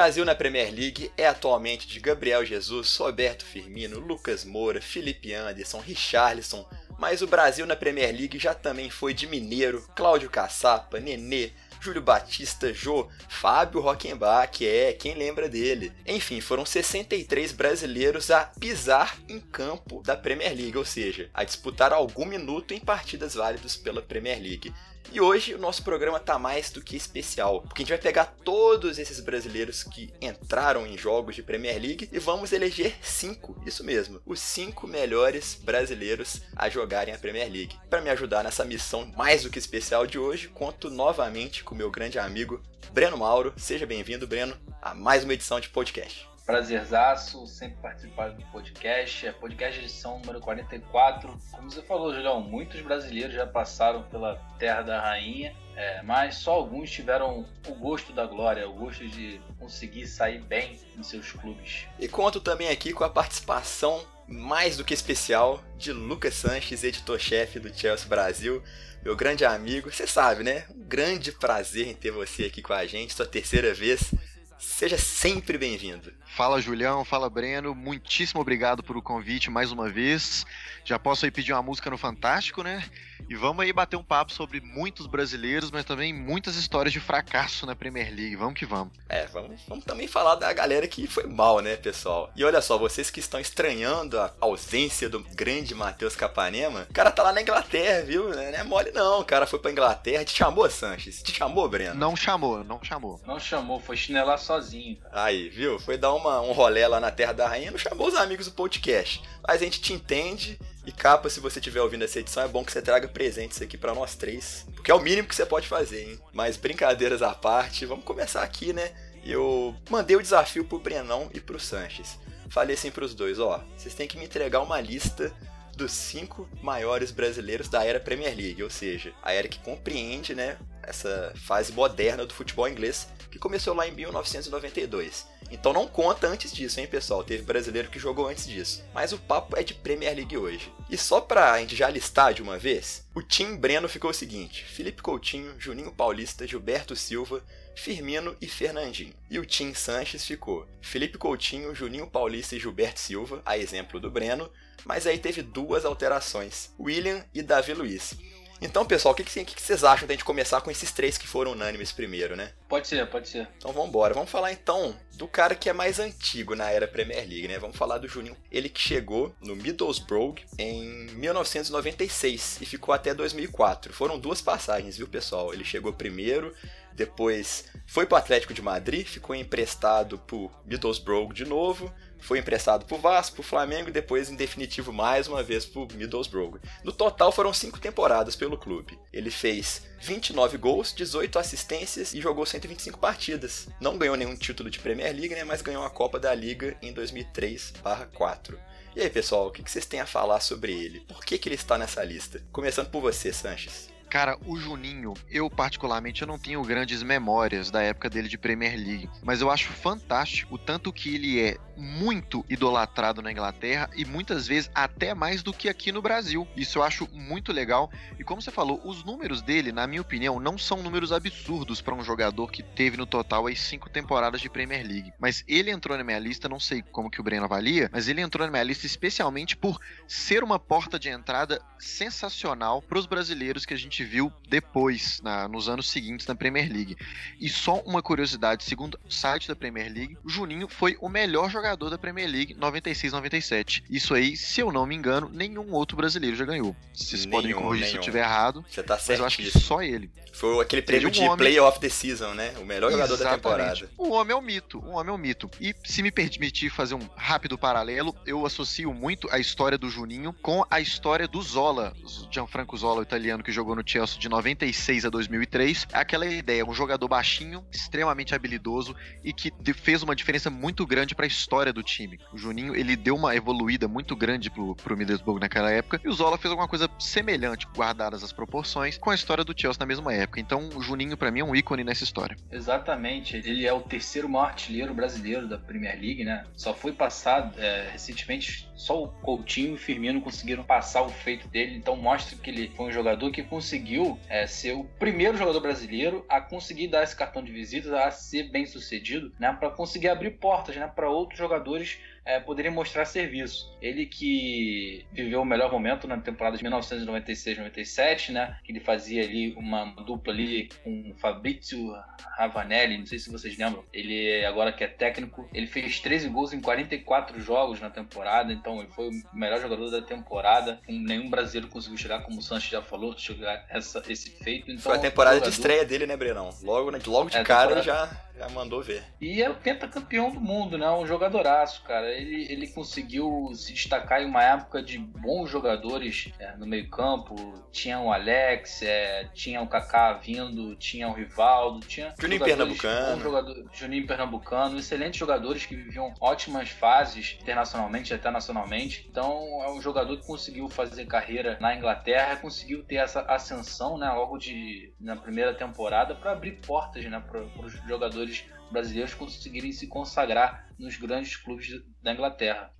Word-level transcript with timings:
Brasil 0.00 0.24
na 0.24 0.34
Premier 0.34 0.72
League 0.74 1.12
é 1.14 1.26
atualmente 1.26 1.86
de 1.86 2.00
Gabriel 2.00 2.42
Jesus, 2.42 2.96
Roberto 2.96 3.44
Firmino, 3.44 4.00
Lucas 4.00 4.46
Moura, 4.46 4.80
Felipe 4.80 5.34
Anderson, 5.34 5.78
Richarlison, 5.78 6.66
mas 6.98 7.20
o 7.20 7.26
Brasil 7.26 7.66
na 7.66 7.76
Premier 7.76 8.10
League 8.10 8.38
já 8.38 8.54
também 8.54 8.88
foi 8.88 9.12
de 9.12 9.26
Mineiro, 9.26 9.86
Cláudio 9.94 10.30
Caçapa, 10.30 10.98
Nenê, 10.98 11.50
Júlio 11.82 12.00
Batista, 12.00 12.72
Jô, 12.72 13.08
Fábio 13.28 13.82
Rockenbach, 13.82 14.66
é, 14.66 14.94
quem 14.94 15.14
lembra 15.14 15.50
dele? 15.50 15.92
Enfim, 16.06 16.40
foram 16.40 16.64
63 16.64 17.52
brasileiros 17.52 18.30
a 18.30 18.46
pisar 18.58 19.18
em 19.28 19.38
campo 19.38 20.02
da 20.02 20.16
Premier 20.16 20.54
League, 20.56 20.78
ou 20.78 20.84
seja, 20.84 21.28
a 21.34 21.44
disputar 21.44 21.92
algum 21.92 22.24
minuto 22.24 22.72
em 22.72 22.80
partidas 22.80 23.34
válidas 23.34 23.76
pela 23.76 24.00
Premier 24.00 24.40
League. 24.40 24.72
E 25.12 25.20
hoje 25.20 25.54
o 25.54 25.58
nosso 25.58 25.82
programa 25.82 26.20
tá 26.20 26.38
mais 26.38 26.70
do 26.70 26.80
que 26.80 26.96
especial, 26.96 27.62
porque 27.62 27.82
a 27.82 27.84
gente 27.84 27.94
vai 27.94 27.98
pegar 27.98 28.34
todos 28.44 28.98
esses 28.98 29.18
brasileiros 29.18 29.82
que 29.82 30.12
entraram 30.20 30.86
em 30.86 30.96
jogos 30.96 31.34
de 31.34 31.42
Premier 31.42 31.80
League 31.80 32.08
e 32.12 32.18
vamos 32.18 32.52
eleger 32.52 32.94
cinco, 33.02 33.60
isso 33.66 33.82
mesmo, 33.82 34.20
os 34.24 34.38
cinco 34.40 34.86
melhores 34.86 35.58
brasileiros 35.60 36.42
a 36.54 36.68
jogarem 36.68 37.12
a 37.12 37.18
Premier 37.18 37.50
League. 37.50 37.76
Para 37.88 38.00
me 38.00 38.10
ajudar 38.10 38.44
nessa 38.44 38.64
missão 38.64 39.10
mais 39.16 39.42
do 39.42 39.50
que 39.50 39.58
especial 39.58 40.06
de 40.06 40.18
hoje, 40.18 40.48
conto 40.48 40.88
novamente 40.88 41.64
com 41.64 41.74
meu 41.74 41.90
grande 41.90 42.18
amigo 42.18 42.62
Breno 42.92 43.18
Mauro. 43.18 43.52
Seja 43.56 43.86
bem-vindo, 43.86 44.28
Breno, 44.28 44.56
a 44.80 44.94
mais 44.94 45.24
uma 45.24 45.34
edição 45.34 45.58
de 45.58 45.68
podcast. 45.68 46.29
Prazerzaço, 46.44 47.46
sempre 47.46 47.76
participar 47.80 48.30
do 48.30 48.44
podcast. 48.46 49.26
É 49.26 49.32
podcast 49.32 49.78
edição 49.78 50.18
número 50.18 50.40
44. 50.40 51.38
Como 51.50 51.70
você 51.70 51.82
falou, 51.82 52.12
Julião, 52.12 52.40
muitos 52.40 52.80
brasileiros 52.80 53.34
já 53.34 53.46
passaram 53.46 54.02
pela 54.04 54.36
Terra 54.58 54.82
da 54.82 55.00
Rainha, 55.00 55.54
é, 55.76 56.02
mas 56.02 56.36
só 56.36 56.52
alguns 56.52 56.90
tiveram 56.90 57.46
o 57.66 57.74
gosto 57.74 58.12
da 58.12 58.26
glória, 58.26 58.68
o 58.68 58.74
gosto 58.74 59.06
de 59.06 59.40
conseguir 59.58 60.06
sair 60.06 60.40
bem 60.40 60.78
em 60.98 61.02
seus 61.02 61.32
clubes. 61.32 61.86
E 61.98 62.08
conto 62.08 62.40
também 62.40 62.68
aqui 62.68 62.92
com 62.92 63.04
a 63.04 63.10
participação 63.10 64.04
mais 64.26 64.76
do 64.76 64.84
que 64.84 64.94
especial 64.94 65.62
de 65.76 65.92
Lucas 65.92 66.34
Sanches, 66.34 66.84
editor-chefe 66.84 67.58
do 67.58 67.76
Chelsea 67.76 68.08
Brasil, 68.08 68.62
meu 69.02 69.16
grande 69.16 69.44
amigo. 69.44 69.90
Você 69.90 70.06
sabe, 70.06 70.44
né? 70.44 70.64
Um 70.70 70.84
grande 70.84 71.32
prazer 71.32 71.88
em 71.88 71.94
ter 71.94 72.10
você 72.12 72.44
aqui 72.44 72.62
com 72.62 72.72
a 72.72 72.86
gente, 72.86 73.14
sua 73.14 73.26
terceira 73.26 73.74
vez. 73.74 74.12
Seja 74.60 74.98
sempre 74.98 75.56
bem-vindo. 75.56 76.12
Fala 76.36 76.60
Julião, 76.60 77.02
fala 77.02 77.30
Breno, 77.30 77.74
muitíssimo 77.74 78.42
obrigado 78.42 78.82
pelo 78.82 79.00
convite 79.00 79.50
mais 79.50 79.72
uma 79.72 79.88
vez. 79.88 80.44
Já 80.84 80.98
posso 80.98 81.24
aí 81.24 81.30
pedir 81.30 81.52
uma 81.52 81.62
música 81.62 81.90
no 81.90 81.98
Fantástico, 81.98 82.62
né? 82.62 82.84
E 83.28 83.36
vamos 83.36 83.64
aí 83.64 83.72
bater 83.72 83.96
um 83.96 84.02
papo 84.02 84.32
sobre 84.32 84.60
muitos 84.60 85.06
brasileiros, 85.06 85.70
mas 85.70 85.84
também 85.84 86.12
muitas 86.12 86.56
histórias 86.56 86.92
de 86.92 86.98
fracasso 86.98 87.64
na 87.64 87.76
Premier 87.76 88.12
League. 88.12 88.34
Vamos 88.34 88.58
que 88.58 88.66
vamos. 88.66 88.92
É, 89.08 89.26
vamos, 89.26 89.60
vamos 89.68 89.84
também 89.84 90.08
falar 90.08 90.34
da 90.34 90.52
galera 90.52 90.88
que 90.88 91.06
foi 91.06 91.26
mal, 91.26 91.60
né, 91.60 91.76
pessoal? 91.76 92.30
E 92.34 92.44
olha 92.44 92.60
só, 92.60 92.76
vocês 92.76 93.10
que 93.10 93.20
estão 93.20 93.38
estranhando 93.38 94.18
a 94.18 94.32
ausência 94.40 95.08
do 95.08 95.20
grande 95.20 95.74
Matheus 95.74 96.16
Capanema, 96.16 96.86
o 96.90 96.92
cara 96.92 97.10
tá 97.10 97.22
lá 97.22 97.32
na 97.32 97.42
Inglaterra, 97.42 98.02
viu? 98.02 98.30
Não 98.30 98.40
é 98.40 98.64
mole 98.64 98.90
não, 98.90 99.20
o 99.20 99.24
cara 99.24 99.46
foi 99.46 99.58
pra 99.58 99.70
Inglaterra. 99.70 100.24
Te 100.24 100.36
chamou, 100.36 100.68
Sanches? 100.68 101.22
Te 101.22 101.32
chamou, 101.32 101.68
Breno? 101.68 101.94
Não 101.94 102.16
chamou, 102.16 102.64
não 102.64 102.82
chamou. 102.82 103.20
Não 103.26 103.38
chamou, 103.38 103.78
foi 103.78 103.96
chinelar 103.96 104.38
sozinho. 104.38 104.96
Cara. 104.96 105.24
Aí, 105.24 105.48
viu? 105.48 105.78
Foi 105.78 105.96
dar 105.96 106.12
uma, 106.14 106.40
um 106.40 106.52
rolé 106.52 106.88
lá 106.88 106.98
na 106.98 107.10
Terra 107.10 107.32
da 107.32 107.48
Rainha, 107.48 107.70
não 107.70 107.78
chamou 107.78 108.08
os 108.08 108.14
amigos 108.14 108.46
do 108.46 108.52
podcast. 108.52 109.22
Mas 109.46 109.60
a 109.60 109.64
gente 109.64 109.80
te 109.80 109.92
entende. 109.92 110.58
E 110.90 110.92
capa, 110.92 111.30
se 111.30 111.38
você 111.38 111.60
estiver 111.60 111.80
ouvindo 111.80 112.02
essa 112.02 112.18
edição, 112.18 112.42
é 112.42 112.48
bom 112.48 112.64
que 112.64 112.72
você 112.72 112.82
traga 112.82 113.06
presentes 113.06 113.62
aqui 113.62 113.78
para 113.78 113.94
nós 113.94 114.16
três. 114.16 114.66
Porque 114.74 114.90
é 114.90 114.94
o 114.94 114.98
mínimo 114.98 115.28
que 115.28 115.36
você 115.36 115.46
pode 115.46 115.68
fazer, 115.68 116.02
hein? 116.02 116.20
Mas 116.32 116.56
brincadeiras 116.56 117.22
à 117.22 117.32
parte, 117.32 117.86
vamos 117.86 118.04
começar 118.04 118.42
aqui, 118.42 118.72
né? 118.72 118.90
Eu 119.24 119.72
mandei 119.88 120.16
o 120.16 120.22
desafio 120.22 120.64
pro 120.64 120.80
Brenão 120.80 121.30
e 121.32 121.38
pro 121.38 121.60
Sanches. 121.60 122.18
Falei 122.48 122.74
assim 122.74 122.90
pros 122.90 123.14
dois, 123.14 123.38
ó, 123.38 123.64
vocês 123.76 123.94
têm 123.94 124.08
que 124.08 124.18
me 124.18 124.24
entregar 124.24 124.62
uma 124.62 124.80
lista 124.80 125.32
dos 125.76 125.92
cinco 125.92 126.48
maiores 126.60 127.12
brasileiros 127.12 127.68
da 127.68 127.84
era 127.84 128.00
Premier 128.00 128.36
League, 128.36 128.60
ou 128.60 128.68
seja, 128.68 129.12
a 129.22 129.32
era 129.32 129.46
que 129.46 129.60
compreende, 129.60 130.34
né, 130.34 130.58
essa 130.82 131.32
fase 131.36 131.70
moderna 131.70 132.26
do 132.26 132.34
futebol 132.34 132.68
inglês 132.68 133.06
que 133.30 133.38
começou 133.38 133.74
lá 133.74 133.86
em 133.86 133.92
1992. 133.92 135.26
Então 135.50 135.72
não 135.72 135.86
conta 135.86 136.28
antes 136.28 136.52
disso, 136.52 136.78
hein, 136.80 136.86
pessoal? 136.86 137.24
Teve 137.24 137.42
brasileiro 137.42 137.90
que 137.90 137.98
jogou 137.98 138.28
antes 138.28 138.46
disso. 138.46 138.84
Mas 138.94 139.12
o 139.12 139.18
papo 139.18 139.56
é 139.56 139.62
de 139.62 139.74
Premier 139.74 140.14
League 140.14 140.36
hoje. 140.36 140.72
E 140.88 140.96
só 140.96 141.20
pra 141.20 141.58
gente 141.58 141.74
já 141.74 141.88
listar 141.88 142.32
de 142.32 142.42
uma 142.42 142.58
vez, 142.58 143.04
o 143.14 143.22
Tim 143.22 143.56
Breno 143.56 143.88
ficou 143.88 144.10
o 144.10 144.14
seguinte: 144.14 144.64
Felipe 144.64 145.02
Coutinho, 145.02 145.54
Juninho 145.58 145.92
Paulista, 145.92 146.46
Gilberto 146.46 146.94
Silva, 146.94 147.42
Firmino 147.74 148.36
e 148.40 148.46
Fernandinho. 148.46 149.14
E 149.30 149.38
o 149.38 149.46
Tim 149.46 149.74
Sanches 149.74 150.24
ficou 150.24 150.66
Felipe 150.80 151.18
Coutinho, 151.18 151.74
Juninho 151.74 152.06
Paulista 152.06 152.54
e 152.54 152.60
Gilberto 152.60 153.00
Silva, 153.00 153.42
a 153.44 153.56
exemplo 153.56 153.98
do 153.98 154.10
Breno, 154.10 154.50
mas 154.84 155.06
aí 155.06 155.18
teve 155.18 155.42
duas 155.42 155.84
alterações: 155.84 156.70
William 156.78 157.24
e 157.34 157.42
Davi 157.42 157.74
Luiz. 157.74 158.14
Então, 158.60 158.84
pessoal, 158.84 159.12
o 159.12 159.16
que, 159.16 159.24
que, 159.24 159.44
que, 159.44 159.62
vocês 159.62 159.82
acham 159.82 160.06
da 160.06 160.12
gente 160.12 160.24
começar 160.24 160.60
com 160.60 160.70
esses 160.70 160.92
três 160.92 161.16
que 161.16 161.26
foram 161.26 161.52
unânimes 161.52 161.92
primeiro, 161.92 162.36
né? 162.36 162.52
Pode 162.68 162.86
ser, 162.86 163.06
pode 163.06 163.28
ser. 163.28 163.48
Então 163.56 163.72
vamos 163.72 163.88
embora. 163.88 164.12
Vamos 164.12 164.30
falar 164.30 164.52
então 164.52 164.94
do 165.16 165.26
cara 165.26 165.54
que 165.54 165.70
é 165.70 165.72
mais 165.72 165.98
antigo 165.98 166.54
na 166.54 166.70
era 166.70 166.86
Premier 166.86 167.26
League, 167.26 167.48
né? 167.48 167.58
Vamos 167.58 167.76
falar 167.76 167.98
do 167.98 168.06
Juninho. 168.06 168.36
Ele 168.50 168.68
que 168.68 168.80
chegou 168.80 169.34
no 169.40 169.56
Middlesbrough 169.56 170.34
em 170.58 171.06
1996 171.14 172.58
e 172.60 172.66
ficou 172.66 172.92
até 172.92 173.14
2004. 173.14 173.94
Foram 173.94 174.18
duas 174.18 174.42
passagens, 174.42 174.98
viu, 174.98 175.08
pessoal? 175.08 175.54
Ele 175.54 175.64
chegou 175.64 175.92
primeiro, 175.92 176.54
depois 176.92 177.64
foi 177.86 178.04
pro 178.04 178.16
Atlético 178.16 178.52
de 178.52 178.60
Madrid, 178.60 179.06
ficou 179.06 179.34
emprestado 179.34 180.18
pro 180.18 180.50
Middlesbrough 180.66 181.32
de 181.32 181.46
novo, 181.46 181.92
foi 182.20 182.38
emprestado 182.38 182.84
pro 182.84 182.98
Vasco, 182.98 183.36
pro 183.36 183.42
Flamengo 183.42 183.88
e 183.88 183.92
depois, 183.92 184.30
em 184.30 184.36
definitivo, 184.36 184.92
mais 184.92 185.26
uma 185.26 185.42
vez 185.42 185.64
pro 185.64 185.88
Middlesbrough. 185.92 186.60
No 186.84 186.92
total 186.92 187.32
foram 187.32 187.52
cinco 187.52 187.80
temporadas 187.80 188.36
pelo 188.36 188.58
clube. 188.58 188.98
Ele 189.12 189.30
fez 189.30 189.82
29 190.00 190.56
gols, 190.58 190.92
18 190.94 191.38
assistências 191.38 192.14
e 192.14 192.20
jogou 192.20 192.46
125 192.46 192.98
partidas. 192.98 193.68
Não 193.80 193.98
ganhou 193.98 194.16
nenhum 194.16 194.36
título 194.36 194.70
de 194.70 194.78
Premier 194.78 195.14
League, 195.14 195.34
né, 195.34 195.44
mas 195.44 195.62
ganhou 195.62 195.84
a 195.84 195.90
Copa 195.90 196.18
da 196.18 196.34
Liga 196.34 196.76
em 196.80 196.92
2003/4. 196.92 198.58
E 198.94 199.00
aí, 199.00 199.08
pessoal, 199.08 199.46
o 199.46 199.50
que 199.52 199.62
vocês 199.62 199.86
têm 199.86 200.00
a 200.00 200.06
falar 200.06 200.40
sobre 200.40 200.72
ele? 200.72 201.00
Por 201.00 201.24
que, 201.24 201.38
que 201.38 201.48
ele 201.48 201.54
está 201.54 201.78
nessa 201.78 202.02
lista? 202.02 202.42
Começando 202.50 202.90
por 202.90 203.00
você, 203.00 203.32
Sanches. 203.32 203.88
Cara, 204.10 204.36
o 204.44 204.56
Juninho, 204.56 205.14
eu 205.30 205.48
particularmente 205.48 206.22
eu 206.22 206.26
não 206.26 206.36
tenho 206.36 206.60
grandes 206.64 207.00
memórias 207.00 207.70
da 207.70 207.80
época 207.80 208.10
dele 208.10 208.26
de 208.28 208.36
Premier 208.36 208.74
League, 208.76 209.08
mas 209.22 209.40
eu 209.40 209.48
acho 209.48 209.68
fantástico 209.68 210.56
o 210.56 210.58
tanto 210.58 210.92
que 210.92 211.14
ele 211.14 211.40
é 211.40 211.56
muito 211.80 212.44
idolatrado 212.48 213.22
na 213.22 213.32
Inglaterra 213.32 213.88
e 213.96 214.04
muitas 214.04 214.46
vezes 214.46 214.70
até 214.74 215.14
mais 215.14 215.42
do 215.42 215.52
que 215.52 215.68
aqui 215.68 215.90
no 215.90 216.02
Brasil. 216.02 216.46
Isso 216.56 216.78
eu 216.78 216.82
acho 216.82 217.08
muito 217.12 217.52
legal. 217.52 217.90
E 218.18 218.24
como 218.24 218.42
você 218.42 218.50
falou, 218.50 218.80
os 218.84 219.02
números 219.02 219.40
dele, 219.40 219.72
na 219.72 219.86
minha 219.86 220.02
opinião, 220.02 220.38
não 220.38 220.58
são 220.58 220.82
números 220.82 221.12
absurdos 221.12 221.80
para 221.80 221.94
um 221.94 222.04
jogador 222.04 222.50
que 222.50 222.62
teve 222.62 222.96
no 222.96 223.06
total 223.06 223.46
aí 223.46 223.56
cinco 223.56 223.88
temporadas 223.88 224.40
de 224.40 224.50
Premier 224.50 224.86
League. 224.86 225.12
Mas 225.18 225.42
ele 225.48 225.70
entrou 225.70 225.96
na 225.96 226.04
minha 226.04 226.18
lista, 226.18 226.48
não 226.48 226.60
sei 226.60 226.82
como 226.82 227.10
que 227.10 227.20
o 227.20 227.24
Breno 227.24 227.44
avalia, 227.44 227.88
mas 227.92 228.08
ele 228.08 228.20
entrou 228.20 228.46
na 228.46 228.50
minha 228.50 228.64
lista 228.64 228.86
especialmente 228.86 229.56
por 229.56 229.80
ser 230.06 230.44
uma 230.44 230.58
porta 230.58 230.98
de 230.98 231.08
entrada 231.08 231.62
sensacional 231.78 232.82
para 232.82 232.98
os 232.98 233.06
brasileiros 233.06 233.64
que 233.64 233.74
a 233.74 233.78
gente 233.78 233.99
gente 234.00 234.04
viu 234.04 234.32
depois, 234.48 235.20
na, 235.22 235.46
nos 235.46 235.68
anos 235.68 235.88
seguintes 235.88 236.26
na 236.26 236.34
Premier 236.34 236.70
League. 236.70 236.96
E 237.38 237.48
só 237.48 237.80
uma 237.86 238.02
curiosidade, 238.02 238.64
segundo 238.64 238.98
o 239.06 239.10
site 239.12 239.46
da 239.46 239.54
Premier 239.54 239.92
League, 239.92 240.18
o 240.24 240.28
Juninho 240.28 240.68
foi 240.68 240.96
o 241.00 241.08
melhor 241.08 241.50
jogador 241.50 241.88
da 241.90 241.98
Premier 241.98 242.28
League 242.28 242.54
96-97. 242.54 243.82
Isso 243.88 244.14
aí, 244.14 244.36
se 244.36 244.60
eu 244.60 244.72
não 244.72 244.86
me 244.86 244.94
engano, 244.94 245.30
nenhum 245.32 245.72
outro 245.72 245.96
brasileiro 245.96 246.36
já 246.36 246.44
ganhou. 246.44 246.74
Vocês 246.92 247.24
Nenhum, 247.24 247.30
podem 247.30 247.54
me 247.54 247.60
corrigir 247.60 247.86
se 247.86 247.92
nenhum. 247.92 247.96
eu 247.96 248.00
estiver 248.00 248.20
errado, 248.24 248.64
Você 248.68 248.82
tá 248.82 248.94
mas 248.94 249.02
certo. 249.04 249.20
eu 249.20 249.26
acho 249.26 249.36
que 249.38 249.50
só 249.58 249.82
ele. 249.82 250.10
Foi 250.32 250.60
aquele 250.62 250.82
prêmio 250.82 251.08
um 251.08 251.10
de 251.10 251.20
homem- 251.22 251.36
Play 251.36 251.60
of 251.60 251.78
the 251.80 251.88
Season, 251.88 252.34
né? 252.34 252.54
O 252.60 252.64
melhor 252.64 252.90
jogador 252.90 253.16
da 253.16 253.24
Exatamente. 253.24 253.42
temporada. 253.42 253.90
O 253.98 254.10
homem 254.10 254.32
é 254.32 254.36
um 254.36 254.42
mito, 254.42 254.78
o 254.78 254.90
homem 254.92 255.10
é 255.10 255.12
um 255.14 255.18
mito. 255.18 255.50
E 255.60 255.74
se 255.84 256.02
me 256.02 256.10
permitir 256.10 256.70
fazer 256.70 256.94
um 256.94 257.08
rápido 257.16 257.58
paralelo, 257.58 258.14
eu 258.26 258.46
associo 258.46 258.92
muito 258.94 259.28
a 259.30 259.38
história 259.38 259.76
do 259.76 259.90
Juninho 259.90 260.32
com 260.40 260.64
a 260.70 260.80
história 260.80 261.26
do 261.28 261.42
Zola, 261.42 261.92
o 262.02 262.32
Gianfranco 262.32 262.76
Zola, 262.76 263.00
o 263.00 263.02
italiano 263.02 263.42
que 263.42 263.52
jogou 263.52 263.74
no 263.74 263.82
Chelsea 263.90 264.20
de 264.20 264.28
96 264.28 265.04
a 265.04 265.10
2003. 265.10 265.88
É 265.92 265.98
aquela 265.98 266.24
ideia, 266.26 266.64
um 266.64 266.72
jogador 266.72 267.08
baixinho, 267.08 267.64
extremamente 267.72 268.34
habilidoso 268.34 268.94
e 269.24 269.32
que 269.32 269.52
fez 269.74 270.02
uma 270.02 270.14
diferença 270.14 270.48
muito 270.48 270.86
grande 270.86 271.14
para 271.14 271.26
a 271.26 271.28
história 271.28 271.72
do 271.72 271.82
time. 271.82 272.20
O 272.32 272.38
Juninho, 272.38 272.76
ele 272.76 272.94
deu 272.94 273.16
uma 273.16 273.34
evoluída 273.34 273.88
muito 273.88 274.14
grande 274.14 274.48
pro, 274.48 274.76
pro 274.76 274.96
Middlesbrough 274.96 275.40
naquela 275.40 275.70
época 275.72 276.00
e 276.04 276.08
o 276.08 276.12
Zola 276.12 276.38
fez 276.38 276.50
alguma 276.50 276.68
coisa 276.68 276.88
semelhante, 277.00 277.66
guardadas 277.74 278.22
as 278.22 278.32
proporções, 278.32 278.96
com 278.96 279.10
a 279.10 279.14
história 279.14 279.42
do 279.42 279.54
Chelsea 279.58 279.80
na 279.80 279.86
mesma 279.86 280.14
época. 280.14 280.38
Então, 280.38 280.68
o 280.76 280.80
Juninho 280.80 281.16
para 281.16 281.30
mim 281.32 281.40
é 281.40 281.44
um 281.44 281.56
ícone 281.56 281.82
nessa 281.82 282.04
história. 282.04 282.36
Exatamente, 282.50 283.36
ele 283.36 283.66
é 283.66 283.72
o 283.72 283.80
terceiro 283.80 284.28
maior 284.28 284.46
artilheiro 284.46 284.94
brasileiro 284.94 285.48
da 285.48 285.58
Premier 285.58 285.98
League, 286.00 286.24
né? 286.24 286.44
Só 286.56 286.72
foi 286.72 286.92
passado 286.92 287.58
é, 287.58 287.88
recentemente, 287.90 288.69
só 288.80 289.04
o 289.04 289.08
Coutinho 289.08 289.72
e 289.72 289.74
o 289.74 289.76
Firmino 289.76 290.22
conseguiram 290.22 290.64
passar 290.64 291.02
o 291.02 291.10
feito 291.10 291.46
dele, 291.46 291.76
então 291.76 291.94
mostra 291.96 292.36
que 292.38 292.48
ele 292.48 292.68
foi 292.74 292.86
um 292.86 292.92
jogador 292.92 293.30
que 293.30 293.42
conseguiu 293.42 294.18
é, 294.26 294.46
ser 294.46 294.72
o 294.72 294.84
primeiro 294.98 295.36
jogador 295.36 295.60
brasileiro 295.60 296.24
a 296.26 296.40
conseguir 296.40 296.88
dar 296.88 297.02
esse 297.02 297.14
cartão 297.14 297.42
de 297.44 297.52
visitas, 297.52 297.92
a 297.92 298.10
ser 298.10 298.44
bem 298.44 298.64
sucedido, 298.64 299.32
né? 299.38 299.52
Para 299.52 299.68
conseguir 299.68 300.08
abrir 300.08 300.30
portas, 300.30 300.76
né? 300.76 300.86
Para 300.86 301.10
outros 301.10 301.38
jogadores 301.38 301.98
é, 302.30 302.40
poderem 302.40 302.70
mostrar 302.70 303.04
serviço. 303.04 303.70
Ele 303.80 304.06
que 304.06 305.04
viveu 305.12 305.40
o 305.42 305.44
melhor 305.44 305.70
momento 305.72 306.06
na 306.06 306.18
temporada 306.18 306.56
de 306.56 306.64
1996-97, 306.64 308.30
né? 308.30 308.56
Que 308.64 308.72
ele 308.72 308.80
fazia 308.80 309.22
ali 309.22 309.52
uma 309.54 309.84
dupla 310.04 310.32
ali 310.32 310.68
com 310.84 311.10
o 311.10 311.14
Fabrizio 311.18 311.92
Ravanelli, 312.36 312.98
não 312.98 313.06
sei 313.06 313.18
se 313.18 313.30
vocês 313.30 313.56
lembram. 313.58 313.84
Ele 313.92 314.44
agora 314.44 314.72
que 314.72 314.84
é 314.84 314.86
técnico, 314.86 315.48
ele 315.52 315.66
fez 315.66 316.00
13 316.00 316.28
gols 316.28 316.52
em 316.52 316.60
44 316.60 317.40
jogos 317.40 317.80
na 317.80 317.90
temporada, 317.90 318.52
então 318.52 318.80
ele 318.80 318.90
foi 318.90 319.08
o 319.08 319.12
melhor 319.32 319.60
jogador 319.60 319.90
da 319.90 320.02
temporada. 320.02 320.80
Nenhum 320.88 321.28
brasileiro 321.30 321.68
conseguiu 321.68 321.98
chegar, 321.98 322.22
como 322.22 322.38
o 322.38 322.42
Sanches 322.42 322.70
já 322.70 322.82
falou, 322.82 323.16
chegar 323.16 323.64
essa, 323.68 324.02
esse 324.08 324.30
feito. 324.30 324.70
Então, 324.70 324.82
Foi 324.82 324.96
a 324.96 324.98
temporada 324.98 325.36
de 325.36 325.46
jogador- 325.46 325.56
estreia 325.58 325.84
dele, 325.84 326.06
né, 326.06 326.16
Brenão? 326.16 326.50
Logo, 326.62 326.90
né, 326.90 326.98
logo 327.06 327.30
de 327.30 327.36
É, 327.36 327.42
cara 327.44 327.74
temporada- 327.76 327.82
já, 327.82 328.29
já 328.40 328.48
mandou 328.48 328.82
ver. 328.82 329.02
E 329.20 329.42
é 329.42 329.50
o 329.50 329.54
pentacampeão 329.54 330.30
do 330.30 330.40
mundo, 330.40 330.78
né? 330.78 330.90
Um 330.90 331.06
jogadoraço, 331.06 331.82
cara. 331.82 332.10
Ele, 332.10 332.50
ele 332.50 332.66
conseguiu 332.68 333.50
se 333.54 333.74
destacar 333.74 334.22
em 334.22 334.26
uma 334.26 334.42
época 334.42 334.82
de 334.82 334.96
bons 334.98 335.50
jogadores 335.50 336.32
é, 336.38 336.56
no 336.56 336.66
meio-campo. 336.66 337.34
Tinha 337.70 338.00
o 338.00 338.10
Alex, 338.10 338.82
é, 338.82 339.28
tinha 339.34 339.60
o 339.60 339.66
Kaká 339.66 340.14
vindo, 340.14 340.74
tinha 340.76 341.06
o 341.08 341.12
Rivaldo, 341.12 341.80
tinha. 341.86 342.14
Juninho 342.18 342.42
Pernambucano. 342.42 343.16
bons 343.16 343.22
jogador- 343.22 343.64
Juninho 343.74 344.06
Pernambucano, 344.06 344.78
excelentes 344.78 345.20
jogadores 345.20 345.66
que 345.66 345.76
viviam 345.76 346.14
ótimas 346.18 346.70
fases 346.70 347.36
internacionalmente 347.42 348.12
e 348.12 348.16
até 348.16 348.30
nacionalmente. 348.30 349.06
Então 349.10 349.62
é 349.62 349.70
um 349.70 349.82
jogador 349.82 350.16
que 350.16 350.26
conseguiu 350.26 350.68
fazer 350.70 351.04
carreira 351.04 351.58
na 351.60 351.74
Inglaterra, 351.76 352.36
conseguiu 352.36 352.82
ter 352.84 352.96
essa 352.96 353.20
ascensão, 353.22 353.98
né? 353.98 354.10
Logo 354.10 354.38
de 354.38 354.94
na 354.98 355.14
primeira 355.16 355.52
temporada 355.52 356.14
para 356.14 356.32
abrir 356.32 356.52
portas, 356.66 357.04
né? 357.04 357.22
Para 357.30 357.42
os 357.64 357.72
jogadores 357.86 358.29
brasileiros 358.70 359.14
conseguirem 359.14 359.72
se 359.72 359.86
consagrar 359.86 360.68
nos 360.78 360.96
grandes 360.96 361.36
clubes 361.36 361.82
da 362.02 362.12
Inglaterra. 362.12 362.72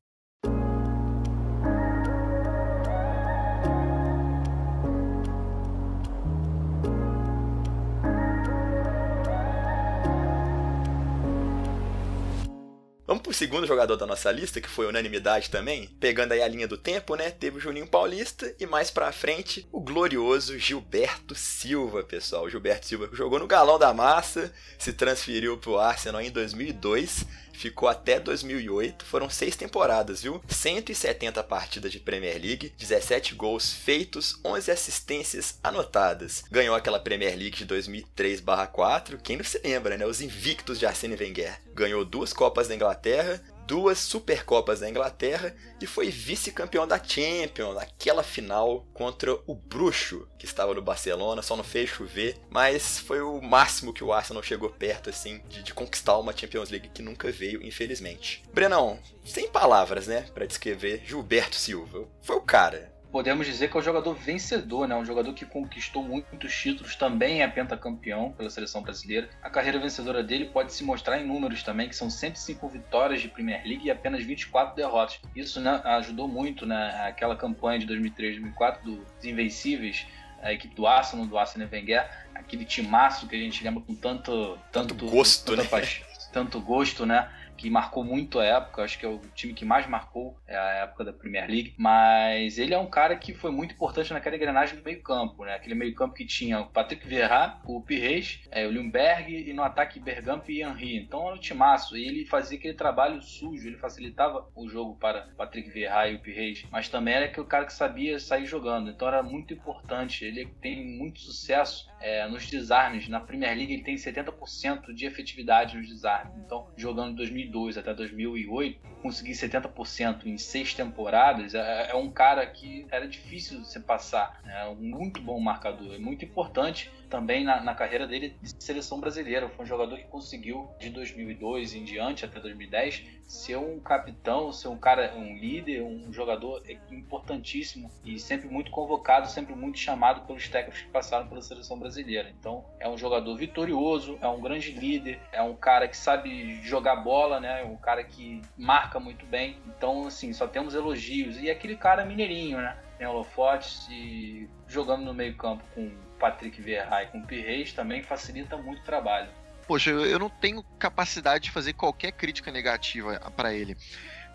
Pro 13.31 13.37
segundo 13.37 13.65
jogador 13.65 13.95
da 13.95 14.09
nossa 14.09 14.29
lista, 14.33 14.61
que 14.61 14.69
foi 14.69 14.89
unanimidade 14.89 15.51
também. 15.51 15.87
Pegando 16.01 16.33
aí 16.33 16.43
a 16.43 16.49
linha 16.49 16.67
do 16.67 16.77
tempo, 16.77 17.15
né? 17.15 17.31
Teve 17.31 17.59
o 17.59 17.61
Juninho 17.61 17.87
Paulista 17.87 18.53
e 18.59 18.67
mais 18.67 18.91
pra 18.91 19.13
frente 19.13 19.69
o 19.71 19.81
glorioso 19.81 20.59
Gilberto 20.59 21.37
Silva, 21.37 22.03
pessoal. 22.03 22.43
O 22.43 22.51
Gilberto 22.51 22.87
Silva 22.87 23.09
jogou 23.13 23.39
no 23.39 23.47
Galão 23.47 23.79
da 23.79 23.95
Massa, 23.95 24.53
se 24.77 24.93
transferiu 24.93 25.57
pro 25.57 25.79
Arsenal 25.79 26.21
em 26.21 26.33
2002, 26.33 27.25
ficou 27.61 27.89
até 27.89 28.19
2008. 28.19 29.05
Foram 29.05 29.29
seis 29.29 29.55
temporadas, 29.55 30.23
viu? 30.23 30.43
170 30.49 31.43
partidas 31.45 31.93
de 31.93 32.01
Premier 32.01 32.41
League, 32.41 32.73
17 32.79 33.35
gols 33.35 33.73
feitos, 33.73 34.41
11 34.45 34.71
assistências 34.71 35.59
anotadas. 35.63 36.43
Ganhou 36.51 36.75
aquela 36.75 36.99
Premier 36.99 37.37
League 37.37 37.57
de 37.57 37.67
2003/4. 37.67 39.19
Quem 39.23 39.37
não 39.37 39.45
se 39.45 39.61
lembra, 39.63 39.97
né? 39.97 40.07
Os 40.07 40.21
invictos 40.21 40.79
de 40.79 40.87
Arsene 40.87 41.17
Wenger. 41.17 41.61
Ganhou 41.75 42.05
duas 42.05 42.33
Copas 42.33 42.69
da 42.69 42.75
Inglaterra, 42.75 43.43
duas 43.71 43.99
Supercopas 43.99 44.81
da 44.81 44.91
Inglaterra 44.91 45.55
e 45.81 45.87
foi 45.87 46.11
vice-campeão 46.11 46.89
da 46.89 47.01
Champions 47.01 47.77
naquela 47.77 48.25
final 48.25 48.85
contra 48.93 49.33
o 49.47 49.55
Bruxo, 49.55 50.27
que 50.37 50.45
estava 50.45 50.75
no 50.75 50.83
Barcelona, 50.83 51.41
só 51.41 51.55
não 51.55 51.63
fez 51.63 51.89
chover, 51.89 52.37
mas 52.51 52.99
foi 52.99 53.21
o 53.21 53.41
máximo 53.41 53.93
que 53.93 54.03
o 54.03 54.13
Arsenal 54.13 54.43
chegou 54.43 54.71
perto 54.71 55.09
assim 55.09 55.41
de, 55.49 55.63
de 55.63 55.73
conquistar 55.73 56.19
uma 56.19 56.37
Champions 56.37 56.69
League 56.69 56.91
que 56.93 57.01
nunca 57.01 57.31
veio, 57.31 57.65
infelizmente. 57.65 58.43
Brenão, 58.53 58.99
sem 59.25 59.47
palavras, 59.47 60.09
né, 60.09 60.27
para 60.35 60.47
descrever 60.47 61.05
Gilberto 61.07 61.55
Silva. 61.55 62.09
Foi 62.23 62.35
o 62.35 62.43
cara. 62.43 62.90
Podemos 63.11 63.45
dizer 63.47 63.69
que 63.69 63.77
é 63.77 63.81
um 63.81 63.83
jogador 63.83 64.15
vencedor, 64.15 64.87
né? 64.87 64.95
Um 64.95 65.05
jogador 65.05 65.33
que 65.35 65.45
conquistou 65.45 66.03
muitos 66.03 66.55
títulos, 66.55 66.95
também 66.95 67.43
é 67.43 67.49
pentacampeão 67.49 68.31
pela 68.33 68.49
seleção 68.49 68.83
brasileira. 68.83 69.29
A 69.43 69.51
carreira 69.51 69.81
vencedora 69.81 70.23
dele 70.23 70.45
pode 70.45 70.73
se 70.73 70.85
mostrar 70.85 71.21
em 71.21 71.27
números 71.27 71.63
também, 71.63 71.89
que 71.89 71.97
são 71.97 72.09
105 72.09 72.69
vitórias 72.69 73.21
de 73.21 73.29
Premier 73.29 73.63
League 73.67 73.87
e 73.87 73.91
apenas 73.91 74.23
24 74.23 74.77
derrotas. 74.77 75.19
Isso 75.35 75.61
né, 75.61 75.81
ajudou 75.85 76.29
muito, 76.29 76.65
né? 76.65 77.05
Aquela 77.09 77.35
campanha 77.35 77.81
de 77.81 77.87
2003-2004 77.87 78.83
dos 78.85 79.25
Invencíveis, 79.25 80.07
a 80.41 80.53
equipe 80.53 80.75
do 80.75 80.87
Arsenal, 80.87 81.27
do 81.27 81.37
Arsene 81.37 81.69
Wenger, 81.71 82.09
aquele 82.35 82.65
timaço 82.65 83.27
que 83.27 83.35
a 83.35 83.39
gente 83.39 83.63
lembra 83.65 83.83
com 83.83 83.95
tanto, 83.95 84.57
tanto, 84.71 84.95
Tanto 84.95 85.11
gosto, 85.11 85.57
tanta 85.57 85.79
né? 85.79 85.89
tanto 86.33 86.61
gosto, 86.61 87.05
né? 87.05 87.29
Que 87.61 87.69
marcou 87.69 88.03
muito 88.03 88.39
a 88.39 88.45
época, 88.45 88.83
acho 88.83 88.99
que 88.99 89.05
é 89.05 89.09
o 89.09 89.21
time 89.35 89.53
que 89.53 89.67
mais 89.67 89.87
marcou 89.87 90.35
é 90.47 90.57
a 90.57 90.71
época 90.85 91.05
da 91.05 91.13
Premier 91.13 91.47
League, 91.47 91.75
mas 91.77 92.57
ele 92.57 92.73
é 92.73 92.79
um 92.79 92.89
cara 92.89 93.15
que 93.17 93.35
foi 93.35 93.51
muito 93.51 93.75
importante 93.75 94.15
naquela 94.15 94.35
engrenagem 94.35 94.79
do 94.79 94.83
meio 94.83 95.03
campo, 95.03 95.45
né? 95.45 95.57
Aquele 95.57 95.75
meio 95.75 95.95
campo 95.95 96.15
que 96.15 96.25
tinha 96.25 96.61
o 96.61 96.67
Patrick 96.67 97.07
Vieira, 97.07 97.59
o 97.67 97.83
Pires, 97.83 98.41
é, 98.51 98.67
o 98.67 98.73
Lundberg 98.73 99.51
e 99.51 99.53
no 99.53 99.63
ataque 99.63 100.01
Bergamp 100.01 100.49
e 100.49 100.63
Henry. 100.63 100.97
Então 100.97 101.27
era 101.27 101.37
um 101.37 101.39
timaço, 101.39 101.99
e 101.99 102.09
ele 102.09 102.25
fazia 102.25 102.57
aquele 102.57 102.73
trabalho 102.73 103.21
sujo, 103.21 103.69
ele 103.69 103.77
facilitava 103.77 104.49
o 104.55 104.67
jogo 104.67 104.97
para 104.97 105.29
o 105.31 105.37
Patrick 105.37 105.69
Vieira 105.69 106.09
e 106.09 106.15
o 106.15 106.21
Pires, 106.21 106.65
mas 106.73 106.89
também 106.89 107.13
era 107.13 107.29
que 107.29 107.41
o 107.41 107.45
cara 107.45 107.67
que 107.67 107.75
sabia 107.75 108.19
sair 108.19 108.47
jogando, 108.47 108.91
então 108.91 109.07
era 109.07 109.23
muito 109.23 109.53
importante, 109.53 110.25
ele 110.25 110.47
tem 110.63 110.83
muito 110.97 111.21
sucesso 111.21 111.91
é, 112.01 112.27
nos 112.27 112.49
desarmes, 112.49 113.07
na 113.09 113.21
Premier 113.21 113.55
League 113.55 113.75
ele 113.75 113.83
tem 113.83 113.97
70% 113.97 114.95
de 114.95 115.05
efetividade 115.05 115.77
nos 115.77 115.89
desarmes, 115.89 116.35
então 116.39 116.71
jogando 116.75 117.23
em 117.23 117.50
2002 117.51 117.79
até 117.79 117.93
2008, 117.93 118.81
conseguir 119.03 119.33
70% 119.33 120.27
em 120.27 120.39
seis 120.39 120.73
temporadas 120.75 121.55
é, 121.55 121.91
é, 121.91 121.95
um 121.95 122.11
cara 122.11 122.47
que 122.47 122.87
era 122.91 123.07
difícil 123.07 123.65
você 123.65 123.81
passar. 123.81 124.41
É 124.47 124.67
um 124.69 124.77
muito 124.77 125.21
bom 125.21 125.39
marcador, 125.41 125.95
é 125.95 125.99
muito 125.99 126.25
importante 126.25 126.91
também 127.11 127.45
na, 127.45 127.61
na, 127.61 127.75
carreira 127.75 128.07
dele 128.07 128.37
de 128.41 128.63
seleção 128.63 129.01
brasileira. 129.01 129.49
Foi 129.49 129.65
um 129.65 129.69
jogador 129.69 129.97
que 129.97 130.05
conseguiu 130.05 130.71
de 130.79 130.89
2002 130.91 131.75
em 131.75 131.85
diante 131.85 132.25
até 132.25 132.39
2010 132.41 133.21
ser 133.27 133.57
um 133.57 133.79
capitão, 133.81 134.53
ser 134.53 134.69
um 134.69 134.79
cara, 134.79 135.15
um 135.17 135.37
líder, 135.37 135.83
um 135.83 136.13
jogador 136.13 136.63
importantíssimo 136.91 137.91
e 138.05 138.19
sempre 138.19 138.49
muito 138.49 138.71
convocado, 138.71 139.29
sempre 139.29 139.55
muito 139.55 139.79
chamado 139.79 140.27
pelos 140.27 140.49
técnicos 140.49 140.83
que 140.83 140.89
passaram 140.89 141.29
pela 141.29 141.43
seleção 141.43 141.79
brasileira. 141.79 142.31
Então 142.39 142.65
é 142.79 142.89
um 142.89 142.97
jogador 142.97 143.37
vitorioso, 143.37 144.17
é 144.21 144.29
um 144.29 144.41
grande 144.41 144.71
líder, 144.71 145.21
é 145.33 145.43
um 145.43 145.55
cara 145.55 145.89
que 145.89 145.97
sabe 145.97 146.63
jogar 146.63 146.97
bola, 146.97 147.41
né? 147.41 147.63
É 147.63 147.65
um 147.65 147.77
cara 147.77 148.05
que 148.05 148.41
marca 148.57 149.01
muito 149.01 149.27
bem. 149.27 149.59
Então 149.67 150.07
assim 150.07 150.33
só 150.33 150.47
temos 150.47 150.75
elogios 150.75 151.41
e 151.41 151.51
aquele 151.51 151.77
cara 151.77 152.05
mineirinho, 152.05 152.59
né? 152.59 152.79
Tem 152.99 153.07
holofotes 153.07 153.89
e 153.91 154.49
jogando 154.67 155.05
no 155.05 155.15
meio 155.15 155.35
campo 155.37 155.65
com 155.75 155.91
Patrick 156.21 156.61
Vieira 156.61 157.03
e 157.03 157.07
com 157.07 157.19
o 157.19 157.27
Pirreis 157.27 157.73
também 157.73 158.03
facilita 158.03 158.57
muito 158.57 158.81
o 158.81 158.85
trabalho. 158.85 159.29
Poxa, 159.67 159.91
eu 159.91 160.19
não 160.19 160.29
tenho 160.29 160.63
capacidade 160.79 161.45
de 161.45 161.51
fazer 161.51 161.73
qualquer 161.73 162.13
crítica 162.13 162.53
negativa 162.53 163.19
para 163.37 163.55
ele. 163.55 163.77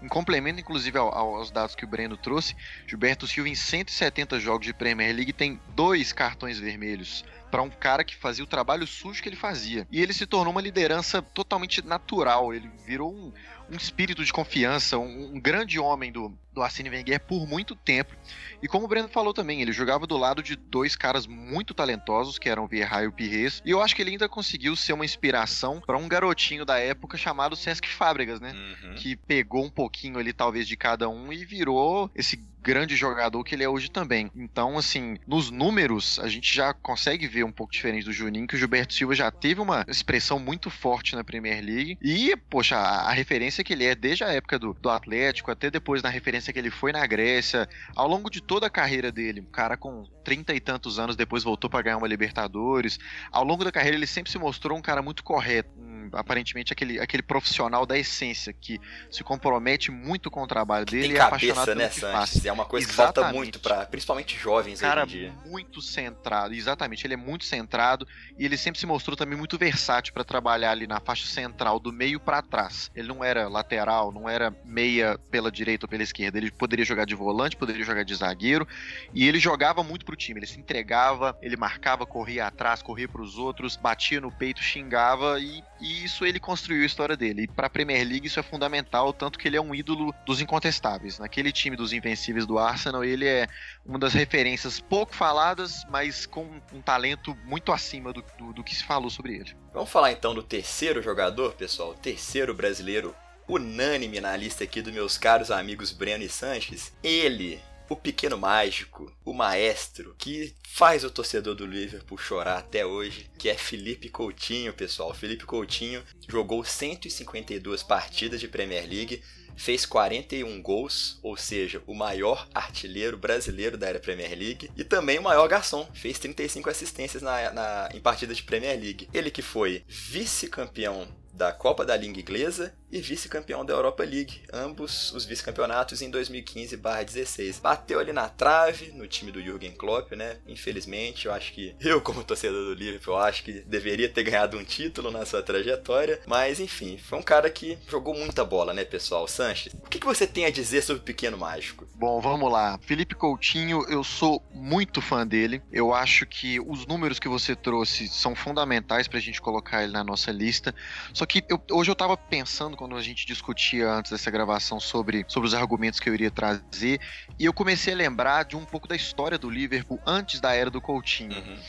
Em 0.01 0.07
complemento, 0.07 0.59
inclusive, 0.59 0.97
ao, 0.97 1.13
aos 1.13 1.51
dados 1.51 1.75
que 1.75 1.85
o 1.85 1.87
Breno 1.87 2.17
trouxe, 2.17 2.55
Gilberto 2.85 3.27
Silva, 3.27 3.49
em 3.49 3.55
170 3.55 4.39
jogos 4.39 4.65
de 4.65 4.73
Premier 4.73 5.15
League, 5.15 5.33
tem 5.33 5.59
dois 5.75 6.11
cartões 6.11 6.59
vermelhos 6.59 7.23
para 7.55 7.63
um 7.63 7.69
cara 7.69 8.03
que 8.03 8.17
fazia 8.17 8.43
o 8.43 8.47
trabalho 8.47 8.85
sujo 8.85 9.23
que 9.23 9.29
ele 9.29 9.37
fazia. 9.37 9.87
E 9.89 10.01
ele 10.01 10.11
se 10.11 10.25
tornou 10.25 10.51
uma 10.51 10.59
liderança 10.59 11.21
totalmente 11.21 11.81
natural. 11.81 12.53
Ele 12.53 12.69
virou 12.85 13.13
um, 13.13 13.31
um 13.71 13.77
espírito 13.77 14.25
de 14.25 14.33
confiança, 14.33 14.97
um, 14.97 15.35
um 15.35 15.39
grande 15.39 15.79
homem 15.79 16.11
do, 16.11 16.37
do 16.51 16.61
Arsene 16.61 16.89
Wenger 16.89 17.21
por 17.21 17.47
muito 17.47 17.73
tempo. 17.73 18.13
E 18.61 18.67
como 18.67 18.83
o 18.83 18.87
Breno 18.89 19.07
falou 19.07 19.33
também, 19.33 19.61
ele 19.61 19.71
jogava 19.71 20.05
do 20.05 20.17
lado 20.17 20.43
de 20.43 20.57
dois 20.57 20.97
caras 20.97 21.25
muito 21.25 21.73
talentosos, 21.73 22.37
que 22.37 22.49
eram 22.49 22.65
o 22.65 22.67
Vieira 22.67 23.03
e 23.03 23.07
o 23.07 23.11
Pires. 23.13 23.61
E 23.63 23.71
eu 23.71 23.81
acho 23.81 23.95
que 23.95 24.01
ele 24.01 24.11
ainda 24.11 24.27
conseguiu 24.27 24.75
ser 24.75 24.91
uma 24.91 25.05
inspiração 25.05 25.79
para 25.79 25.97
um 25.97 26.09
garotinho 26.09 26.65
da 26.65 26.77
época 26.77 27.17
chamado 27.17 27.55
Sesc 27.55 27.87
Fábricas, 27.87 28.41
né? 28.41 28.51
Uhum. 28.51 28.95
Que 28.95 29.15
pegou 29.15 29.63
um 29.63 29.69
pouquinho 29.69 30.19
ali, 30.19 30.33
talvez, 30.33 30.67
de 30.67 30.75
cada 30.75 31.07
um 31.07 31.31
e 31.31 31.45
virou 31.45 32.11
esse 32.13 32.35
grande 32.65 32.95
jogador 32.95 33.43
que 33.43 33.53
ele 33.53 33.63
é 33.63 33.69
hoje 33.69 33.91
também. 33.91 34.31
Então, 34.35 34.75
assim, 34.75 35.19
nos 35.27 35.51
números, 35.51 36.17
a 36.17 36.27
gente 36.27 36.51
já 36.51 36.73
consegue 36.73 37.27
ver 37.27 37.43
um 37.45 37.51
pouco 37.51 37.73
diferente 37.73 38.05
do 38.05 38.13
Juninho, 38.13 38.47
que 38.47 38.55
o 38.55 38.57
Gilberto 38.57 38.93
Silva 38.93 39.15
já 39.15 39.31
teve 39.31 39.61
uma 39.61 39.85
expressão 39.87 40.39
muito 40.39 40.69
forte 40.69 41.15
na 41.15 41.23
Premier 41.23 41.63
League. 41.63 41.97
E, 42.01 42.35
poxa, 42.49 42.77
a, 42.77 43.11
referência 43.11 43.63
que 43.63 43.73
ele 43.73 43.85
é 43.85 43.95
desde 43.95 44.23
a 44.23 44.29
época 44.29 44.59
do, 44.59 44.73
do 44.73 44.89
Atlético, 44.89 45.51
até 45.51 45.69
depois 45.69 46.01
na 46.01 46.09
referência 46.09 46.51
que 46.51 46.59
ele 46.59 46.71
foi 46.71 46.91
na 46.91 47.05
Grécia, 47.05 47.67
ao 47.95 48.07
longo 48.07 48.29
de 48.29 48.41
toda 48.41 48.67
a 48.67 48.69
carreira 48.69 49.11
dele, 49.11 49.41
um 49.41 49.51
cara 49.51 49.77
com 49.77 50.05
trinta 50.23 50.53
e 50.53 50.59
tantos 50.59 50.99
anos, 50.99 51.15
depois 51.15 51.43
voltou 51.43 51.69
para 51.69 51.81
ganhar 51.81 51.97
uma 51.97 52.07
Libertadores. 52.07 52.97
Ao 53.31 53.43
longo 53.43 53.63
da 53.63 53.71
carreira, 53.71 53.95
ele 53.97 54.07
sempre 54.07 54.31
se 54.31 54.37
mostrou 54.37 54.77
um 54.77 54.81
cara 54.81 55.01
muito 55.01 55.23
correto, 55.23 55.69
aparentemente 56.13 56.73
aquele, 56.73 56.99
aquele 56.99 57.23
profissional 57.23 57.85
da 57.85 57.97
essência, 57.97 58.53
que 58.53 58.79
se 59.09 59.23
compromete 59.23 59.91
muito 59.91 60.29
com 60.31 60.43
o 60.43 60.47
trabalho 60.47 60.85
dele 60.85 61.13
e 61.13 61.17
é 61.17 61.21
apaixonado 61.21 61.75
né, 61.75 61.87
pelo 61.87 61.89
que 61.89 61.99
faz. 61.99 62.45
É 62.45 62.51
uma 62.51 62.65
coisa 62.65 62.87
exatamente. 62.87 63.13
que 63.13 63.21
falta 63.21 63.33
muito 63.33 63.59
para 63.59 63.85
principalmente 63.85 64.37
jovens 64.37 64.81
cara 64.81 65.03
hoje 65.03 65.17
em 65.17 65.19
dia. 65.21 65.33
muito 65.45 65.81
centrado, 65.81 66.53
exatamente, 66.53 67.05
ele 67.05 67.13
é 67.13 67.17
muito 67.17 67.45
centrado 67.45 68.07
e 68.37 68.45
ele 68.45 68.57
sempre 68.57 68.79
se 68.79 68.85
mostrou 68.85 69.15
também 69.15 69.37
muito 69.37 69.57
versátil 69.57 70.13
para 70.13 70.23
trabalhar 70.23 70.71
ali 70.71 70.87
na 70.87 70.99
faixa 70.99 71.27
central, 71.27 71.79
do 71.79 71.91
meio 71.91 72.19
para 72.19 72.41
trás. 72.41 72.91
Ele 72.95 73.07
não 73.07 73.23
era 73.23 73.47
lateral, 73.47 74.11
não 74.11 74.29
era 74.29 74.55
meia 74.63 75.17
pela 75.29 75.51
direita 75.51 75.85
ou 75.85 75.89
pela 75.89 76.03
esquerda, 76.03 76.37
ele 76.37 76.51
poderia 76.51 76.85
jogar 76.85 77.05
de 77.05 77.15
volante, 77.15 77.55
poderia 77.55 77.83
jogar 77.83 78.03
de 78.03 78.15
zagueiro, 78.15 78.67
e 79.13 79.27
ele 79.27 79.39
jogava 79.39 79.83
muito 79.83 80.05
pro 80.05 80.15
time, 80.15 80.39
ele 80.39 80.47
se 80.47 80.59
entregava, 80.59 81.37
ele 81.41 81.55
marcava, 81.55 82.05
corria 82.05 82.47
atrás, 82.47 82.81
corria 82.81 83.07
para 83.07 83.21
os 83.21 83.37
outros, 83.37 83.75
batia 83.75 84.19
no 84.21 84.31
peito, 84.31 84.61
xingava 84.61 85.39
e, 85.39 85.63
e 85.79 85.94
isso 86.03 86.25
ele 86.25 86.39
construiu 86.39 86.83
a 86.83 86.85
história 86.85 87.15
dele. 87.15 87.43
E 87.43 87.47
para 87.47 87.67
a 87.67 87.69
Premier 87.69 88.05
League 88.07 88.27
isso 88.27 88.39
é 88.39 88.43
fundamental, 88.43 89.13
tanto 89.13 89.39
que 89.39 89.47
ele 89.47 89.57
é 89.57 89.61
um 89.61 89.73
ídolo 89.73 90.13
dos 90.25 90.41
incontestáveis. 90.41 91.19
Naquele 91.19 91.51
time 91.51 91.75
dos 91.75 91.93
invencíveis 91.93 92.45
do 92.45 92.57
Arsenal, 92.57 93.03
ele 93.03 93.25
é 93.25 93.47
uma 93.85 93.99
das 93.99 94.13
referências 94.13 94.79
pouco 94.79 95.15
faladas, 95.15 95.85
mas 95.89 96.25
com 96.25 96.61
um 96.73 96.81
talento 96.81 97.37
muito 97.45 97.71
acima 97.71 98.11
do, 98.11 98.23
do, 98.37 98.53
do 98.53 98.63
que 98.63 98.75
se 98.75 98.83
falou 98.83 99.09
sobre 99.09 99.35
ele. 99.35 99.55
Vamos 99.73 99.89
falar 99.89 100.11
então 100.11 100.33
do 100.33 100.43
terceiro 100.43 101.01
jogador, 101.01 101.53
pessoal, 101.53 101.91
o 101.91 101.95
terceiro 101.95 102.53
brasileiro 102.53 103.15
unânime 103.47 104.19
na 104.19 104.35
lista 104.35 104.63
aqui 104.63 104.81
dos 104.81 104.93
meus 104.93 105.17
caros 105.17 105.51
amigos 105.51 105.91
Breno 105.91 106.23
e 106.23 106.29
Sanches. 106.29 106.93
Ele, 107.03 107.61
o 107.89 107.95
pequeno 107.95 108.37
mágico, 108.37 109.11
o 109.23 109.33
maestro, 109.33 110.15
que 110.17 110.53
faz 110.67 111.03
o 111.03 111.09
torcedor 111.09 111.55
do 111.55 111.65
Liverpool 111.65 112.17
chorar 112.17 112.57
até 112.57 112.85
hoje, 112.85 113.29
que 113.37 113.49
é 113.49 113.55
Felipe 113.55 114.09
Coutinho, 114.09 114.73
pessoal. 114.73 115.13
Felipe 115.13 115.45
Coutinho 115.45 116.03
jogou 116.27 116.63
152 116.63 117.83
partidas 117.83 118.39
de 118.39 118.47
Premier 118.47 118.87
League, 118.87 119.21
fez 119.55 119.85
41 119.85 120.61
gols, 120.61 121.19
ou 121.23 121.37
seja, 121.37 121.81
o 121.87 121.93
maior 121.93 122.47
artilheiro 122.53 123.17
brasileiro 123.17 123.77
da 123.77 123.87
era 123.87 123.99
Premier 123.99 124.37
League, 124.37 124.69
e 124.75 124.83
também 124.83 125.19
o 125.19 125.23
maior 125.23 125.47
garçom, 125.47 125.87
fez 125.93 126.19
35 126.19 126.69
assistências 126.69 127.23
na, 127.23 127.51
na, 127.51 127.89
em 127.93 127.99
partidas 127.99 128.37
de 128.37 128.43
Premier 128.43 128.77
League. 128.79 129.07
Ele 129.13 129.31
que 129.31 129.41
foi 129.41 129.83
vice-campeão 129.87 131.07
da 131.35 131.51
Copa 131.51 131.85
da 131.85 131.95
Liga 131.95 132.19
Inglesa 132.19 132.73
e 132.91 133.01
vice-campeão 133.01 133.65
da 133.65 133.73
Europa 133.73 134.03
League, 134.03 134.41
ambos 134.53 135.11
os 135.11 135.25
vice-campeonatos 135.25 136.01
em 136.01 136.09
2015/16. 136.09 137.59
Bateu 137.59 137.99
ali 137.99 138.13
na 138.13 138.29
trave 138.29 138.91
no 138.93 139.05
time 139.05 139.31
do 139.31 139.41
Jürgen 139.41 139.73
Klopp, 139.73 140.13
né? 140.13 140.37
Infelizmente, 140.47 141.25
eu 141.25 141.33
acho 141.33 141.51
que 141.51 141.75
eu 141.79 141.99
como 142.01 142.23
torcedor 142.23 142.63
do 142.63 142.73
Liverpool, 142.73 143.17
acho 143.17 143.43
que 143.43 143.51
deveria 143.61 144.07
ter 144.07 144.23
ganhado 144.23 144.57
um 144.57 144.63
título 144.63 145.11
na 145.11 145.25
sua 145.25 145.43
trajetória, 145.43 146.21
mas 146.25 146.59
enfim, 146.59 146.97
foi 146.97 147.19
um 147.19 147.23
cara 147.23 147.49
que 147.49 147.77
jogou 147.89 148.15
muita 148.15 148.45
bola, 148.45 148.73
né, 148.73 148.85
pessoal? 148.85 149.27
Sanches, 149.27 149.73
o 149.73 149.89
que, 149.89 150.05
você 150.05 150.27
tem 150.27 150.45
a 150.45 150.51
dizer 150.51 150.83
sobre 150.83 151.01
o 151.01 151.05
Pequeno 151.05 151.37
Mágico? 151.37 151.87
Bom, 151.95 152.21
vamos 152.21 152.51
lá. 152.51 152.79
Felipe 152.83 153.15
Coutinho, 153.15 153.83
eu 153.89 154.03
sou 154.03 154.41
muito 154.53 155.01
fã 155.01 155.25
dele. 155.25 155.61
Eu 155.71 155.93
acho 155.93 156.25
que 156.27 156.59
os 156.59 156.85
números 156.85 157.19
que 157.19 157.27
você 157.27 157.55
trouxe 157.55 158.07
são 158.07 158.35
fundamentais 158.35 159.07
pra 159.07 159.19
gente 159.19 159.41
colocar 159.41 159.83
ele 159.83 159.93
na 159.93 160.03
nossa 160.03 160.31
lista. 160.31 160.75
Só 161.11 161.24
que 161.25 161.43
eu, 161.49 161.61
hoje 161.71 161.91
eu 161.91 161.95
tava 161.95 162.17
pensando 162.17 162.77
quando 162.77 162.95
a 162.95 163.01
gente 163.01 163.25
discutia 163.25 163.89
antes 163.89 164.11
dessa 164.11 164.31
gravação 164.31 164.79
sobre, 164.79 165.25
sobre 165.27 165.47
os 165.47 165.53
argumentos 165.53 165.99
que 165.99 166.09
eu 166.09 166.13
iria 166.13 166.31
trazer, 166.31 166.99
e 167.39 167.45
eu 167.45 167.53
comecei 167.53 167.93
a 167.93 167.97
lembrar 167.97 168.43
de 168.43 168.55
um 168.55 168.65
pouco 168.65 168.87
da 168.87 168.95
história 168.95 169.37
do 169.37 169.49
Liverpool 169.49 169.99
antes 170.05 170.39
da 170.39 170.53
era 170.53 170.69
do 170.69 170.81
Coutinho. 170.81 171.37
Uhum. 171.37 171.59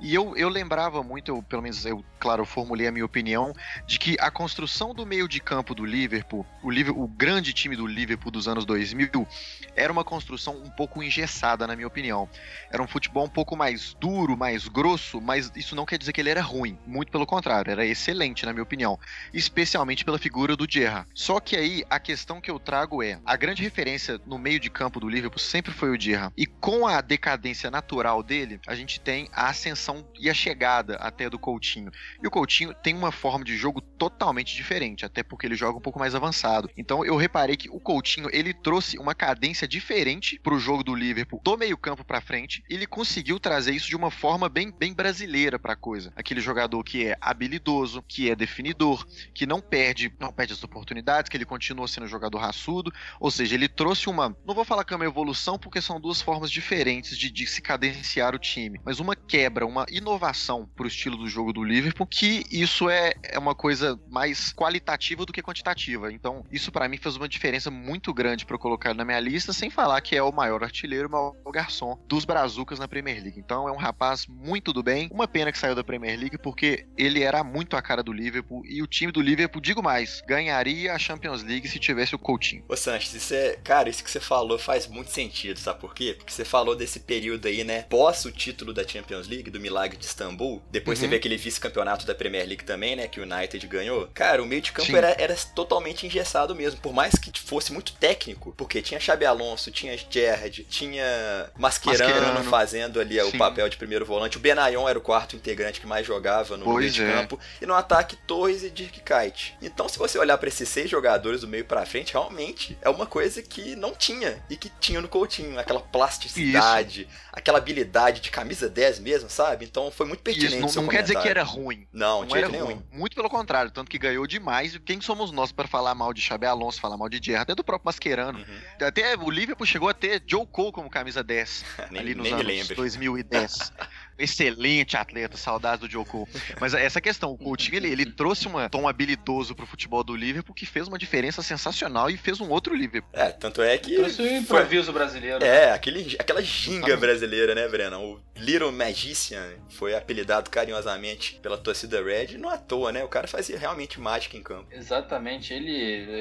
E 0.00 0.14
eu, 0.14 0.36
eu 0.36 0.48
lembrava 0.48 1.02
muito, 1.02 1.30
eu, 1.30 1.42
pelo 1.42 1.62
menos 1.62 1.84
eu, 1.86 2.04
claro, 2.18 2.44
formulei 2.44 2.86
a 2.86 2.92
minha 2.92 3.04
opinião, 3.04 3.52
de 3.86 3.98
que 3.98 4.16
a 4.18 4.30
construção 4.30 4.94
do 4.94 5.06
meio 5.06 5.28
de 5.28 5.40
campo 5.40 5.74
do 5.74 5.84
Liverpool, 5.84 6.46
o, 6.62 6.70
Liverpool, 6.70 7.04
o 7.04 7.08
grande 7.08 7.52
time 7.52 7.76
do 7.76 7.86
Liverpool 7.86 8.30
dos 8.30 8.48
anos 8.48 8.64
2000, 8.64 9.26
era 9.74 9.92
uma 9.92 10.04
construção 10.04 10.56
um 10.56 10.70
pouco 10.70 11.02
engessada, 11.02 11.66
na 11.66 11.74
minha 11.74 11.86
opinião. 11.86 12.28
Era 12.70 12.82
um 12.82 12.86
futebol 12.86 13.24
um 13.24 13.28
pouco 13.28 13.56
mais 13.56 13.94
duro, 13.94 14.36
mais 14.36 14.68
grosso, 14.68 15.20
mas 15.20 15.50
isso 15.56 15.74
não 15.74 15.86
quer 15.86 15.98
dizer 15.98 16.12
que 16.12 16.20
ele 16.20 16.30
era 16.30 16.42
ruim. 16.42 16.78
Muito 16.86 17.12
pelo 17.12 17.26
contrário, 17.26 17.70
era 17.70 17.86
excelente, 17.86 18.44
na 18.44 18.52
minha 18.52 18.62
opinião. 18.62 18.98
Especialmente 19.32 20.04
pela 20.04 20.18
figura 20.18 20.56
do 20.56 20.66
Gerrard. 20.68 21.08
Só 21.14 21.40
que 21.40 21.56
aí, 21.56 21.84
a 21.88 21.98
questão 21.98 22.40
que 22.40 22.50
eu 22.50 22.58
trago 22.58 23.02
é, 23.02 23.18
a 23.24 23.36
grande 23.36 23.62
referência 23.62 24.20
no 24.26 24.38
meio 24.38 24.60
de 24.60 24.68
campo 24.70 25.00
do 25.00 25.08
Liverpool 25.08 25.38
sempre 25.38 25.72
foi 25.72 25.90
o 25.90 26.00
Gerrard. 26.00 26.32
E 26.36 26.46
com 26.46 26.86
a 26.86 27.00
decadência 27.00 27.70
natural 27.70 28.22
dele, 28.22 28.60
a 28.66 28.74
gente 28.74 29.00
tem 29.00 29.28
a 29.32 29.48
ascensão 29.48 29.81
ascensão 29.82 30.06
e 30.18 30.30
a 30.30 30.34
chegada 30.34 30.96
até 30.96 31.28
do 31.28 31.38
Coutinho. 31.38 31.90
E 32.22 32.26
o 32.26 32.30
Coutinho 32.30 32.72
tem 32.74 32.94
uma 32.94 33.10
forma 33.10 33.44
de 33.44 33.56
jogo 33.56 33.80
totalmente 33.80 34.54
diferente, 34.54 35.04
até 35.04 35.22
porque 35.22 35.46
ele 35.46 35.56
joga 35.56 35.78
um 35.78 35.80
pouco 35.80 35.98
mais 35.98 36.14
avançado. 36.14 36.70
Então 36.76 37.04
eu 37.04 37.16
reparei 37.16 37.56
que 37.56 37.68
o 37.68 37.80
Coutinho 37.80 38.28
ele 38.32 38.54
trouxe 38.54 38.98
uma 38.98 39.14
cadência 39.14 39.66
diferente 39.66 40.38
para 40.38 40.54
o 40.54 40.58
jogo 40.58 40.84
do 40.84 40.94
Liverpool, 40.94 41.40
do 41.42 41.56
meio-campo 41.56 42.04
para 42.04 42.20
frente. 42.20 42.62
Ele 42.68 42.86
conseguiu 42.86 43.40
trazer 43.40 43.72
isso 43.72 43.88
de 43.88 43.96
uma 43.96 44.10
forma 44.10 44.48
bem, 44.48 44.70
bem 44.70 44.94
brasileira 44.94 45.58
para 45.58 45.72
a 45.72 45.76
coisa. 45.76 46.12
Aquele 46.14 46.40
jogador 46.40 46.82
que 46.84 47.06
é 47.06 47.16
habilidoso, 47.20 48.02
que 48.02 48.30
é 48.30 48.36
definidor, 48.36 49.06
que 49.34 49.46
não 49.46 49.60
perde, 49.60 50.12
não 50.20 50.32
perde 50.32 50.52
as 50.52 50.62
oportunidades, 50.62 51.28
que 51.28 51.36
ele 51.36 51.44
continua 51.44 51.88
sendo 51.88 52.04
um 52.04 52.08
jogador 52.08 52.38
raçudo. 52.38 52.92
Ou 53.18 53.30
seja, 53.30 53.54
ele 53.54 53.68
trouxe 53.68 54.08
uma, 54.08 54.36
não 54.46 54.54
vou 54.54 54.64
falar 54.64 54.84
que 54.84 54.92
é 54.92 54.96
uma 54.96 55.04
evolução 55.04 55.58
porque 55.58 55.80
são 55.80 56.00
duas 56.00 56.20
formas 56.20 56.50
diferentes 56.50 57.16
de, 57.18 57.30
de 57.30 57.46
se 57.46 57.60
cadenciar 57.60 58.34
o 58.34 58.38
time, 58.38 58.80
mas 58.84 59.00
uma 59.00 59.16
quebra, 59.16 59.66
uma 59.72 59.86
inovação 59.90 60.68
pro 60.76 60.86
estilo 60.86 61.16
do 61.16 61.26
jogo 61.26 61.52
do 61.52 61.64
Liverpool, 61.64 62.06
que 62.06 62.44
isso 62.50 62.90
é, 62.90 63.14
é 63.22 63.38
uma 63.38 63.54
coisa 63.54 63.98
mais 64.10 64.52
qualitativa 64.52 65.24
do 65.24 65.32
que 65.32 65.42
quantitativa. 65.42 66.12
Então, 66.12 66.44
isso 66.52 66.70
para 66.70 66.88
mim 66.88 66.98
fez 66.98 67.16
uma 67.16 67.28
diferença 67.28 67.70
muito 67.70 68.12
grande 68.12 68.44
para 68.44 68.58
colocar 68.58 68.94
na 68.94 69.04
minha 69.04 69.18
lista, 69.18 69.52
sem 69.52 69.70
falar 69.70 70.00
que 70.02 70.14
é 70.14 70.22
o 70.22 70.30
maior 70.30 70.62
artilheiro, 70.62 71.08
o 71.08 71.10
maior 71.10 71.34
garçom 71.52 71.98
dos 72.06 72.24
Brazucas 72.24 72.78
na 72.78 72.86
Premier 72.86 73.22
League. 73.22 73.40
Então, 73.40 73.66
é 73.66 73.72
um 73.72 73.76
rapaz 73.76 74.26
muito 74.26 74.72
do 74.72 74.82
bem. 74.82 75.08
Uma 75.10 75.26
pena 75.26 75.50
que 75.50 75.58
saiu 75.58 75.74
da 75.74 75.82
Premier 75.82 76.18
League, 76.18 76.38
porque 76.38 76.86
ele 76.96 77.22
era 77.22 77.42
muito 77.42 77.76
a 77.76 77.82
cara 77.82 78.02
do 78.02 78.12
Liverpool 78.12 78.62
e 78.66 78.82
o 78.82 78.86
time 78.86 79.10
do 79.10 79.20
Liverpool, 79.20 79.60
digo 79.60 79.82
mais, 79.82 80.22
ganharia 80.26 80.92
a 80.92 80.98
Champions 80.98 81.42
League 81.42 81.68
se 81.68 81.78
tivesse 81.78 82.14
o 82.14 82.18
Coutinho. 82.18 82.64
Ô 82.68 82.76
Sanches, 82.76 83.14
isso 83.14 83.34
é, 83.34 83.56
cara, 83.64 83.88
isso 83.88 84.04
que 84.04 84.10
você 84.10 84.20
falou 84.20 84.58
faz 84.58 84.86
muito 84.86 85.10
sentido, 85.10 85.58
sabe 85.58 85.80
por 85.80 85.94
quê? 85.94 86.14
Porque 86.16 86.32
você 86.32 86.44
falou 86.44 86.76
desse 86.76 87.00
período 87.00 87.46
aí, 87.46 87.64
né, 87.64 87.82
pós 87.82 88.24
o 88.24 88.32
título 88.32 88.72
da 88.72 88.86
Champions 88.86 89.28
League, 89.28 89.50
do 89.50 89.60
milagre 89.62 89.96
de 89.96 90.04
Istambul. 90.04 90.62
Depois 90.70 90.98
uhum. 90.98 91.04
você 91.04 91.08
vê 91.08 91.16
aquele 91.16 91.36
vice-campeonato 91.36 92.04
da 92.04 92.14
Premier 92.14 92.46
League 92.46 92.64
também, 92.64 92.96
né? 92.96 93.08
Que 93.08 93.20
o 93.20 93.22
United 93.22 93.66
ganhou. 93.66 94.08
Cara, 94.12 94.42
o 94.42 94.46
meio 94.46 94.60
de 94.60 94.72
campo 94.72 94.94
era, 94.96 95.14
era 95.18 95.34
totalmente 95.54 96.06
engessado 96.06 96.54
mesmo. 96.54 96.80
Por 96.80 96.92
mais 96.92 97.14
que 97.14 97.32
fosse 97.40 97.72
muito 97.72 97.92
técnico. 97.94 98.52
Porque 98.56 98.82
tinha 98.82 99.00
Xabi 99.00 99.24
Alonso, 99.24 99.70
tinha 99.70 99.96
Gerrard, 99.96 100.64
tinha 100.64 101.50
Mascherano, 101.56 102.14
Mascherano. 102.14 102.50
fazendo 102.50 103.00
ali 103.00 103.20
Sim. 103.20 103.28
o 103.28 103.38
papel 103.38 103.68
de 103.68 103.76
primeiro 103.76 104.04
volante. 104.04 104.36
O 104.36 104.40
Benayon 104.40 104.88
era 104.88 104.98
o 104.98 105.02
quarto 105.02 105.36
integrante 105.36 105.80
que 105.80 105.86
mais 105.86 106.06
jogava 106.06 106.56
no 106.56 106.64
pois 106.64 106.96
meio 106.96 107.08
é. 107.08 107.12
de 107.12 107.18
campo. 107.18 107.38
E 107.60 107.66
no 107.66 107.74
ataque, 107.74 108.16
Torres 108.26 108.62
e 108.62 108.70
Dirk 108.70 109.00
Kuyt. 109.00 109.54
Então, 109.62 109.88
se 109.88 109.98
você 109.98 110.18
olhar 110.18 110.36
para 110.38 110.48
esses 110.48 110.68
seis 110.68 110.90
jogadores 110.90 111.42
do 111.42 111.48
meio 111.48 111.64
para 111.64 111.86
frente, 111.86 112.12
realmente 112.12 112.76
é 112.82 112.88
uma 112.88 113.06
coisa 113.06 113.42
que 113.42 113.76
não 113.76 113.94
tinha. 113.94 114.42
E 114.50 114.56
que 114.56 114.70
tinha 114.80 115.00
no 115.00 115.08
Coutinho. 115.08 115.58
Aquela 115.58 115.80
plasticidade, 115.80 117.02
Isso. 117.02 117.10
aquela 117.32 117.58
habilidade 117.58 118.20
de 118.20 118.30
camisa 118.30 118.68
10 118.68 118.98
mesmo, 119.00 119.30
sabe? 119.30 119.51
Sabe? 119.52 119.64
Então 119.64 119.90
foi 119.90 120.06
muito 120.06 120.22
pertinente. 120.22 120.64
Isso, 120.66 120.76
não, 120.76 120.84
não 120.84 120.90
quer 120.90 121.02
dizer 121.02 121.20
que 121.20 121.28
era 121.28 121.42
ruim. 121.42 121.86
Não, 121.92 122.24
não 122.24 122.36
era 122.36 122.48
nenhum. 122.48 122.64
ruim. 122.64 122.82
Muito 122.90 123.14
pelo 123.14 123.28
contrário, 123.28 123.70
tanto 123.70 123.90
que 123.90 123.98
ganhou 123.98 124.26
demais. 124.26 124.76
Quem 124.84 125.00
somos 125.00 125.30
nós 125.30 125.52
para 125.52 125.68
falar 125.68 125.94
mal 125.94 126.12
de 126.12 126.20
Xabi 126.20 126.46
Alonso, 126.46 126.80
falar 126.80 126.96
mal 126.96 127.08
de 127.08 127.20
Gerrard, 127.22 127.42
até 127.42 127.54
do 127.54 127.64
próprio 127.64 127.86
Mascherano. 127.86 128.38
Uhum. 128.38 128.86
Até 128.86 129.16
o 129.16 129.30
Liverpool 129.30 129.66
chegou 129.66 129.88
a 129.88 129.94
ter 129.94 130.22
Joe 130.26 130.46
Cole 130.46 130.72
como 130.72 130.90
camisa 130.90 131.22
10 131.22 131.64
nem, 131.90 132.00
ali 132.00 132.14
nos 132.14 132.32
anos 132.32 132.46
lembro. 132.46 132.76
2010. 132.76 133.72
excelente 134.22 134.96
atleta, 134.96 135.36
saudades 135.36 135.80
do 135.80 135.90
Joko. 135.90 136.28
Mas 136.60 136.74
essa 136.74 137.00
questão, 137.00 137.32
o 137.32 137.38
Coutinho, 137.38 137.76
ele, 137.76 137.88
ele 137.88 138.06
trouxe 138.06 138.48
um 138.48 138.68
tom 138.68 138.88
habilidoso 138.88 139.54
pro 139.54 139.66
futebol 139.66 140.04
do 140.04 140.14
Liverpool 140.14 140.54
que 140.54 140.66
fez 140.66 140.88
uma 140.88 140.98
diferença 140.98 141.42
sensacional 141.42 142.10
e 142.10 142.16
fez 142.16 142.40
um 142.40 142.48
outro 142.50 142.74
Liverpool. 142.74 143.10
É, 143.12 143.30
tanto 143.30 143.62
é 143.62 143.76
que... 143.78 143.96
Trouxe 143.96 144.22
o 144.22 144.36
improviso 144.36 144.84
foi... 144.84 144.94
brasileiro. 144.94 145.44
É, 145.44 145.72
aquele, 145.72 146.16
aquela 146.18 146.42
ginga 146.42 146.96
brasileira, 146.96 147.54
né, 147.54 147.68
Breno? 147.68 148.00
O 148.00 148.20
Little 148.36 148.72
Magician 148.72 149.54
foi 149.68 149.94
apelidado 149.94 150.50
carinhosamente 150.50 151.38
pela 151.42 151.58
torcida 151.58 152.02
Red, 152.02 152.38
não 152.38 152.50
à 152.50 152.58
toa, 152.58 152.92
né? 152.92 153.04
O 153.04 153.08
cara 153.08 153.26
fazia 153.26 153.58
realmente 153.58 154.00
mágica 154.00 154.36
em 154.36 154.42
campo. 154.42 154.66
Exatamente, 154.70 155.52
ele... 155.52 155.72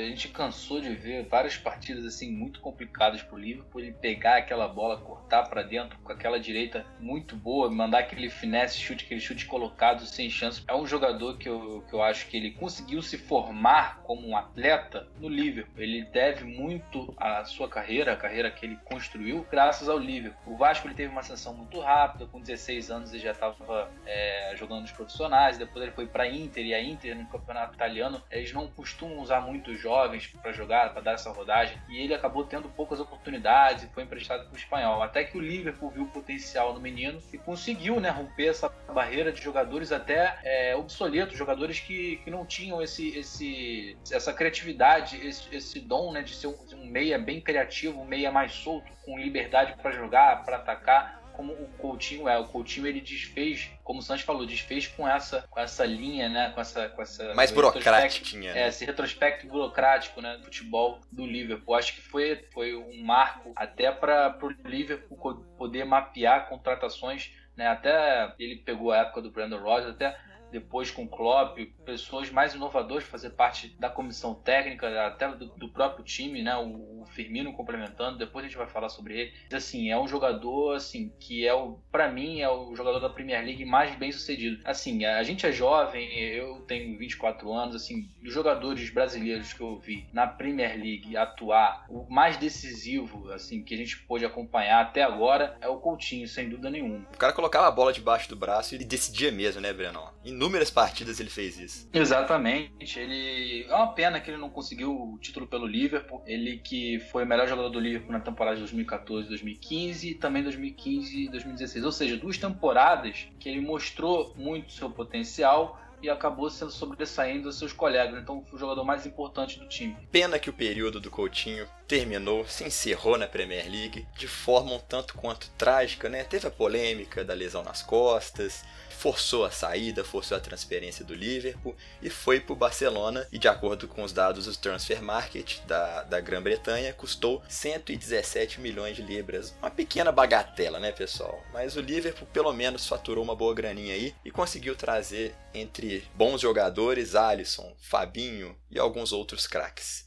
A 0.06 0.10
gente 0.10 0.28
cansou 0.30 0.82
de 0.82 0.94
ver 0.94 1.28
várias 1.28 1.58
partidas, 1.58 2.06
assim, 2.06 2.32
muito 2.32 2.60
complicadas 2.60 3.22
pro 3.22 3.38
Liverpool, 3.38 3.82
ele 3.82 3.92
pegar 3.94 4.38
aquela 4.38 4.68
bola, 4.68 4.98
cortar 4.98 5.44
para 5.44 5.64
dentro 5.64 5.98
com 6.04 6.12
aquela 6.12 6.40
direita 6.40 6.86
muito 7.00 7.36
boa, 7.36 7.70
mandar 7.92 8.00
aquele 8.00 8.30
finesse 8.30 8.80
chute, 8.80 9.04
aquele 9.04 9.20
chute 9.20 9.46
colocado 9.46 10.06
sem 10.06 10.30
chance. 10.30 10.64
É 10.66 10.74
um 10.74 10.88
jogador 10.88 11.38
que 11.38 11.50
eu, 11.50 11.84
que 11.90 11.94
eu 11.94 12.02
acho 12.02 12.26
que 12.28 12.38
ele 12.38 12.52
conseguiu 12.52 13.02
se 13.02 13.18
formar 13.18 14.02
como 14.04 14.26
um 14.26 14.38
atleta 14.38 15.10
no 15.20 15.28
Liverpool. 15.28 15.84
Ele 15.84 16.06
deve 16.06 16.46
muito 16.46 17.14
à 17.18 17.44
sua 17.44 17.68
carreira, 17.68 18.14
a 18.14 18.16
carreira 18.16 18.50
que 18.50 18.66
ele 18.66 18.80
construiu, 18.86 19.46
graças 19.52 19.90
ao 19.90 19.98
Liverpool. 19.98 20.54
O 20.54 20.58
Vasco 20.58 20.88
ele 20.88 20.96
teve 20.96 21.12
uma 21.12 21.20
ascensão 21.20 21.54
muito 21.54 21.82
rápida, 21.82 22.26
com 22.28 22.40
16 22.40 22.90
anos 22.90 23.12
ele 23.12 23.22
já 23.22 23.32
estava 23.32 23.92
é, 24.06 24.54
jogando 24.56 24.84
nos 24.84 24.92
profissionais, 24.92 25.58
depois 25.58 25.84
ele 25.84 25.92
foi 25.92 26.08
para 26.08 26.26
Inter 26.30 26.66
e 26.66 26.74
a 26.74 26.82
Inter 26.82 27.14
no 27.18 27.26
campeonato 27.28 27.76
italiano 27.76 28.24
eles 28.32 28.54
não 28.54 28.70
costumam 28.70 29.20
usar 29.20 29.42
muitos 29.42 29.78
jovens 29.78 30.28
para 30.42 30.54
jogar, 30.54 30.94
para 30.94 31.02
dar 31.02 31.12
essa 31.14 31.30
rodagem, 31.30 31.78
e 31.90 32.00
ele 32.00 32.14
acabou 32.14 32.46
tendo 32.46 32.70
poucas 32.70 33.02
oportunidades 33.02 33.84
e 33.84 33.88
foi 33.88 34.04
emprestado 34.04 34.46
para 34.46 34.54
o 34.54 34.58
espanhol. 34.58 35.04
Até 35.04 35.26
que 35.26 35.38
o 35.38 35.42
Liverpool 35.42 35.90
viu 35.90 36.04
o 36.04 36.08
potencial 36.08 36.74
no 36.74 36.80
menino 36.80 37.20
e 37.34 37.38
conseguiu 37.38 37.71
conseguiu 37.72 38.00
né, 38.00 38.10
romper 38.10 38.48
essa 38.48 38.70
barreira 38.94 39.32
de 39.32 39.42
jogadores 39.42 39.92
até 39.92 40.38
é, 40.44 40.76
obsoletos, 40.76 41.38
jogadores 41.38 41.80
que, 41.80 42.18
que 42.18 42.30
não 42.30 42.46
tinham 42.46 42.82
esse, 42.82 43.18
esse, 43.18 43.98
essa 44.12 44.34
criatividade, 44.34 45.26
esse, 45.26 45.44
esse 45.56 45.80
dom 45.80 46.12
né, 46.12 46.22
de 46.22 46.36
ser 46.36 46.48
um, 46.48 46.56
um 46.74 46.86
meia 46.86 47.18
bem 47.18 47.40
criativo, 47.40 48.02
um 48.02 48.06
meia 48.06 48.32
mais 48.32 48.52
solto, 48.54 48.92
com 49.06 49.18
liberdade 49.18 49.76
para 49.82 49.92
jogar, 49.92 50.44
para 50.44 50.58
atacar 50.58 51.22
como 51.34 51.54
o 51.54 51.68
Coutinho 51.78 52.28
é. 52.28 52.38
O 52.38 52.46
Coutinho 52.46 52.86
ele 52.86 53.00
desfez, 53.00 53.70
como 53.84 54.00
o 54.00 54.04
Santos 54.04 54.24
falou, 54.24 54.46
desfez 54.46 54.86
com 54.88 55.08
essa, 55.08 55.46
com 55.50 55.60
essa 55.60 55.86
linha, 55.86 56.30
né? 56.30 56.52
Com 56.54 56.62
essa, 56.62 56.90
com 56.90 57.02
essa 57.02 57.34
mais 57.34 57.52
burocrática, 57.52 58.38
né? 58.38 58.64
É, 58.64 58.68
esse 58.68 58.86
retrospecto 58.86 59.48
burocrático, 59.48 60.22
né? 60.22 60.38
Do 60.38 60.44
futebol 60.44 61.00
do 61.12 61.26
Liverpool. 61.26 61.74
Acho 61.74 61.96
que 61.96 62.02
foi, 62.02 62.46
foi 62.54 62.76
um 62.76 63.02
marco 63.04 63.54
até 63.56 63.92
para 63.92 64.38
o 64.42 64.50
Liverpool 64.68 65.36
poder 65.58 65.86
mapear 65.86 66.50
contratações 66.50 67.32
né? 67.62 67.68
Até 67.68 68.34
ele 68.40 68.56
pegou 68.58 68.92
a 68.92 68.98
época 68.98 69.22
do 69.22 69.32
Brandon 69.32 69.60
Rodgers, 69.60 69.94
até 69.94 70.18
depois 70.52 70.92
com 70.92 71.04
o 71.04 71.08
Klopp, 71.08 71.58
pessoas 71.86 72.30
mais 72.30 72.54
inovadoras 72.54 73.04
fazer 73.04 73.32
parte 73.32 73.70
da 73.80 73.90
comissão 73.90 74.34
técnica, 74.34 75.06
até 75.06 75.28
do, 75.30 75.48
do 75.48 75.70
próprio 75.70 76.04
time, 76.04 76.42
né? 76.42 76.56
O, 76.58 77.02
o, 77.02 77.06
Firmino 77.12 77.52
complementando, 77.54 78.18
depois 78.18 78.46
a 78.46 78.48
gente 78.48 78.58
vai 78.58 78.68
falar 78.68 78.88
sobre 78.88 79.20
ele. 79.20 79.34
Assim, 79.52 79.90
é 79.90 80.00
um 80.00 80.08
jogador 80.08 80.76
assim 80.76 81.12
que 81.20 81.46
é 81.46 81.54
o 81.54 81.80
para 81.92 82.10
mim 82.10 82.40
é 82.40 82.50
o 82.50 82.74
jogador 82.76 83.00
da 83.00 83.10
Premier 83.10 83.44
League 83.44 83.66
mais 83.66 83.96
bem 83.96 84.12
sucedido. 84.12 84.62
Assim, 84.64 85.04
a 85.04 85.22
gente 85.24 85.46
é 85.46 85.52
jovem, 85.52 86.18
eu 86.20 86.62
tenho 86.62 86.98
24 86.98 87.52
anos, 87.52 87.76
assim, 87.76 88.10
dos 88.22 88.34
jogadores 88.34 88.90
brasileiros 88.90 89.52
que 89.52 89.62
eu 89.62 89.78
vi 89.78 90.08
na 90.14 90.26
Premier 90.26 90.76
League 90.78 91.18
atuar, 91.18 91.86
o 91.90 92.06
mais 92.10 92.38
decisivo, 92.38 93.32
assim, 93.32 93.64
que 93.64 93.74
a 93.74 93.78
gente 93.78 93.98
pôde 94.04 94.26
acompanhar 94.26 94.82
até 94.82 95.04
agora 95.04 95.58
é 95.62 95.68
o 95.68 95.78
Coutinho, 95.78 96.28
sem 96.28 96.50
dúvida 96.50 96.70
nenhuma. 96.70 97.06
O 97.14 97.18
cara 97.18 97.34
colocava 97.34 97.68
a 97.68 97.72
bola 97.72 97.92
debaixo 97.92 98.30
do 98.30 98.36
braço 98.36 98.76
e 98.76 98.78
decidia 98.80 99.32
mesmo, 99.32 99.62
né, 99.62 99.74
Breno? 99.74 100.10
Inúmeras 100.42 100.72
partidas 100.72 101.20
ele 101.20 101.30
fez 101.30 101.60
isso. 101.60 101.88
Exatamente. 101.94 103.00
Ele 103.00 103.64
é 103.70 103.76
uma 103.76 103.94
pena 103.94 104.20
que 104.20 104.32
ele 104.32 104.38
não 104.38 104.50
conseguiu 104.50 104.92
o 104.92 105.20
título 105.20 105.46
pelo 105.46 105.68
Liverpool. 105.68 106.24
Ele 106.26 106.58
que 106.58 107.00
foi 107.12 107.24
o 107.24 107.28
melhor 107.28 107.48
jogador 107.48 107.70
do 107.70 107.80
Liverpool 107.80 108.12
na 108.12 108.20
temporada 108.20 108.56
de 108.56 108.62
2014, 108.64 109.28
2015 109.28 110.10
e 110.10 110.16
também 110.16 110.42
2015 110.42 111.26
e 111.26 111.30
2016. 111.30 111.86
Ou 111.86 111.92
seja, 111.92 112.18
duas 112.18 112.40
temporadas 112.40 113.28
que 113.40 113.48
ele 113.48 113.62
mostrou 113.62 114.34
muito 114.36 114.74
seu 114.74 114.90
potencial 114.90 115.80
e 116.02 116.10
acabou 116.10 116.50
sendo 116.50 116.72
sobressaindo 116.72 117.44
dos 117.44 117.60
seus 117.60 117.72
colegas. 117.72 118.20
Então 118.20 118.44
foi 118.44 118.56
o 118.56 118.60
jogador 118.60 118.84
mais 118.84 119.06
importante 119.06 119.60
do 119.60 119.68
time. 119.68 119.96
Pena 120.12 120.40
que 120.40 120.50
o 120.50 120.54
período 120.54 121.00
do 121.00 121.12
Coutinho 121.12 121.68
terminou, 121.88 122.48
se 122.48 122.64
encerrou 122.64 123.18
na 123.18 123.28
Premier 123.28 123.70
League 123.70 124.08
de 124.18 124.28
forma 124.28 124.74
um 124.74 124.80
tanto 124.80 125.14
quanto 125.14 125.52
trágica, 125.52 126.10
né? 126.10 126.24
Teve 126.24 126.48
a 126.48 126.52
polêmica 126.52 127.24
da 127.24 127.36
lesão 127.36 127.64
nas 127.64 127.84
costas, 127.84 128.66
forçou 129.02 129.44
a 129.44 129.50
saída, 129.50 130.04
forçou 130.04 130.38
a 130.38 130.40
transferência 130.40 131.04
do 131.04 131.16
Liverpool 131.16 131.76
e 132.04 132.08
foi 132.08 132.40
para 132.40 132.54
o 132.54 132.56
Barcelona. 132.56 133.28
E 133.32 133.40
de 133.40 133.48
acordo 133.48 133.88
com 133.88 134.04
os 134.04 134.14
dados 134.14 134.46
do 134.46 134.56
Transfer 134.56 135.02
Market 135.02 135.58
da, 135.66 136.04
da 136.04 136.20
Grã-Bretanha, 136.20 136.94
custou 136.94 137.42
117 137.50 138.62
milhões 138.62 138.96
de 138.96 139.02
libras. 139.02 139.56
Uma 139.60 139.72
pequena 139.72 140.12
bagatela, 140.12 140.80
né, 140.80 140.92
pessoal? 140.92 141.44
Mas 141.52 141.76
o 141.76 141.82
Liverpool 141.82 142.28
pelo 142.32 142.54
menos 142.54 142.88
faturou 142.88 143.24
uma 143.24 143.36
boa 143.36 143.56
graninha 143.56 143.96
aí 143.96 144.14
e 144.24 144.30
conseguiu 144.30 144.76
trazer 144.76 145.34
entre 145.52 146.08
bons 146.14 146.40
jogadores 146.40 147.16
Alisson, 147.16 147.76
Fabinho 147.80 148.56
e 148.70 148.78
alguns 148.78 149.12
outros 149.12 149.48
craques. 149.48 150.06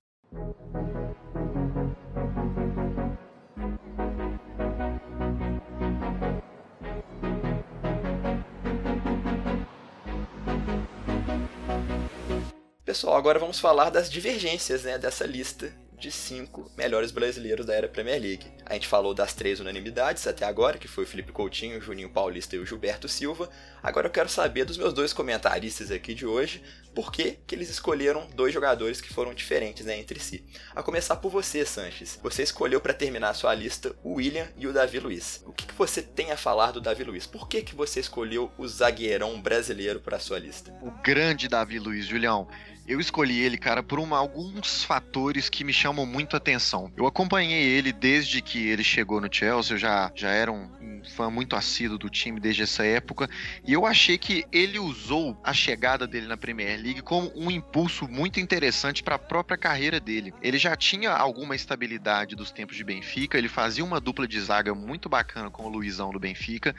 Pessoal, 12.94 13.16
agora 13.16 13.40
vamos 13.40 13.58
falar 13.58 13.90
das 13.90 14.08
divergências 14.08 14.84
né, 14.84 14.96
dessa 14.96 15.26
lista 15.26 15.74
de 15.98 16.12
cinco 16.12 16.70
melhores 16.76 17.10
brasileiros 17.10 17.66
da 17.66 17.74
era 17.74 17.88
Premier 17.88 18.20
League. 18.20 18.46
A 18.64 18.74
gente 18.74 18.86
falou 18.86 19.12
das 19.12 19.34
três 19.34 19.58
unanimidades 19.58 20.26
até 20.28 20.44
agora, 20.44 20.78
que 20.78 20.86
foi 20.86 21.02
o 21.02 21.06
Felipe 21.06 21.32
Coutinho, 21.32 21.78
o 21.78 21.80
Juninho 21.80 22.08
Paulista 22.08 22.54
e 22.54 22.58
o 22.60 22.66
Gilberto 22.66 23.08
Silva. 23.08 23.50
Agora 23.82 24.06
eu 24.06 24.12
quero 24.12 24.28
saber 24.28 24.64
dos 24.64 24.78
meus 24.78 24.92
dois 24.92 25.12
comentaristas 25.12 25.90
aqui 25.90 26.14
de 26.14 26.24
hoje, 26.24 26.62
por 26.94 27.10
que, 27.10 27.38
que 27.44 27.56
eles 27.56 27.68
escolheram 27.68 28.28
dois 28.34 28.54
jogadores 28.54 29.00
que 29.00 29.12
foram 29.12 29.34
diferentes 29.34 29.84
né, 29.84 29.98
entre 29.98 30.20
si. 30.20 30.44
A 30.72 30.82
começar 30.82 31.16
por 31.16 31.30
você, 31.30 31.64
Sanches. 31.66 32.20
Você 32.22 32.44
escolheu 32.44 32.80
para 32.80 32.94
terminar 32.94 33.30
a 33.30 33.34
sua 33.34 33.54
lista 33.54 33.92
o 34.04 34.14
William 34.14 34.46
e 34.56 34.68
o 34.68 34.72
Davi 34.72 35.00
Luiz. 35.00 35.42
O 35.46 35.52
que, 35.52 35.66
que 35.66 35.74
você 35.74 36.00
tem 36.00 36.30
a 36.30 36.36
falar 36.36 36.70
do 36.70 36.80
Davi 36.80 37.02
Luiz? 37.02 37.26
Por 37.26 37.48
que, 37.48 37.62
que 37.62 37.74
você 37.74 37.98
escolheu 37.98 38.52
o 38.56 38.68
zagueirão 38.68 39.40
brasileiro 39.40 39.98
para 39.98 40.20
sua 40.20 40.38
lista? 40.38 40.72
O 40.80 40.90
grande 41.02 41.48
Davi 41.48 41.80
Luiz, 41.80 42.06
Julião. 42.06 42.46
Eu 42.86 43.00
escolhi 43.00 43.40
ele, 43.40 43.56
cara, 43.56 43.82
por 43.82 43.98
uma, 43.98 44.18
alguns 44.18 44.84
fatores 44.84 45.48
que 45.48 45.64
me 45.64 45.72
chamam 45.72 46.04
muito 46.04 46.34
a 46.34 46.36
atenção. 46.36 46.92
Eu 46.94 47.06
acompanhei 47.06 47.62
ele 47.62 47.92
desde 47.92 48.42
que 48.42 48.68
ele 48.68 48.84
chegou 48.84 49.22
no 49.22 49.32
Chelsea, 49.32 49.74
eu 49.74 49.78
já, 49.78 50.12
já 50.14 50.28
era 50.28 50.52
um, 50.52 50.68
um 50.82 51.02
fã 51.04 51.30
muito 51.30 51.56
assíduo 51.56 51.96
do 51.96 52.10
time 52.10 52.38
desde 52.38 52.62
essa 52.62 52.84
época, 52.84 53.28
e 53.66 53.72
eu 53.72 53.86
achei 53.86 54.18
que 54.18 54.44
ele 54.52 54.78
usou 54.78 55.38
a 55.42 55.54
chegada 55.54 56.06
dele 56.06 56.26
na 56.26 56.36
Premier 56.36 56.78
League 56.78 57.00
como 57.00 57.32
um 57.34 57.50
impulso 57.50 58.06
muito 58.06 58.38
interessante 58.38 59.02
para 59.02 59.14
a 59.14 59.18
própria 59.18 59.56
carreira 59.56 59.98
dele. 59.98 60.34
Ele 60.42 60.58
já 60.58 60.76
tinha 60.76 61.10
alguma 61.10 61.56
estabilidade 61.56 62.36
dos 62.36 62.50
tempos 62.50 62.76
de 62.76 62.84
Benfica, 62.84 63.38
ele 63.38 63.48
fazia 63.48 63.84
uma 63.84 63.98
dupla 63.98 64.28
de 64.28 64.38
zaga 64.38 64.74
muito 64.74 65.08
bacana 65.08 65.50
com 65.50 65.64
o 65.64 65.68
Luizão 65.70 66.10
do 66.10 66.20
Benfica, 66.20 66.76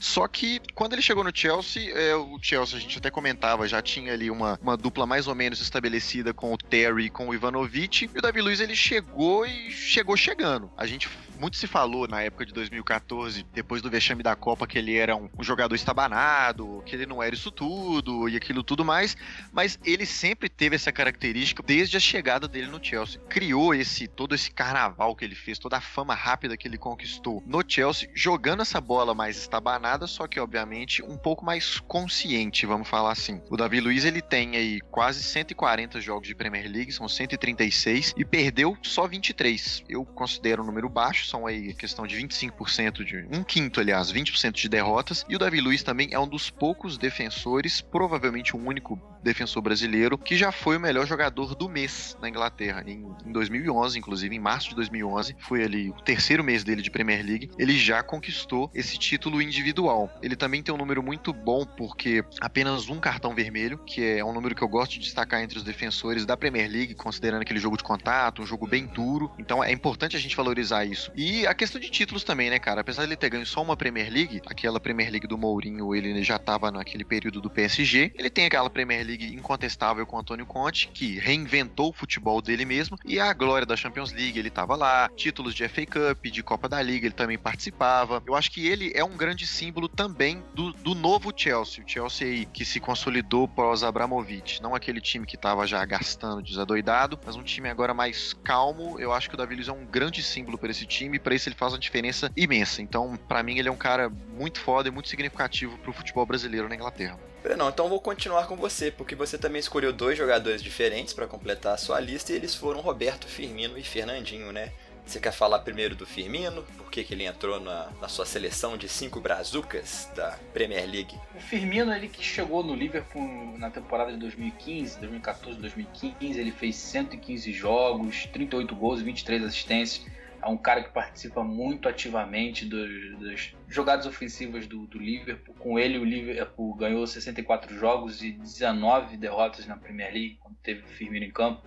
só 0.00 0.28
que 0.28 0.60
quando 0.74 0.92
ele 0.92 1.02
chegou 1.02 1.24
no 1.24 1.34
Chelsea, 1.34 1.90
é, 1.94 2.14
o 2.14 2.38
Chelsea, 2.42 2.76
a 2.76 2.80
gente 2.80 2.98
até 2.98 3.10
comentava, 3.10 3.66
já 3.66 3.80
tinha 3.80 4.12
ali 4.12 4.30
uma, 4.30 4.58
uma 4.62 4.76
dupla 4.76 5.06
mais 5.06 5.26
ou 5.26 5.34
menos 5.34 5.45
menos 5.46 5.60
estabelecida 5.60 6.34
com 6.34 6.52
o 6.52 6.58
Terry 6.58 7.04
e 7.04 7.10
com 7.10 7.28
o 7.28 7.34
Ivanovic. 7.34 8.10
E 8.12 8.18
o 8.18 8.20
Davi 8.20 8.40
Luiz 8.40 8.58
ele 8.58 8.74
chegou 8.74 9.46
e 9.46 9.70
chegou 9.70 10.16
chegando. 10.16 10.68
A 10.76 10.86
gente 10.86 11.08
muito 11.38 11.56
se 11.56 11.66
falou 11.66 12.08
na 12.08 12.22
época 12.22 12.46
de 12.46 12.52
2014, 12.52 13.46
depois 13.52 13.82
do 13.82 13.90
vexame 13.90 14.22
da 14.22 14.34
Copa, 14.34 14.66
que 14.66 14.78
ele 14.78 14.96
era 14.96 15.16
um, 15.16 15.28
jogador 15.40 15.74
estabanado, 15.74 16.82
que 16.84 16.94
ele 16.94 17.06
não 17.06 17.22
era 17.22 17.34
isso 17.34 17.50
tudo 17.50 18.28
e 18.28 18.36
aquilo 18.36 18.62
tudo 18.62 18.84
mais, 18.84 19.16
mas 19.52 19.78
ele 19.84 20.06
sempre 20.06 20.48
teve 20.48 20.76
essa 20.76 20.90
característica 20.90 21.62
desde 21.62 21.96
a 21.96 22.00
chegada 22.00 22.48
dele 22.48 22.66
no 22.66 22.82
Chelsea. 22.82 23.20
Criou 23.28 23.74
esse 23.74 24.08
todo 24.08 24.34
esse 24.34 24.50
carnaval 24.50 25.14
que 25.14 25.24
ele 25.24 25.34
fez, 25.34 25.58
toda 25.58 25.76
a 25.76 25.80
fama 25.80 26.14
rápida 26.14 26.56
que 26.56 26.66
ele 26.66 26.78
conquistou 26.78 27.42
no 27.46 27.62
Chelsea, 27.66 28.08
jogando 28.14 28.62
essa 28.62 28.80
bola 28.80 29.14
mais 29.14 29.36
estabanada, 29.36 30.06
só 30.06 30.26
que 30.26 30.40
obviamente 30.40 31.02
um 31.02 31.16
pouco 31.16 31.44
mais 31.44 31.78
consciente, 31.80 32.66
vamos 32.66 32.88
falar 32.88 33.12
assim. 33.12 33.40
O 33.50 33.56
Davi 33.56 33.80
Luiz 33.80 34.04
ele 34.04 34.22
tem 34.22 34.56
aí 34.56 34.80
quase 34.90 35.22
140 35.22 36.00
jogos 36.00 36.28
de 36.28 36.34
Premier 36.34 36.70
League, 36.70 36.92
são 36.92 37.08
136 37.08 38.14
e 38.16 38.24
perdeu 38.24 38.76
só 38.82 39.06
23. 39.06 39.84
Eu 39.88 40.04
considero 40.04 40.62
um 40.62 40.66
número 40.66 40.88
baixo, 40.88 41.25
são 41.28 41.46
aí 41.46 41.74
questão 41.74 42.06
de 42.06 42.16
25% 42.16 43.04
de. 43.04 43.26
um 43.30 43.42
quinto, 43.42 43.80
aliás, 43.80 44.12
20% 44.12 44.52
de 44.52 44.68
derrotas. 44.68 45.24
E 45.28 45.36
o 45.36 45.38
Davi 45.38 45.60
Luiz 45.60 45.82
também 45.82 46.08
é 46.12 46.18
um 46.18 46.28
dos 46.28 46.50
poucos 46.50 46.96
defensores, 46.98 47.80
provavelmente 47.80 48.56
o 48.56 48.58
único 48.58 49.00
defensor 49.22 49.60
brasileiro, 49.60 50.16
que 50.16 50.36
já 50.36 50.52
foi 50.52 50.76
o 50.76 50.80
melhor 50.80 51.06
jogador 51.06 51.54
do 51.54 51.68
mês 51.68 52.16
na 52.20 52.28
Inglaterra. 52.28 52.84
Em, 52.86 53.04
em 53.24 53.32
2011, 53.32 53.98
inclusive, 53.98 54.34
em 54.34 54.38
março 54.38 54.70
de 54.70 54.76
2011, 54.76 55.36
foi 55.40 55.64
ali 55.64 55.90
o 55.90 55.94
terceiro 55.94 56.44
mês 56.44 56.62
dele 56.62 56.80
de 56.80 56.90
Premier 56.90 57.24
League. 57.24 57.50
Ele 57.58 57.76
já 57.76 58.02
conquistou 58.02 58.70
esse 58.72 58.96
título 58.96 59.42
individual. 59.42 60.10
Ele 60.22 60.36
também 60.36 60.62
tem 60.62 60.72
um 60.72 60.78
número 60.78 61.02
muito 61.02 61.32
bom, 61.32 61.64
porque 61.64 62.24
apenas 62.40 62.88
um 62.88 63.00
cartão 63.00 63.34
vermelho, 63.34 63.78
que 63.78 64.02
é 64.02 64.24
um 64.24 64.32
número 64.32 64.54
que 64.54 64.62
eu 64.62 64.68
gosto 64.68 64.92
de 64.92 65.00
destacar 65.00 65.42
entre 65.42 65.58
os 65.58 65.64
defensores 65.64 66.24
da 66.24 66.36
Premier 66.36 66.70
League, 66.70 66.94
considerando 66.94 67.42
aquele 67.42 67.58
jogo 67.58 67.76
de 67.76 67.82
contato, 67.82 68.42
um 68.42 68.46
jogo 68.46 68.66
bem 68.66 68.86
duro. 68.86 69.30
Então 69.38 69.62
é 69.62 69.72
importante 69.72 70.16
a 70.16 70.20
gente 70.20 70.36
valorizar 70.36 70.84
isso. 70.84 71.10
E 71.16 71.46
a 71.46 71.54
questão 71.54 71.80
de 71.80 71.88
títulos 71.88 72.22
também, 72.22 72.50
né, 72.50 72.58
cara? 72.58 72.82
Apesar 72.82 73.02
de 73.02 73.08
ele 73.08 73.16
ter 73.16 73.30
ganho 73.30 73.46
só 73.46 73.62
uma 73.62 73.76
Premier 73.76 74.12
League, 74.12 74.42
aquela 74.46 74.78
Premier 74.78 75.10
League 75.10 75.26
do 75.26 75.38
Mourinho, 75.38 75.94
ele 75.94 76.22
já 76.22 76.36
estava 76.36 76.70
naquele 76.70 77.04
período 77.04 77.40
do 77.40 77.50
PSG. 77.50 78.12
Ele 78.14 78.30
tem 78.30 78.46
aquela 78.46 78.68
Premier 78.68 79.04
League 79.04 79.34
incontestável 79.34 80.06
com 80.06 80.16
o 80.16 80.20
Antônio 80.20 80.46
Conte, 80.46 80.88
que 80.92 81.18
reinventou 81.18 81.90
o 81.90 81.92
futebol 81.92 82.42
dele 82.42 82.64
mesmo, 82.64 82.98
e 83.04 83.18
a 83.18 83.32
glória 83.32 83.66
da 83.66 83.76
Champions 83.76 84.12
League, 84.12 84.38
ele 84.38 84.48
estava 84.48 84.76
lá, 84.76 85.08
títulos 85.16 85.54
de 85.54 85.66
FA 85.68 85.86
Cup, 85.86 86.26
de 86.26 86.42
Copa 86.42 86.68
da 86.68 86.82
Liga, 86.82 87.06
ele 87.06 87.14
também 87.14 87.38
participava. 87.38 88.22
Eu 88.26 88.34
acho 88.34 88.50
que 88.50 88.66
ele 88.66 88.92
é 88.94 89.04
um 89.04 89.16
grande 89.16 89.46
símbolo 89.46 89.88
também 89.88 90.42
do, 90.54 90.72
do 90.72 90.94
novo 90.94 91.32
Chelsea, 91.34 91.82
o 91.84 91.88
Chelsea 91.88 92.26
aí 92.26 92.46
que 92.46 92.64
se 92.64 92.80
consolidou 92.80 93.48
pós 93.48 93.82
Abramovich, 93.82 94.60
não 94.62 94.74
aquele 94.74 95.00
time 95.00 95.26
que 95.26 95.36
estava 95.36 95.66
já 95.66 95.84
gastando 95.84 96.42
desadoidado, 96.42 97.18
mas 97.24 97.36
um 97.36 97.42
time 97.42 97.68
agora 97.68 97.94
mais 97.94 98.32
calmo. 98.44 98.98
Eu 98.98 99.12
acho 99.12 99.28
que 99.28 99.34
o 99.34 99.38
Davi 99.38 99.54
Luiz 99.54 99.68
é 99.68 99.72
um 99.72 99.86
grande 99.86 100.22
símbolo 100.22 100.58
para 100.58 100.70
esse 100.70 100.84
time, 100.86 101.05
e 101.14 101.18
para 101.18 101.34
isso 101.34 101.48
ele 101.48 101.56
faz 101.56 101.72
uma 101.72 101.78
diferença 101.78 102.30
imensa. 102.36 102.82
Então, 102.82 103.16
para 103.28 103.42
mim 103.42 103.58
ele 103.58 103.68
é 103.68 103.72
um 103.72 103.76
cara 103.76 104.08
muito 104.08 104.60
foda 104.60 104.88
e 104.88 104.90
muito 104.90 105.08
significativo 105.08 105.78
para 105.78 105.90
o 105.90 105.94
futebol 105.94 106.26
brasileiro 106.26 106.68
na 106.68 106.74
Inglaterra. 106.74 107.18
Não, 107.56 107.68
então 107.68 107.88
vou 107.88 108.00
continuar 108.00 108.48
com 108.48 108.56
você, 108.56 108.90
porque 108.90 109.14
você 109.14 109.38
também 109.38 109.60
escolheu 109.60 109.92
dois 109.92 110.18
jogadores 110.18 110.60
diferentes 110.60 111.14
para 111.14 111.28
completar 111.28 111.74
a 111.74 111.78
sua 111.78 112.00
lista 112.00 112.32
e 112.32 112.36
eles 112.36 112.54
foram 112.54 112.80
Roberto 112.80 113.28
Firmino 113.28 113.78
e 113.78 113.84
Fernandinho, 113.84 114.50
né? 114.50 114.72
Você 115.06 115.20
quer 115.20 115.30
falar 115.30 115.60
primeiro 115.60 115.94
do 115.94 116.04
Firmino? 116.04 116.64
Por 116.76 116.90
que, 116.90 117.04
que 117.04 117.14
ele 117.14 117.24
entrou 117.24 117.60
na, 117.60 117.92
na, 118.00 118.08
sua 118.08 118.26
seleção 118.26 118.76
de 118.76 118.88
cinco 118.88 119.20
brazucas 119.20 120.10
da 120.16 120.36
Premier 120.52 120.84
League? 120.84 121.16
O 121.32 121.40
Firmino, 121.40 121.94
ele 121.94 122.08
que 122.08 122.24
chegou 122.24 122.64
no 122.64 122.74
Liverpool 122.74 123.56
na 123.56 123.70
temporada 123.70 124.10
de 124.10 124.18
2015, 124.18 124.98
2014, 124.98 125.60
2015, 125.60 126.40
ele 126.40 126.50
fez 126.50 126.74
115 126.74 127.52
jogos, 127.52 128.26
38 128.32 128.74
gols 128.74 129.00
e 129.00 129.04
23 129.04 129.44
assistências 129.44 130.04
é 130.42 130.48
um 130.48 130.56
cara 130.56 130.82
que 130.82 130.90
participa 130.90 131.42
muito 131.42 131.88
ativamente 131.88 132.64
dos, 132.64 133.20
das 133.20 133.54
jogadas 133.68 134.06
ofensivas 134.06 134.66
do, 134.66 134.86
do, 134.86 134.98
Liverpool. 134.98 135.54
Com 135.58 135.78
ele, 135.78 135.98
o 135.98 136.04
Liverpool 136.04 136.74
ganhou 136.74 137.06
64 137.06 137.76
jogos 137.76 138.22
e 138.22 138.32
19 138.32 139.16
derrotas 139.16 139.66
na 139.66 139.76
Premier 139.76 140.12
League, 140.12 140.38
quando 140.40 140.56
teve 140.62 140.82
o 140.82 140.88
Firmino 140.88 141.24
em 141.24 141.30
campo. 141.30 141.62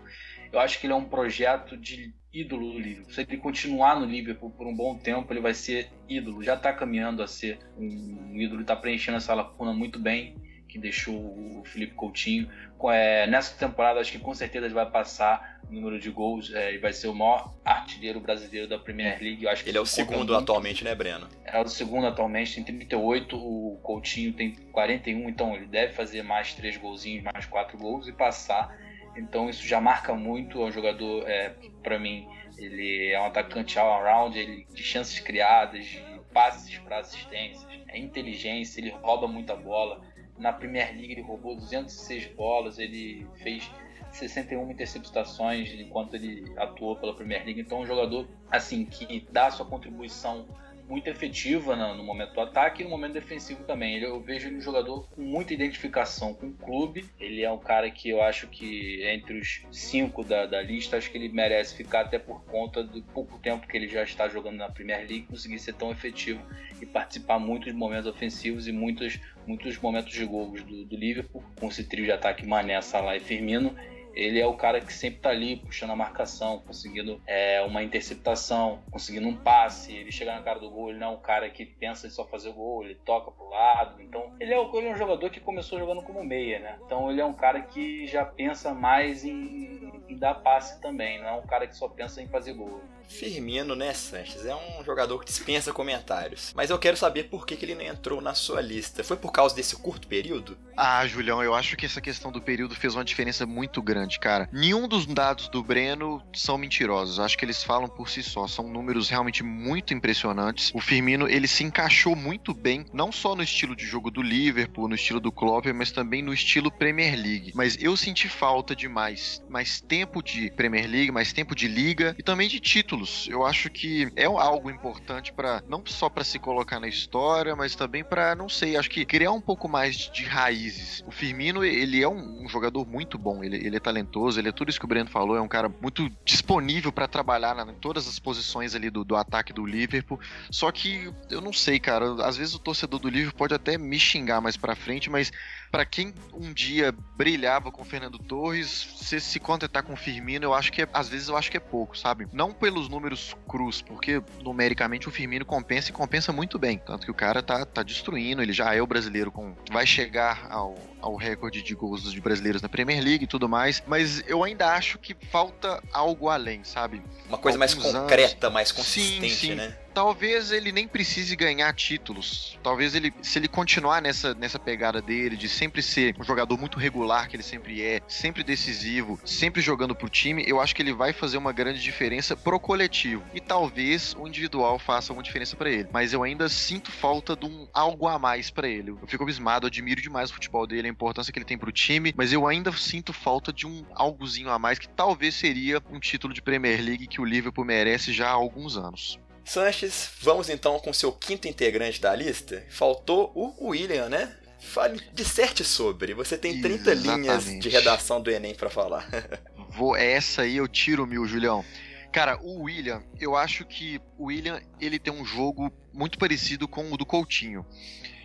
Eu 0.51 0.59
acho 0.59 0.79
que 0.79 0.87
ele 0.87 0.93
é 0.93 0.95
um 0.95 1.05
projeto 1.05 1.77
de 1.77 2.13
ídolo 2.33 2.73
do 2.73 2.79
Liverpool. 2.79 3.13
Se 3.13 3.21
ele 3.21 3.37
continuar 3.37 3.99
no 3.99 4.05
Liverpool 4.05 4.51
por 4.51 4.67
um 4.67 4.75
bom 4.75 4.97
tempo, 4.97 5.31
ele 5.31 5.41
vai 5.41 5.53
ser 5.53 5.89
ídolo. 6.07 6.43
Já 6.43 6.55
está 6.55 6.73
caminhando 6.73 7.21
a 7.21 7.27
ser 7.27 7.59
um 7.77 8.35
ídolo, 8.35 8.61
está 8.61 8.75
preenchendo 8.75 9.17
essa 9.17 9.33
lacuna 9.33 9.73
muito 9.73 9.99
bem 9.99 10.35
que 10.69 10.77
deixou 10.77 11.15
o 11.15 11.63
Felipe 11.65 11.95
Coutinho. 11.95 12.47
É, 12.91 13.27
nessa 13.27 13.57
temporada, 13.57 13.99
acho 13.99 14.11
que 14.11 14.19
com 14.19 14.33
certeza 14.33 14.67
ele 14.67 14.73
vai 14.73 14.89
passar 14.89 15.59
o 15.67 15.73
número 15.73 15.99
de 15.99 16.09
gols 16.09 16.53
é, 16.53 16.75
e 16.75 16.77
vai 16.77 16.93
ser 16.93 17.07
o 17.07 17.13
maior 17.13 17.53
artilheiro 17.65 18.19
brasileiro 18.19 18.69
da 18.69 18.77
Premier 18.77 19.19
League. 19.19 19.43
Eu 19.43 19.49
acho 19.49 19.67
ele 19.67 19.77
é 19.77 19.81
o 19.81 19.85
segundo 19.85 20.35
atualmente, 20.35 20.83
né, 20.83 20.93
Breno? 20.93 21.27
É 21.43 21.59
o 21.59 21.67
segundo 21.67 22.05
atualmente, 22.07 22.53
tem 22.63 22.63
38, 22.63 23.35
o 23.35 23.79
Coutinho 23.81 24.31
tem 24.31 24.51
41, 24.71 25.27
então 25.27 25.55
ele 25.55 25.65
deve 25.65 25.93
fazer 25.93 26.21
mais 26.21 26.53
três 26.53 26.77
golzinhos, 26.77 27.23
mais 27.23 27.45
quatro 27.45 27.77
gols 27.77 28.07
e 28.07 28.13
passar. 28.13 28.73
Então 29.17 29.49
isso 29.49 29.67
já 29.67 29.81
marca 29.81 30.13
muito. 30.13 30.61
É 30.61 30.65
um 30.65 30.71
jogador, 30.71 31.27
é, 31.27 31.55
para 31.81 31.97
mim, 31.97 32.27
ele 32.57 33.11
é 33.11 33.19
um 33.19 33.25
atacante 33.25 33.77
all-around, 33.79 34.37
ele 34.37 34.67
de 34.71 34.83
chances 34.83 35.19
criadas, 35.19 35.83
de 35.85 35.99
passes 36.31 36.77
para 36.77 36.99
assistências, 36.99 37.67
é 37.87 37.97
inteligência, 37.97 38.79
ele 38.79 38.91
rouba 38.91 39.27
muita 39.27 39.55
bola 39.55 39.99
na 40.39 40.53
Premier 40.53 40.95
League 40.95 41.11
ele 41.11 41.21
roubou 41.21 41.55
206 41.55 42.27
bolas, 42.35 42.79
ele 42.79 43.27
fez 43.43 43.69
61 44.11 44.71
interceptações 44.71 45.71
enquanto 45.73 46.15
ele 46.15 46.51
atuou 46.57 46.95
pela 46.95 47.13
Premier 47.13 47.43
League. 47.45 47.61
Então, 47.61 47.81
um 47.81 47.85
jogador 47.85 48.27
assim 48.49 48.85
que 48.85 49.27
dá 49.31 49.51
sua 49.51 49.65
contribuição 49.65 50.47
muito 50.89 51.07
efetiva 51.07 51.75
no, 51.75 52.03
momento 52.03 52.33
do 52.33 52.41
ataque 52.41 52.81
e 52.81 52.83
no 52.83 52.89
momento 52.89 53.13
defensivo 53.13 53.63
também. 53.63 53.99
Eu 53.99 54.19
vejo 54.19 54.47
ele 54.47 54.57
um 54.57 54.61
jogador 54.61 55.07
com 55.11 55.21
muita 55.21 55.53
identificação 55.53 56.33
com 56.33 56.47
o 56.47 56.53
clube. 56.53 57.05
Ele 57.19 57.43
é 57.43 57.51
um 57.51 57.59
cara 57.59 57.91
que 57.91 58.09
eu 58.09 58.23
acho 58.23 58.47
que 58.47 59.03
entre 59.05 59.37
os 59.37 59.61
cinco 59.71 60.23
da, 60.23 60.47
da 60.47 60.61
lista, 60.61 60.97
acho 60.97 61.11
que 61.11 61.17
ele 61.17 61.29
merece 61.29 61.75
ficar 61.75 62.01
até 62.01 62.17
por 62.17 62.43
conta 62.45 62.83
do 62.83 63.03
pouco 63.03 63.37
tempo 63.37 63.67
que 63.67 63.77
ele 63.77 63.87
já 63.87 64.03
está 64.03 64.27
jogando 64.27 64.57
na 64.57 64.69
Premier 64.69 64.99
League, 64.99 65.27
conseguir 65.29 65.59
ser 65.59 65.73
tão 65.73 65.91
efetivo 65.91 66.41
e 66.81 66.85
participar 66.85 67.37
muito 67.37 67.65
de 67.65 67.73
momentos 67.73 68.07
ofensivos 68.07 68.67
e 68.67 68.71
muitos, 68.71 69.19
muitos 69.45 69.77
momentos 69.77 70.11
de 70.11 70.25
gols 70.25 70.63
do, 70.63 70.85
do 70.85 70.97
Liverpool, 70.97 71.43
com 71.59 71.67
esse 71.67 71.83
trio 71.83 72.05
de 72.05 72.11
ataque 72.11 72.45
Mané, 72.45 72.81
Salah 72.81 73.15
e 73.15 73.19
Firmino 73.19 73.75
ele 74.19 74.39
é 74.39 74.45
o 74.45 74.53
cara 74.53 74.81
que 74.81 74.91
sempre 74.91 75.21
tá 75.21 75.29
ali 75.29 75.55
puxando 75.55 75.91
a 75.91 75.95
marcação, 75.95 76.59
conseguindo 76.59 77.21
é, 77.25 77.61
uma 77.61 77.81
interceptação, 77.81 78.79
conseguindo 78.91 79.27
um 79.29 79.35
passe. 79.35 79.95
Ele 79.95 80.11
chega 80.11 80.35
na 80.35 80.41
cara 80.41 80.59
do 80.59 80.69
gol, 80.69 80.89
ele 80.89 80.99
não 80.99 81.07
é 81.07 81.11
um 81.11 81.21
cara 81.21 81.49
que 81.49 81.65
pensa 81.65 82.05
em 82.05 82.09
só 82.09 82.25
fazer 82.25 82.51
gol, 82.51 82.83
ele 82.83 82.95
toca 82.95 83.31
pro 83.31 83.47
lado. 83.47 84.01
Então, 84.01 84.33
ele 84.37 84.53
é, 84.53 84.57
ele 84.57 84.87
é 84.87 84.91
um 84.91 84.97
jogador 84.97 85.29
que 85.29 85.39
começou 85.39 85.79
jogando 85.79 86.01
como 86.01 86.21
meia, 86.23 86.59
né? 86.59 86.77
Então, 86.85 87.09
ele 87.09 87.21
é 87.21 87.25
um 87.25 87.33
cara 87.33 87.61
que 87.61 88.05
já 88.07 88.25
pensa 88.25 88.73
mais 88.73 89.23
em, 89.23 89.89
em 90.09 90.17
dar 90.17 90.35
passe 90.35 90.81
também, 90.81 91.19
não 91.19 91.27
é 91.27 91.33
um 91.33 91.47
cara 91.47 91.65
que 91.65 91.75
só 91.75 91.87
pensa 91.87 92.21
em 92.21 92.27
fazer 92.27 92.53
gol. 92.53 92.81
Firmino, 93.09 93.75
né, 93.75 93.91
Sanches? 93.91 94.45
É 94.45 94.55
um 94.55 94.83
jogador 94.83 95.19
que 95.19 95.25
dispensa 95.25 95.73
comentários. 95.73 96.53
Mas 96.55 96.69
eu 96.69 96.77
quero 96.77 96.95
saber 96.95 97.23
por 97.23 97.45
que, 97.45 97.55
que 97.55 97.65
ele 97.65 97.73
não 97.73 97.81
entrou 97.81 98.21
na 98.21 98.35
sua 98.35 98.61
lista. 98.61 99.03
Foi 99.03 99.17
por 99.17 99.31
causa 99.31 99.55
desse 99.55 99.75
curto 99.75 100.07
período? 100.07 100.55
Ah, 100.77 101.05
Julião, 101.07 101.43
eu 101.43 101.55
acho 101.55 101.75
que 101.75 101.87
essa 101.87 101.99
questão 101.99 102.31
do 102.31 102.39
período 102.39 102.75
fez 102.75 102.93
uma 102.95 103.03
diferença 103.03 103.45
muito 103.45 103.81
grande, 103.81 104.08
cara. 104.17 104.49
Nenhum 104.51 104.87
dos 104.87 105.05
dados 105.05 105.47
do 105.49 105.63
Breno 105.63 106.21
são 106.33 106.57
mentirosos. 106.57 107.19
Acho 107.19 107.37
que 107.37 107.45
eles 107.45 107.63
falam 107.63 107.87
por 107.87 108.09
si 108.09 108.23
só. 108.23 108.47
São 108.47 108.67
números 108.67 109.09
realmente 109.09 109.43
muito 109.43 109.93
impressionantes. 109.93 110.71
O 110.73 110.79
Firmino, 110.79 111.27
ele 111.27 111.47
se 111.47 111.63
encaixou 111.63 112.15
muito 112.15 112.53
bem, 112.53 112.85
não 112.93 113.11
só 113.11 113.35
no 113.35 113.43
estilo 113.43 113.75
de 113.75 113.85
jogo 113.85 114.09
do 114.09 114.21
Liverpool, 114.21 114.87
no 114.87 114.95
estilo 114.95 115.19
do 115.19 115.31
Klopp, 115.31 115.67
mas 115.73 115.91
também 115.91 116.21
no 116.21 116.33
estilo 116.33 116.71
Premier 116.71 117.15
League. 117.15 117.51
Mas 117.55 117.77
eu 117.79 117.95
senti 117.95 118.27
falta 118.27 118.75
de 118.75 118.87
mais, 118.87 119.43
mais 119.49 119.81
tempo 119.81 120.23
de 120.23 120.49
Premier 120.51 120.89
League, 120.89 121.11
mais 121.11 121.31
tempo 121.33 121.55
de 121.55 121.67
liga 121.67 122.15
e 122.17 122.23
também 122.23 122.47
de 122.47 122.59
título 122.59 122.79
títulos, 122.79 123.27
eu 123.29 123.45
acho 123.45 123.69
que 123.69 124.11
é 124.15 124.25
algo 124.25 124.69
importante 124.69 125.33
para 125.33 125.63
não 125.67 125.83
só 125.85 126.09
para 126.09 126.23
se 126.23 126.39
colocar 126.39 126.79
na 126.79 126.87
história, 126.87 127.55
mas 127.55 127.75
também 127.75 128.03
para 128.03 128.35
não 128.35 128.49
sei, 128.49 128.75
acho 128.75 128.89
que 128.89 129.05
criar 129.05 129.31
um 129.31 129.41
pouco 129.41 129.67
mais 129.67 129.95
de 129.95 130.23
raízes. 130.23 131.03
O 131.05 131.11
Firmino, 131.11 131.63
ele 131.63 132.01
é 132.01 132.07
um, 132.07 132.43
um 132.43 132.49
jogador 132.49 132.87
muito 132.87 133.17
bom, 133.17 133.43
ele, 133.43 133.57
ele, 133.57 133.75
é 133.75 133.79
talentoso, 133.89 134.39
ele 134.39 134.49
é 134.49 134.51
tudo 134.51 134.69
isso 134.69 134.79
que 134.79 134.85
o 134.85 134.87
Breno 134.87 135.09
falou, 135.09 135.35
é 135.35 135.41
um 135.41 135.47
cara 135.47 135.67
muito 135.81 136.09
disponível 136.23 136.91
para 136.91 137.07
trabalhar 137.07 137.55
na, 137.55 137.69
em 137.71 137.75
todas 137.75 138.07
as 138.07 138.19
posições 138.19 138.75
ali 138.75 138.89
do, 138.89 139.03
do 139.03 139.15
ataque 139.15 139.51
do 139.51 139.65
Liverpool. 139.65 140.19
Só 140.51 140.71
que 140.71 141.11
eu 141.29 141.41
não 141.41 141.51
sei, 141.51 141.79
cara, 141.79 142.23
às 142.23 142.37
vezes 142.37 142.53
o 142.53 142.59
torcedor 142.59 142.99
do 142.99 143.09
Liverpool 143.09 143.37
pode 143.37 143.53
até 143.53 143.77
me 143.77 143.99
xingar 143.99 144.39
mais 144.39 144.55
para 144.55 144.75
frente, 144.75 145.09
mas 145.09 145.31
para 145.71 145.85
quem 145.85 146.13
um 146.33 146.53
dia 146.53 146.93
brilhava 147.17 147.71
com 147.71 147.81
o 147.81 147.85
Fernando 147.85 148.19
Torres, 148.19 148.95
se 148.97 149.19
se 149.19 149.39
contentar 149.39 149.83
com 149.83 149.93
o 149.93 149.97
Firmino, 149.97 150.45
eu 150.45 150.53
acho 150.53 150.71
que 150.71 150.83
é, 150.83 150.89
às 150.93 151.09
vezes 151.09 151.29
eu 151.29 151.37
acho 151.37 151.49
que 151.49 151.57
é 151.57 151.59
pouco, 151.59 151.97
sabe? 151.97 152.27
Não 152.31 152.51
pelos 152.51 152.87
números 152.89 153.35
crus, 153.47 153.81
porque 153.81 154.21
numericamente 154.41 155.07
o 155.07 155.11
Firmino 155.11 155.45
compensa 155.45 155.89
e 155.89 155.93
compensa 155.93 156.31
muito 156.31 156.59
bem. 156.59 156.77
Tanto 156.77 157.05
que 157.05 157.11
o 157.11 157.15
cara 157.15 157.41
tá, 157.41 157.65
tá 157.65 157.83
destruindo, 157.83 158.41
ele 158.41 158.53
já 158.53 158.73
é 158.73 158.81
o 158.81 158.87
brasileiro 158.87 159.31
com. 159.31 159.55
Vai 159.71 159.85
chegar 159.85 160.47
ao, 160.49 160.77
ao 161.01 161.15
recorde 161.15 161.61
de 161.61 161.73
gols 161.75 162.11
de 162.11 162.21
brasileiros 162.21 162.61
na 162.61 162.69
Premier 162.69 163.03
League 163.03 163.23
e 163.23 163.27
tudo 163.27 163.47
mais. 163.47 163.81
Mas 163.87 164.23
eu 164.27 164.43
ainda 164.43 164.73
acho 164.73 164.97
que 164.97 165.15
falta 165.31 165.81
algo 165.91 166.29
além, 166.29 166.63
sabe? 166.63 167.01
Uma 167.27 167.37
coisa 167.37 167.57
Alguns 167.57 167.75
mais 167.75 167.93
concreta, 167.95 168.47
anos. 168.47 168.53
mais 168.53 168.71
consistente, 168.71 169.29
sim, 169.29 169.47
sim. 169.49 169.55
né? 169.55 169.77
Talvez 169.99 170.53
ele 170.53 170.71
nem 170.71 170.87
precise 170.87 171.35
ganhar 171.35 171.73
títulos. 171.73 172.57
Talvez 172.63 172.95
ele, 172.95 173.13
se 173.21 173.37
ele 173.37 173.49
continuar 173.49 174.01
nessa, 174.01 174.33
nessa 174.33 174.57
pegada 174.57 175.01
dele, 175.01 175.35
de 175.35 175.49
sempre 175.49 175.81
ser 175.81 176.15
um 176.17 176.23
jogador 176.23 176.57
muito 176.57 176.79
regular, 176.79 177.27
que 177.27 177.35
ele 177.35 177.43
sempre 177.43 177.83
é, 177.83 177.99
sempre 178.07 178.41
decisivo, 178.41 179.19
sempre 179.25 179.61
jogando 179.61 179.93
pro 179.93 180.07
time, 180.07 180.41
eu 180.47 180.61
acho 180.61 180.73
que 180.73 180.81
ele 180.81 180.93
vai 180.93 181.11
fazer 181.11 181.37
uma 181.37 181.51
grande 181.51 181.81
diferença 181.81 182.33
pro 182.33 182.57
coletivo. 182.61 183.25
E 183.33 183.41
talvez 183.41 184.15
o 184.17 184.25
individual 184.25 184.79
faça 184.79 185.11
uma 185.11 185.21
diferença 185.21 185.57
para 185.57 185.69
ele. 185.69 185.89
Mas 185.91 186.13
eu 186.13 186.23
ainda 186.23 186.47
sinto 186.47 186.93
falta 186.93 187.35
de 187.35 187.45
um 187.45 187.67
algo 187.73 188.07
a 188.07 188.17
mais 188.17 188.49
para 188.49 188.69
ele. 188.69 188.91
Eu 188.91 189.07
fico 189.07 189.23
abismado, 189.23 189.67
admiro 189.67 190.01
demais 190.01 190.29
o 190.29 190.33
futebol 190.33 190.65
dele, 190.65 190.87
a 190.87 190.91
importância 190.91 191.33
que 191.33 191.39
ele 191.39 191.45
tem 191.45 191.57
pro 191.57 191.73
time, 191.73 192.13
mas 192.15 192.31
eu 192.31 192.47
ainda 192.47 192.71
sinto 192.71 193.11
falta 193.11 193.51
de 193.51 193.67
um 193.67 193.83
algozinho 193.93 194.49
a 194.49 194.57
mais 194.57 194.79
que 194.79 194.87
talvez 194.87 195.35
seria 195.35 195.83
um 195.91 195.99
título 195.99 196.33
de 196.33 196.41
Premier 196.41 196.81
League 196.81 197.05
que 197.05 197.19
o 197.19 197.25
Liverpool 197.25 197.65
merece 197.65 198.13
já 198.13 198.29
há 198.29 198.31
alguns 198.31 198.77
anos. 198.77 199.19
Sanches, 199.49 200.11
vamos 200.21 200.47
então 200.47 200.79
com 200.79 200.93
seu 200.93 201.11
quinto 201.11 201.47
integrante 201.47 201.99
da 201.99 202.15
lista. 202.15 202.63
Faltou 202.69 203.31
o 203.35 203.69
William, 203.69 204.07
né? 204.07 204.31
Fale, 204.59 205.01
disserte 205.11 205.63
sobre. 205.63 206.13
Você 206.13 206.37
tem 206.37 206.61
30 206.61 206.91
Exatamente. 206.91 207.19
linhas 207.19 207.59
de 207.59 207.67
redação 207.67 208.21
do 208.21 208.29
Enem 208.29 208.53
pra 208.53 208.69
falar. 208.69 209.09
Vou, 209.75 209.95
essa 209.95 210.43
aí 210.43 210.57
eu 210.57 210.67
tiro 210.67 211.07
mil, 211.07 211.25
Julião. 211.25 211.65
Cara, 212.11 212.39
o 212.43 212.61
William, 212.65 213.01
eu 213.19 213.35
acho 213.35 213.65
que 213.65 213.99
o 214.19 214.25
William 214.25 214.61
ele 214.79 214.99
tem 214.99 215.11
um 215.11 215.25
jogo 215.25 215.73
muito 215.91 216.19
parecido 216.19 216.67
com 216.67 216.91
o 216.91 216.97
do 216.97 217.05
Coutinho. 217.05 217.65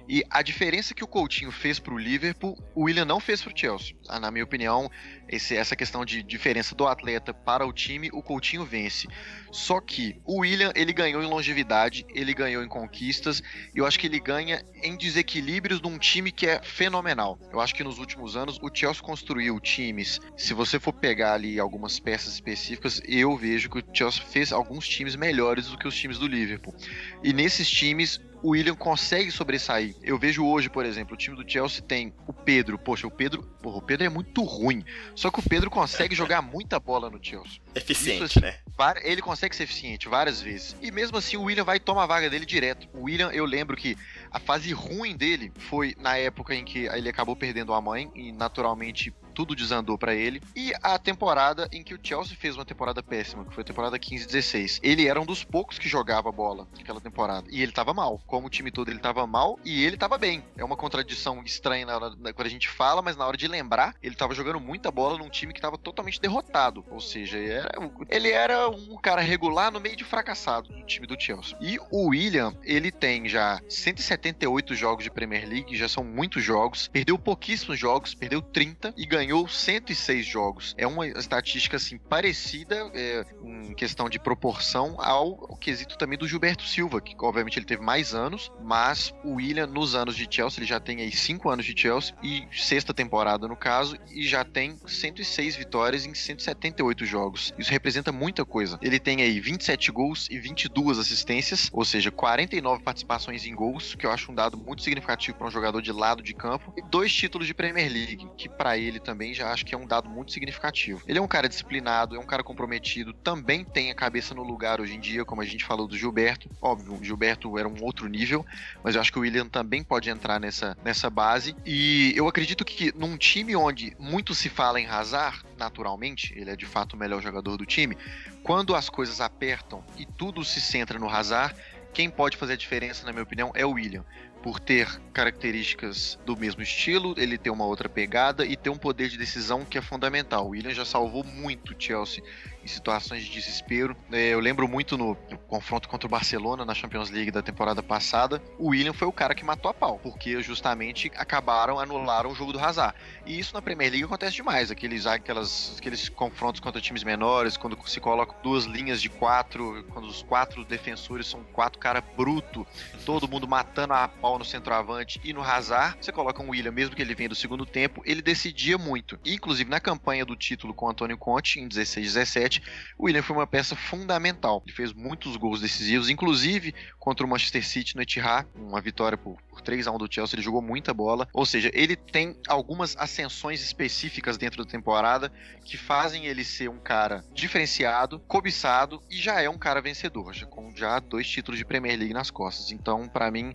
E 0.08 0.22
a 0.28 0.42
diferença 0.42 0.94
que 0.94 1.02
o 1.02 1.06
Coutinho 1.06 1.50
fez 1.50 1.78
pro 1.78 1.96
Liverpool, 1.96 2.58
o 2.74 2.82
William 2.84 3.04
não 3.06 3.18
fez 3.20 3.40
pro 3.42 3.52
Chelsea. 3.56 3.96
Ah, 4.08 4.20
Na 4.20 4.30
minha 4.30 4.44
opinião, 4.44 4.90
esse- 5.28 5.56
essa 5.56 5.74
questão 5.74 6.04
de 6.04 6.22
diferença 6.22 6.74
do 6.74 6.86
atleta 6.86 7.32
para 7.32 7.66
o 7.66 7.72
time, 7.72 8.10
o 8.12 8.22
Coutinho 8.22 8.64
vence. 8.64 9.08
Só 9.50 9.80
que 9.80 10.20
o 10.24 10.40
William, 10.40 10.72
ele 10.74 10.92
ganhou 10.92 11.22
em 11.22 11.26
longevidade, 11.26 12.04
ele 12.14 12.34
ganhou 12.34 12.62
em 12.62 12.68
conquistas, 12.68 13.42
e 13.74 13.78
eu 13.78 13.86
acho 13.86 13.98
que 13.98 14.06
ele 14.06 14.20
ganha 14.20 14.62
em 14.82 14.96
desequilíbrios 14.96 15.80
num 15.80 15.96
time 15.98 16.30
que 16.30 16.46
é 16.46 16.60
fenomenal. 16.62 17.38
Eu 17.52 17.60
acho 17.60 17.74
que 17.74 17.84
nos 17.84 17.98
últimos 17.98 18.36
anos 18.36 18.58
o 18.60 18.70
Chelsea 18.74 19.02
construiu 19.02 19.58
times. 19.60 20.20
Se 20.36 20.52
você 20.52 20.78
for 20.78 20.92
pegar 20.92 21.34
ali 21.34 21.58
algumas 21.58 21.98
peças 21.98 22.34
específicas, 22.34 23.00
eu 23.06 23.36
vejo 23.36 23.70
que 23.70 23.78
o 23.78 23.84
Chelsea 23.92 24.22
fez 24.22 24.52
alguns 24.52 24.86
times 24.86 25.16
melhores 25.16 25.66
do 25.68 25.78
que 25.78 25.88
os 25.88 25.96
times 25.96 26.18
do 26.18 26.26
Liverpool. 26.26 26.74
E 27.22 27.32
nesses 27.32 27.70
times 27.70 28.20
o 28.44 28.50
William 28.50 28.74
consegue 28.74 29.30
sobressair. 29.30 29.94
Eu 30.02 30.18
vejo 30.18 30.44
hoje, 30.44 30.68
por 30.68 30.84
exemplo, 30.84 31.14
o 31.14 31.16
time 31.16 31.34
do 31.34 31.50
Chelsea 31.50 31.80
tem 31.80 32.12
o 32.26 32.32
Pedro. 32.32 32.78
Poxa, 32.78 33.06
o 33.06 33.10
Pedro, 33.10 33.42
porra, 33.62 33.78
o 33.78 33.82
Pedro 33.82 34.04
é 34.04 34.08
muito 34.10 34.42
ruim. 34.42 34.84
Só 35.14 35.30
que 35.30 35.40
o 35.40 35.42
Pedro 35.42 35.70
consegue 35.70 36.14
jogar 36.14 36.42
muita 36.42 36.78
bola 36.78 37.08
no 37.08 37.18
Chelsea. 37.22 37.60
Eficiente, 37.74 38.24
Isso, 38.24 38.40
né? 38.42 38.58
Var- 38.76 39.00
Ele 39.02 39.22
consegue 39.22 39.56
ser 39.56 39.62
eficiente 39.62 40.08
várias 40.08 40.42
vezes. 40.42 40.76
E 40.82 40.90
mesmo 40.90 41.16
assim, 41.16 41.38
o 41.38 41.44
William 41.44 41.64
vai 41.64 41.80
tomar 41.80 42.02
a 42.02 42.06
vaga 42.06 42.28
dele 42.28 42.44
direto. 42.44 42.86
O 42.92 43.04
William, 43.04 43.30
eu 43.30 43.46
lembro 43.46 43.74
que 43.76 43.96
a 44.30 44.38
fase 44.38 44.72
ruim 44.74 45.16
dele 45.16 45.50
foi 45.56 45.94
na 45.98 46.18
época 46.18 46.54
em 46.54 46.66
que 46.66 46.80
ele 46.86 47.08
acabou 47.08 47.34
perdendo 47.34 47.72
a 47.72 47.80
mãe 47.80 48.10
e 48.14 48.30
naturalmente 48.30 49.10
tudo 49.34 49.54
desandou 49.54 49.98
pra 49.98 50.14
ele. 50.14 50.40
E 50.54 50.72
a 50.82 50.98
temporada 50.98 51.68
em 51.72 51.82
que 51.82 51.94
o 51.94 51.98
Chelsea 52.02 52.36
fez 52.36 52.54
uma 52.56 52.64
temporada 52.64 53.02
péssima, 53.02 53.44
que 53.44 53.54
foi 53.54 53.62
a 53.62 53.66
temporada 53.66 53.98
15-16. 53.98 54.80
Ele 54.82 55.06
era 55.08 55.20
um 55.20 55.26
dos 55.26 55.42
poucos 55.44 55.78
que 55.78 55.88
jogava 55.88 56.30
bola 56.30 56.66
naquela 56.76 57.00
temporada. 57.00 57.46
E 57.50 57.62
ele 57.62 57.72
tava 57.72 57.92
mal. 57.92 58.20
Como 58.26 58.46
o 58.46 58.50
time 58.50 58.70
todo 58.70 58.90
ele 58.90 58.98
tava 59.00 59.26
mal 59.26 59.58
e 59.64 59.84
ele 59.84 59.96
tava 59.96 60.16
bem. 60.16 60.42
É 60.56 60.64
uma 60.64 60.76
contradição 60.76 61.42
estranha 61.44 61.86
na 61.86 61.96
hora, 61.96 62.10
na- 62.18 62.32
quando 62.32 62.46
a 62.46 62.50
gente 62.50 62.68
fala, 62.68 63.02
mas 63.02 63.16
na 63.16 63.26
hora 63.26 63.36
de 63.36 63.48
lembrar, 63.48 63.94
ele 64.02 64.14
tava 64.14 64.34
jogando 64.34 64.60
muita 64.60 64.90
bola 64.90 65.18
num 65.18 65.28
time 65.28 65.52
que 65.52 65.60
tava 65.60 65.76
totalmente 65.76 66.20
derrotado. 66.20 66.84
Ou 66.90 67.00
seja, 67.00 67.36
ele 67.38 67.50
era, 67.52 67.70
ele 68.08 68.30
era 68.30 68.68
um 68.68 68.96
cara 68.96 69.20
regular 69.20 69.70
no 69.72 69.80
meio 69.80 69.96
de 69.96 70.04
fracassado 70.04 70.68
do 70.68 70.84
time 70.86 71.06
do 71.06 71.20
Chelsea. 71.20 71.56
E 71.60 71.78
o 71.90 72.08
William, 72.08 72.54
ele 72.62 72.90
tem 72.92 73.28
já 73.28 73.60
178 73.68 74.74
jogos 74.74 75.04
de 75.04 75.10
Premier 75.10 75.48
League, 75.48 75.76
já 75.76 75.88
são 75.88 76.04
muitos 76.04 76.42
jogos. 76.42 76.88
Perdeu 76.88 77.18
pouquíssimos 77.18 77.78
jogos, 77.78 78.14
perdeu 78.14 78.40
30 78.42 78.92
e 78.96 79.06
ganhou 79.06 79.23
106 79.48 80.26
jogos. 80.26 80.74
É 80.76 80.86
uma 80.86 81.06
estatística 81.06 81.76
assim 81.76 81.98
parecida 81.98 82.90
é, 82.94 83.24
em 83.42 83.74
questão 83.74 84.08
de 84.08 84.18
proporção 84.18 84.96
ao, 84.98 85.50
ao 85.50 85.56
quesito 85.56 85.96
também 85.96 86.18
do 86.18 86.28
Gilberto 86.28 86.66
Silva, 86.66 87.00
que 87.00 87.14
obviamente 87.18 87.58
ele 87.58 87.66
teve 87.66 87.82
mais 87.82 88.14
anos, 88.14 88.50
mas 88.62 89.12
o 89.24 89.34
William 89.34 89.66
nos 89.66 89.94
anos 89.94 90.16
de 90.16 90.26
Chelsea, 90.30 90.60
ele 90.60 90.66
já 90.66 90.80
tem 90.80 91.00
aí 91.00 91.12
5 91.12 91.48
anos 91.48 91.64
de 91.64 91.80
Chelsea 91.80 92.14
e 92.22 92.46
sexta 92.52 92.92
temporada 92.92 93.48
no 93.48 93.56
caso, 93.56 93.96
e 94.10 94.26
já 94.26 94.44
tem 94.44 94.76
106 94.86 95.56
vitórias 95.56 96.06
em 96.06 96.14
178 96.14 97.04
jogos. 97.06 97.52
Isso 97.58 97.70
representa 97.70 98.12
muita 98.12 98.44
coisa. 98.44 98.78
Ele 98.82 98.98
tem 98.98 99.22
aí 99.22 99.40
27 99.40 99.90
gols 99.90 100.28
e 100.30 100.38
22 100.38 100.98
assistências, 100.98 101.70
ou 101.72 101.84
seja, 101.84 102.10
49 102.10 102.82
participações 102.82 103.46
em 103.46 103.54
gols, 103.54 103.94
que 103.94 104.06
eu 104.06 104.10
acho 104.10 104.30
um 104.30 104.34
dado 104.34 104.56
muito 104.56 104.82
significativo 104.82 105.36
para 105.38 105.46
um 105.46 105.50
jogador 105.50 105.80
de 105.80 105.92
lado 105.92 106.22
de 106.22 106.34
campo, 106.34 106.72
e 106.76 106.82
dois 106.82 107.12
títulos 107.12 107.46
de 107.46 107.54
Premier 107.54 107.90
League, 107.90 108.28
que 108.36 108.48
para 108.48 108.76
ele 108.76 109.00
também 109.00 109.13
já 109.34 109.50
acho 109.50 109.64
que 109.64 109.74
é 109.74 109.78
um 109.78 109.86
dado 109.86 110.08
muito 110.08 110.32
significativo. 110.32 111.02
Ele 111.06 111.18
é 111.18 111.22
um 111.22 111.28
cara 111.28 111.48
disciplinado, 111.48 112.16
é 112.16 112.18
um 112.18 112.26
cara 112.26 112.42
comprometido, 112.42 113.12
também 113.12 113.64
tem 113.64 113.90
a 113.90 113.94
cabeça 113.94 114.34
no 114.34 114.42
lugar 114.42 114.80
hoje 114.80 114.94
em 114.94 115.00
dia, 115.00 115.24
como 115.24 115.42
a 115.42 115.44
gente 115.44 115.64
falou 115.64 115.86
do 115.86 115.96
Gilberto. 115.96 116.48
Óbvio, 116.60 116.94
o 116.94 117.04
Gilberto 117.04 117.58
era 117.58 117.68
um 117.68 117.82
outro 117.82 118.08
nível, 118.08 118.44
mas 118.82 118.94
eu 118.94 119.00
acho 119.00 119.12
que 119.12 119.18
o 119.18 119.22
William 119.22 119.48
também 119.48 119.82
pode 119.82 120.10
entrar 120.10 120.40
nessa, 120.40 120.76
nessa 120.84 121.08
base. 121.08 121.54
E 121.64 122.12
eu 122.16 122.26
acredito 122.26 122.64
que 122.64 122.92
num 122.96 123.16
time 123.16 123.54
onde 123.54 123.94
muito 123.98 124.34
se 124.34 124.48
fala 124.48 124.80
em 124.80 124.86
Hazard, 124.86 125.44
naturalmente, 125.56 126.32
ele 126.36 126.50
é 126.50 126.56
de 126.56 126.66
fato 126.66 126.94
o 126.94 126.96
melhor 126.96 127.22
jogador 127.22 127.56
do 127.56 127.66
time, 127.66 127.96
quando 128.42 128.74
as 128.74 128.88
coisas 128.88 129.20
apertam 129.20 129.84
e 129.96 130.04
tudo 130.04 130.44
se 130.44 130.60
centra 130.60 130.98
no 130.98 131.08
Hazard, 131.08 131.54
quem 131.94 132.10
pode 132.10 132.36
fazer 132.36 132.54
a 132.54 132.56
diferença, 132.56 133.06
na 133.06 133.12
minha 133.12 133.22
opinião, 133.22 133.52
é 133.54 133.64
o 133.64 133.70
William. 133.70 134.04
Por 134.44 134.60
ter 134.60 135.00
características 135.14 136.18
do 136.26 136.36
mesmo 136.36 136.60
estilo, 136.60 137.14
ele 137.16 137.38
ter 137.38 137.48
uma 137.48 137.64
outra 137.64 137.88
pegada 137.88 138.44
e 138.44 138.54
ter 138.54 138.68
um 138.68 138.76
poder 138.76 139.08
de 139.08 139.16
decisão 139.16 139.64
que 139.64 139.78
é 139.78 139.80
fundamental. 139.80 140.44
O 140.44 140.50
William 140.50 140.74
já 140.74 140.84
salvou 140.84 141.24
muito 141.24 141.74
Chelsea 141.78 142.22
em 142.64 142.68
situações 142.68 143.24
de 143.24 143.30
desespero. 143.30 143.96
É, 144.10 144.28
Eu 144.28 144.40
lembro 144.40 144.66
muito 144.66 144.96
no 144.96 145.14
confronto 145.46 145.88
contra 145.88 146.06
o 146.06 146.10
Barcelona 146.10 146.64
na 146.64 146.74
Champions 146.74 147.10
League 147.10 147.30
da 147.30 147.42
temporada 147.42 147.82
passada, 147.82 148.42
o 148.58 148.68
William 148.68 148.92
foi 148.92 149.06
o 149.06 149.12
cara 149.12 149.34
que 149.34 149.44
matou 149.44 149.70
a 149.70 149.74
pau, 149.74 150.00
porque 150.02 150.42
justamente 150.42 151.10
acabaram, 151.16 151.78
anularam 151.78 152.30
o 152.30 152.34
jogo 152.34 152.52
do 152.52 152.58
Hazard. 152.58 152.96
E 153.26 153.38
isso 153.38 153.54
na 153.54 153.62
Premier 153.62 153.90
League 153.90 154.04
acontece 154.04 154.36
demais, 154.36 154.70
aqueles, 154.70 155.06
aquelas, 155.06 155.76
aqueles 155.78 156.08
confrontos 156.08 156.60
contra 156.60 156.80
times 156.80 157.04
menores, 157.04 157.56
quando 157.56 157.78
se 157.86 158.00
coloca 158.00 158.34
duas 158.42 158.64
linhas 158.64 159.00
de 159.00 159.08
quatro, 159.08 159.84
quando 159.90 160.06
os 160.08 160.22
quatro 160.22 160.64
defensores 160.64 161.26
são 161.26 161.44
quatro 161.52 161.78
cara 161.78 162.00
bruto, 162.00 162.66
todo 163.04 163.28
mundo 163.28 163.46
matando 163.46 163.92
a 163.92 164.08
pau 164.08 164.38
no 164.38 164.44
centroavante 164.44 165.20
e 165.22 165.32
no 165.32 165.42
Hazard, 165.42 165.96
você 166.00 166.12
coloca 166.12 166.42
um 166.42 166.50
William, 166.50 166.72
mesmo 166.72 166.96
que 166.96 167.02
ele 167.02 167.14
venha 167.14 167.28
do 167.28 167.34
segundo 167.34 167.66
tempo, 167.66 168.02
ele 168.04 168.22
decidia 168.22 168.78
muito. 168.78 169.18
Inclusive 169.24 169.68
na 169.70 169.80
campanha 169.80 170.24
do 170.24 170.36
título 170.36 170.72
com 170.72 170.86
o 170.86 170.90
Antônio 170.90 171.18
Conte, 171.18 171.60
em 171.60 171.68
16-17, 171.68 172.53
o 172.98 173.06
William 173.06 173.22
foi 173.22 173.36
uma 173.36 173.46
peça 173.46 173.74
fundamental. 173.76 174.62
Ele 174.66 174.74
fez 174.74 174.92
muitos 174.92 175.36
gols 175.36 175.60
decisivos, 175.60 176.08
inclusive 176.08 176.74
contra 176.98 177.26
o 177.26 177.28
Manchester 177.28 177.66
City 177.66 177.96
no 177.96 178.02
Etihad, 178.02 178.46
uma 178.54 178.80
vitória 178.80 179.16
por, 179.16 179.36
por 179.48 179.60
3 179.60 179.86
a 179.86 179.92
1 179.92 179.98
do 179.98 180.12
Chelsea, 180.12 180.36
ele 180.36 180.42
jogou 180.42 180.62
muita 180.62 180.92
bola. 180.94 181.28
Ou 181.32 181.44
seja, 181.44 181.70
ele 181.74 181.96
tem 181.96 182.36
algumas 182.48 182.96
ascensões 182.96 183.62
específicas 183.62 184.36
dentro 184.36 184.64
da 184.64 184.70
temporada 184.70 185.32
que 185.64 185.76
fazem 185.76 186.26
ele 186.26 186.44
ser 186.44 186.68
um 186.68 186.78
cara 186.78 187.24
diferenciado, 187.32 188.20
cobiçado 188.20 189.02
e 189.10 189.16
já 189.16 189.40
é 189.40 189.48
um 189.48 189.58
cara 189.58 189.80
vencedor, 189.80 190.32
já 190.32 190.46
com 190.46 190.74
já 190.74 190.98
dois 190.98 191.28
títulos 191.28 191.58
de 191.58 191.64
Premier 191.64 191.98
League 191.98 192.14
nas 192.14 192.30
costas. 192.30 192.70
Então, 192.70 193.08
para 193.08 193.30
mim, 193.30 193.54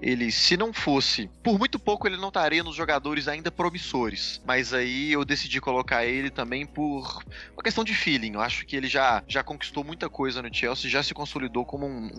ele, 0.00 0.32
se 0.32 0.56
não 0.56 0.72
fosse, 0.72 1.28
por 1.42 1.58
muito 1.58 1.78
pouco 1.78 2.06
ele 2.08 2.16
não 2.16 2.28
estaria 2.28 2.62
nos 2.62 2.74
jogadores 2.74 3.28
ainda 3.28 3.50
promissores. 3.50 4.40
Mas 4.46 4.72
aí 4.72 5.12
eu 5.12 5.24
decidi 5.24 5.60
colocar 5.60 6.04
ele 6.04 6.30
também 6.30 6.66
por 6.66 7.22
uma 7.52 7.62
questão 7.62 7.84
de 7.84 7.94
feeling. 7.94 8.34
Eu 8.34 8.40
acho 8.40 8.64
que 8.64 8.76
ele 8.76 8.88
já, 8.88 9.22
já 9.28 9.42
conquistou 9.42 9.84
muita 9.84 10.08
coisa 10.08 10.40
no 10.42 10.52
Chelsea, 10.52 10.90
já 10.90 11.02
se 11.02 11.12
consolidou 11.12 11.64
como 11.64 11.86
um, 11.86 12.10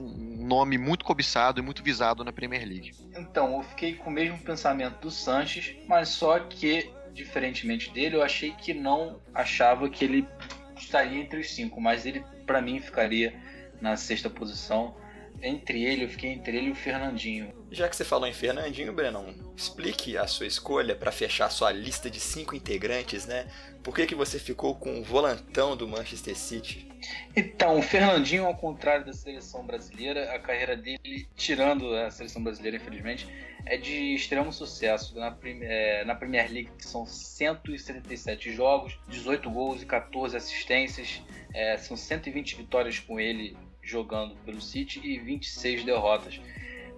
um 0.41 0.45
nome 0.45 0.77
muito 0.77 1.03
cobiçado 1.03 1.59
e 1.59 1.63
muito 1.63 1.83
visado 1.83 2.23
na 2.23 2.31
Premier 2.31 2.67
League. 2.67 2.93
Então, 3.17 3.57
eu 3.57 3.63
fiquei 3.63 3.95
com 3.95 4.09
o 4.09 4.13
mesmo 4.13 4.37
pensamento 4.39 4.99
do 4.99 5.11
Sanches, 5.11 5.75
mas 5.87 6.09
só 6.09 6.39
que, 6.39 6.91
diferentemente 7.13 7.91
dele, 7.91 8.15
eu 8.15 8.23
achei 8.23 8.51
que 8.51 8.73
não 8.73 9.19
achava 9.33 9.89
que 9.89 10.05
ele 10.05 10.27
estaria 10.75 11.19
entre 11.19 11.39
os 11.39 11.53
cinco, 11.53 11.79
mas 11.81 12.05
ele, 12.05 12.23
para 12.45 12.61
mim, 12.61 12.79
ficaria 12.79 13.33
na 13.79 13.97
sexta 13.97 14.29
posição. 14.29 14.95
Entre 15.41 15.83
ele, 15.83 16.03
eu 16.03 16.09
fiquei 16.09 16.31
entre 16.31 16.55
ele 16.55 16.67
e 16.67 16.71
o 16.71 16.75
Fernandinho. 16.75 17.51
Já 17.71 17.89
que 17.89 17.95
você 17.95 18.05
falou 18.05 18.27
em 18.27 18.33
Fernandinho, 18.33 18.93
Brenão, 18.93 19.33
explique 19.55 20.17
a 20.17 20.27
sua 20.27 20.45
escolha 20.45 20.95
para 20.95 21.11
fechar 21.11 21.49
sua 21.49 21.71
lista 21.71 22.09
de 22.09 22.19
cinco 22.19 22.55
integrantes, 22.55 23.25
né? 23.25 23.47
Por 23.81 23.95
que, 23.95 24.05
que 24.05 24.13
você 24.13 24.37
ficou 24.37 24.75
com 24.75 24.99
o 24.99 25.03
volantão 25.03 25.75
do 25.75 25.87
Manchester 25.87 26.37
City? 26.37 26.87
Então, 27.35 27.79
o 27.79 27.81
Fernandinho, 27.81 28.45
ao 28.45 28.55
contrário 28.55 29.05
da 29.05 29.13
seleção 29.13 29.65
brasileira, 29.65 30.31
a 30.35 30.39
carreira 30.39 30.77
dele, 30.77 31.27
tirando 31.35 31.95
a 31.95 32.11
seleção 32.11 32.43
brasileira, 32.43 32.77
infelizmente, 32.77 33.27
é 33.65 33.77
de 33.77 34.13
extremo 34.13 34.53
sucesso. 34.53 35.17
Na, 35.17 35.35
é, 35.43 36.05
na 36.05 36.13
Premier 36.13 36.51
League 36.51 36.69
são 36.77 37.05
177 37.05 38.53
jogos, 38.53 38.99
18 39.07 39.49
gols 39.49 39.81
e 39.81 39.85
14 39.85 40.37
assistências. 40.37 41.23
É, 41.53 41.77
são 41.77 41.97
120 41.97 42.55
vitórias 42.55 42.99
com 42.99 43.19
ele 43.19 43.57
jogando 43.91 44.35
pelo 44.45 44.61
City 44.61 44.99
e 45.03 45.19
26 45.19 45.83
derrotas. 45.83 46.41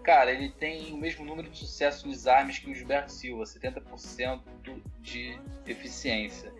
Cara, 0.03 0.31
ele 0.31 0.49
tem 0.49 0.93
o 0.93 0.97
mesmo 0.97 1.25
número 1.25 1.49
de 1.49 1.57
sucesso 1.57 2.07
nos 2.07 2.27
armes 2.27 2.59
que 2.59 2.69
o 2.69 2.75
Gilberto 2.75 3.11
Silva, 3.11 3.43
70% 3.43 4.41
de 5.01 5.39
eficiência 5.65 6.53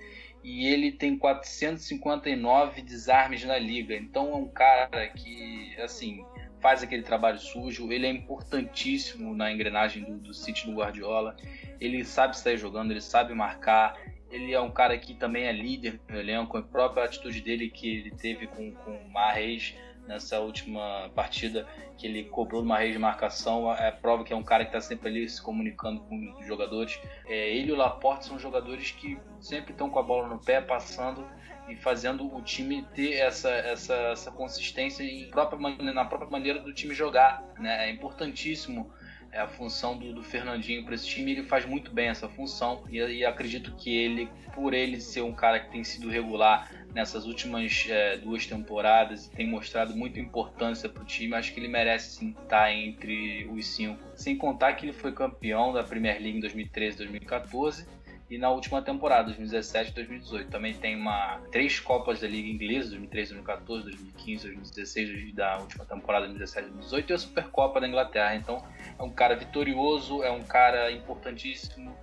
e 0.44 0.68
ele 0.68 0.92
tem 0.92 1.18
459 1.18 2.82
desarmes 2.82 3.44
na 3.46 3.58
liga. 3.58 3.96
Então 3.96 4.34
é 4.34 4.36
um 4.36 4.48
cara 4.48 5.08
que, 5.08 5.74
assim, 5.82 6.26
faz 6.60 6.84
aquele 6.84 7.02
trabalho 7.02 7.40
sujo. 7.40 7.92
Ele 7.92 8.06
é 8.06 8.10
importantíssimo 8.10 9.34
na 9.34 9.52
engrenagem 9.52 10.04
do, 10.04 10.18
do 10.18 10.34
City 10.34 10.66
do 10.66 10.74
Guardiola. 10.74 11.36
Ele 11.80 12.04
sabe 12.04 12.38
sair 12.38 12.58
jogando, 12.58 12.92
ele 12.92 13.02
sabe 13.02 13.34
marcar. 13.34 13.98
Ele 14.30 14.52
é 14.52 14.60
um 14.60 14.72
cara 14.72 14.98
que 14.98 15.14
também 15.14 15.46
é 15.46 15.52
líder 15.54 16.02
no 16.10 16.20
elenco. 16.20 16.58
A 16.58 16.62
própria 16.62 17.06
atitude 17.06 17.40
dele 17.40 17.70
que 17.70 17.88
ele 17.88 18.12
teve 18.12 18.48
com, 18.48 18.72
com 18.72 18.92
o 18.92 19.10
Mahrez 19.10 19.76
nessa 20.08 20.40
última 20.40 21.10
partida 21.16 21.68
que 21.98 22.08
ele 22.08 22.26
cobrou 22.26 22.62
uma 22.62 22.78
rede 22.78 22.94
de 22.94 23.00
marcação, 23.00 23.72
é 23.74 23.92
prova 23.92 24.24
que 24.24 24.34
é 24.34 24.36
um 24.36 24.44
cara 24.44 24.66
que 24.66 24.70
está 24.70 24.82
sempre 24.82 25.10
ali 25.10 25.28
se 25.30 25.42
comunicando 25.42 26.02
com 26.02 26.36
os 26.40 26.46
jogadores. 26.46 27.00
É, 27.26 27.56
ele 27.56 27.70
e 27.70 27.72
o 27.72 27.76
Laporte 27.76 28.26
são 28.26 28.38
jogadores 28.38 28.92
que 28.92 29.18
sempre 29.40 29.72
estão 29.72 29.90
com 29.90 30.00
a 30.00 30.04
bola 30.04 30.28
no 30.28 30.40
pé, 30.40 30.62
passando 30.62 31.28
e 31.68 31.76
fazendo 31.76 32.34
o 32.36 32.42
time 32.42 32.86
ter 32.94 33.14
essa, 33.14 33.50
essa, 33.50 33.96
essa 33.96 34.32
consistência 34.32 35.04
em 35.04 35.30
própria, 35.30 35.60
na 35.94 36.06
própria 36.06 36.30
maneira 36.30 36.60
do 36.60 36.74
time 36.74 36.94
jogar. 36.94 37.44
Né? 37.58 37.88
É 37.88 37.92
importantíssimo 37.92 38.92
é 39.34 39.40
a 39.40 39.48
função 39.48 39.98
do, 39.98 40.14
do 40.14 40.24
Fernandinho 40.24 40.86
para 40.86 40.94
esse 40.94 41.08
time. 41.08 41.32
Ele 41.32 41.44
faz 41.44 41.66
muito 41.66 41.92
bem 41.92 42.08
essa 42.08 42.30
função 42.30 42.84
e, 42.88 43.00
e, 43.00 43.26
acredito 43.26 43.76
que 43.76 43.96
ele, 43.98 44.30
por 44.54 44.76
ele 44.76 45.02
ser 45.02 45.24
um 45.24 45.34
cara 45.34 45.60
que 45.60 45.72
tem 45.72 45.84
sido 45.84 46.08
regular 46.08 46.70
nessas 46.94 47.26
últimas 47.26 47.86
é, 47.90 48.18
duas 48.18 48.46
temporadas 48.46 49.26
e 49.26 49.32
tem 49.32 49.48
mostrado 49.48 49.96
muita 49.96 50.20
importância 50.20 50.88
para 50.88 51.02
o 51.02 51.06
time, 51.06 51.36
acho 51.36 51.54
que 51.54 51.60
ele 51.60 51.68
merece 51.68 52.18
sim 52.18 52.36
estar 52.44 52.72
entre 52.72 53.48
os 53.52 53.68
cinco. 53.68 54.00
Sem 54.16 54.38
contar 54.38 54.74
que 54.74 54.86
ele 54.86 54.94
foi 54.94 55.12
campeão 55.12 55.74
da 55.74 55.84
Premier 55.84 56.22
League 56.22 56.38
em 56.38 56.42
2013 56.42 56.98
2014 56.98 57.88
e 58.30 58.38
na 58.38 58.50
última 58.50 58.82
temporada, 58.82 59.26
2017 59.26 59.92
e 59.92 59.94
2018. 59.94 60.50
Também 60.50 60.74
tem 60.74 60.96
uma, 60.96 61.40
três 61.52 61.80
Copas 61.80 62.22
da 62.22 62.28
Liga 62.28 62.50
Inglesa, 62.50 62.90
2013, 62.90 63.34
2014, 63.34 63.84
2015, 63.84 64.44
2016, 64.48 65.36
da 65.36 65.58
última 65.60 65.86
temporada, 65.86 66.26
2017 66.26 66.68
e 66.68 66.72
2018, 66.72 67.10
e 67.10 67.14
a 67.14 67.18
Supercopa 67.18 67.80
da 67.80 67.88
Inglaterra. 67.88 68.36
Então, 68.36 68.64
é 68.98 69.04
um 69.04 69.12
cara 69.12 69.36
vitorioso, 69.36 70.24
é 70.24 70.32
um 70.32 70.42
cara 70.42 70.92
importantíssimo 70.92 71.96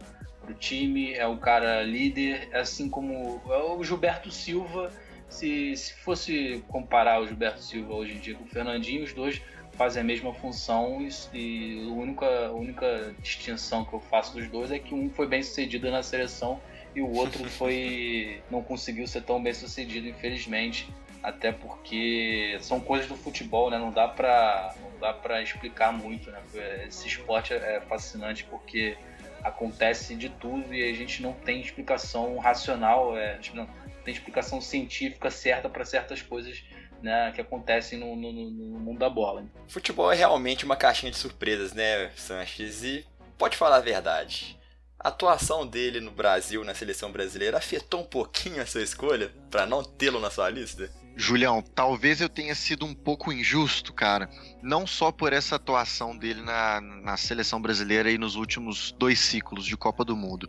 para 0.50 0.54
time, 0.54 1.14
é 1.14 1.26
um 1.26 1.36
cara 1.36 1.82
líder, 1.82 2.48
assim 2.52 2.88
como 2.88 3.40
é 3.48 3.56
o 3.56 3.82
Gilberto 3.84 4.30
Silva. 4.30 4.90
Se, 5.28 5.76
se 5.76 5.94
fosse 5.94 6.62
comparar 6.68 7.20
o 7.20 7.26
Gilberto 7.26 7.62
Silva 7.62 7.94
hoje 7.94 8.14
em 8.14 8.18
dia 8.18 8.34
com 8.34 8.44
o 8.44 8.48
Fernandinho, 8.48 9.04
os 9.04 9.12
dois 9.12 9.40
fazem 9.74 10.02
a 10.02 10.04
mesma 10.04 10.34
função 10.34 11.06
e, 11.32 11.86
a, 11.88 11.92
única, 11.92 12.50
única 12.50 13.14
distinção 13.20 13.84
que 13.84 13.94
eu 13.94 14.00
faço 14.00 14.34
dos 14.34 14.48
dois 14.48 14.70
é 14.72 14.78
que 14.78 14.92
um 14.92 15.08
foi 15.08 15.28
bem 15.28 15.42
sucedido 15.42 15.90
na 15.90 16.02
seleção 16.02 16.60
e 16.94 17.00
o 17.00 17.10
outro 17.14 17.44
foi 17.48 18.42
não 18.50 18.62
conseguiu 18.62 19.06
ser 19.06 19.22
tão 19.22 19.42
bem 19.42 19.54
sucedido, 19.54 20.08
infelizmente. 20.08 20.88
Até 21.22 21.52
porque 21.52 22.56
são 22.60 22.80
coisas 22.80 23.06
do 23.06 23.14
futebol, 23.14 23.70
né? 23.70 23.78
Não 23.78 23.92
dá 23.92 24.08
pra, 24.08 24.74
não 24.80 24.98
dá 24.98 25.12
pra 25.12 25.42
explicar 25.42 25.92
muito, 25.92 26.30
né? 26.30 26.40
Esse 26.88 27.06
esporte 27.06 27.52
é 27.52 27.78
fascinante 27.82 28.44
porque 28.44 28.96
acontece 29.42 30.14
de 30.14 30.28
tudo 30.28 30.74
e 30.74 30.88
a 30.88 30.94
gente 30.94 31.22
não 31.22 31.32
tem 31.32 31.60
explicação 31.60 32.38
racional, 32.38 33.16
é, 33.16 33.38
não 33.54 33.68
tem 34.04 34.12
explicação 34.12 34.60
científica 34.60 35.30
certa 35.30 35.68
para 35.68 35.84
certas 35.84 36.22
coisas 36.22 36.62
né, 37.02 37.32
que 37.34 37.40
acontecem 37.40 37.98
no, 37.98 38.14
no, 38.16 38.32
no, 38.32 38.78
mundo 38.78 38.98
da 38.98 39.08
bola. 39.08 39.44
Futebol 39.68 40.12
é 40.12 40.16
realmente 40.16 40.64
uma 40.64 40.76
caixinha 40.76 41.10
de 41.10 41.18
surpresas, 41.18 41.72
né, 41.72 42.10
Sanches? 42.16 42.82
E 42.82 43.06
pode 43.38 43.56
falar 43.56 43.76
a 43.76 43.80
verdade. 43.80 44.58
A 44.98 45.08
atuação 45.08 45.66
dele 45.66 45.98
no 45.98 46.10
Brasil, 46.10 46.62
na 46.62 46.74
seleção 46.74 47.10
brasileira, 47.10 47.56
afetou 47.56 48.00
um 48.00 48.04
pouquinho 48.04 48.62
a 48.62 48.66
sua 48.66 48.82
escolha 48.82 49.32
para 49.50 49.64
não 49.64 49.82
tê-lo 49.82 50.20
na 50.20 50.30
sua 50.30 50.50
lista? 50.50 50.90
Julião, 51.20 51.62
talvez 51.62 52.20
eu 52.20 52.28
tenha 52.28 52.54
sido 52.54 52.86
um 52.86 52.94
pouco 52.94 53.32
injusto, 53.32 53.92
cara. 53.92 54.30
Não 54.62 54.86
só 54.86 55.12
por 55.12 55.32
essa 55.32 55.56
atuação 55.56 56.16
dele 56.16 56.40
na, 56.40 56.80
na 56.80 57.16
seleção 57.16 57.60
brasileira 57.60 58.10
e 58.10 58.18
nos 58.18 58.36
últimos 58.36 58.92
dois 58.92 59.20
ciclos 59.20 59.66
de 59.66 59.76
Copa 59.76 60.04
do 60.04 60.16
Mundo, 60.16 60.48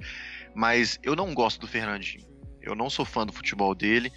mas 0.56 0.98
eu 1.04 1.16
não 1.16 1.34
gosto 1.34 1.60
do 1.60 1.68
Fernandinho. 1.68 2.26
Eu 2.62 2.76
não 2.76 2.90
sou 2.90 3.04
fã 3.04 3.26
do 3.26 3.34
futebol 3.34 3.74
dele 3.76 4.12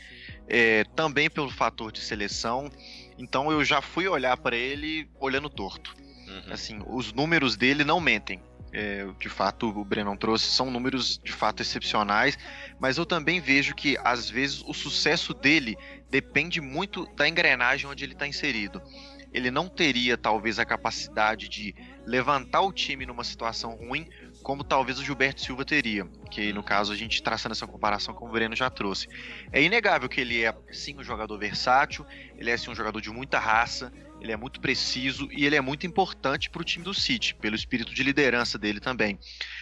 é, 0.46 0.84
também 0.94 1.28
pelo 1.28 1.50
fator 1.50 1.90
de 1.90 2.00
seleção. 2.00 2.70
Então 3.18 3.50
eu 3.50 3.64
já 3.64 3.80
fui 3.80 4.06
olhar 4.06 4.36
para 4.36 4.56
ele 4.56 5.08
olhando 5.18 5.48
torto. 5.48 5.94
Uhum. 6.28 6.52
Assim, 6.52 6.78
os 6.86 7.12
números 7.12 7.56
dele 7.56 7.84
não 7.84 8.00
mentem. 8.00 8.40
É, 8.72 9.06
de 9.20 9.28
fato, 9.28 9.68
o 9.68 9.84
Brennan 9.84 10.16
trouxe 10.16 10.46
são 10.46 10.68
números 10.68 11.16
de 11.22 11.30
fato 11.30 11.62
excepcionais, 11.62 12.36
mas 12.80 12.98
eu 12.98 13.06
também 13.06 13.40
vejo 13.40 13.72
que 13.72 13.96
às 14.02 14.28
vezes 14.28 14.64
o 14.66 14.74
sucesso 14.74 15.32
dele 15.32 15.78
depende 16.14 16.60
muito 16.60 17.06
da 17.16 17.28
engrenagem 17.28 17.90
onde 17.90 18.04
ele 18.04 18.12
está 18.12 18.24
inserido. 18.24 18.80
Ele 19.32 19.50
não 19.50 19.68
teria 19.68 20.16
talvez 20.16 20.60
a 20.60 20.64
capacidade 20.64 21.48
de 21.48 21.74
levantar 22.06 22.60
o 22.60 22.72
time 22.72 23.04
numa 23.04 23.24
situação 23.24 23.74
ruim 23.74 24.08
como 24.40 24.62
talvez 24.62 25.00
o 25.00 25.04
Gilberto 25.04 25.40
Silva 25.40 25.64
teria, 25.64 26.06
que 26.30 26.52
no 26.52 26.62
caso 26.62 26.92
a 26.92 26.96
gente 26.96 27.20
traçando 27.20 27.52
essa 27.52 27.66
comparação 27.66 28.14
como 28.14 28.30
o 28.30 28.32
Breno 28.32 28.54
já 28.54 28.70
trouxe. 28.70 29.08
É 29.50 29.60
inegável 29.60 30.08
que 30.08 30.20
ele 30.20 30.44
é 30.44 30.54
sim 30.70 30.96
um 30.96 31.02
jogador 31.02 31.36
versátil, 31.36 32.06
ele 32.38 32.48
é 32.48 32.56
sim 32.56 32.70
um 32.70 32.76
jogador 32.76 33.00
de 33.00 33.10
muita 33.10 33.40
raça, 33.40 33.92
ele 34.24 34.32
é 34.32 34.36
muito 34.36 34.58
preciso 34.58 35.28
e 35.30 35.44
ele 35.44 35.54
é 35.54 35.60
muito 35.60 35.86
importante 35.86 36.48
para 36.48 36.62
o 36.62 36.64
time 36.64 36.82
do 36.82 36.94
City, 36.94 37.34
pelo 37.34 37.54
espírito 37.54 37.94
de 37.94 38.02
liderança 38.02 38.58
dele 38.58 38.80
também. 38.80 39.18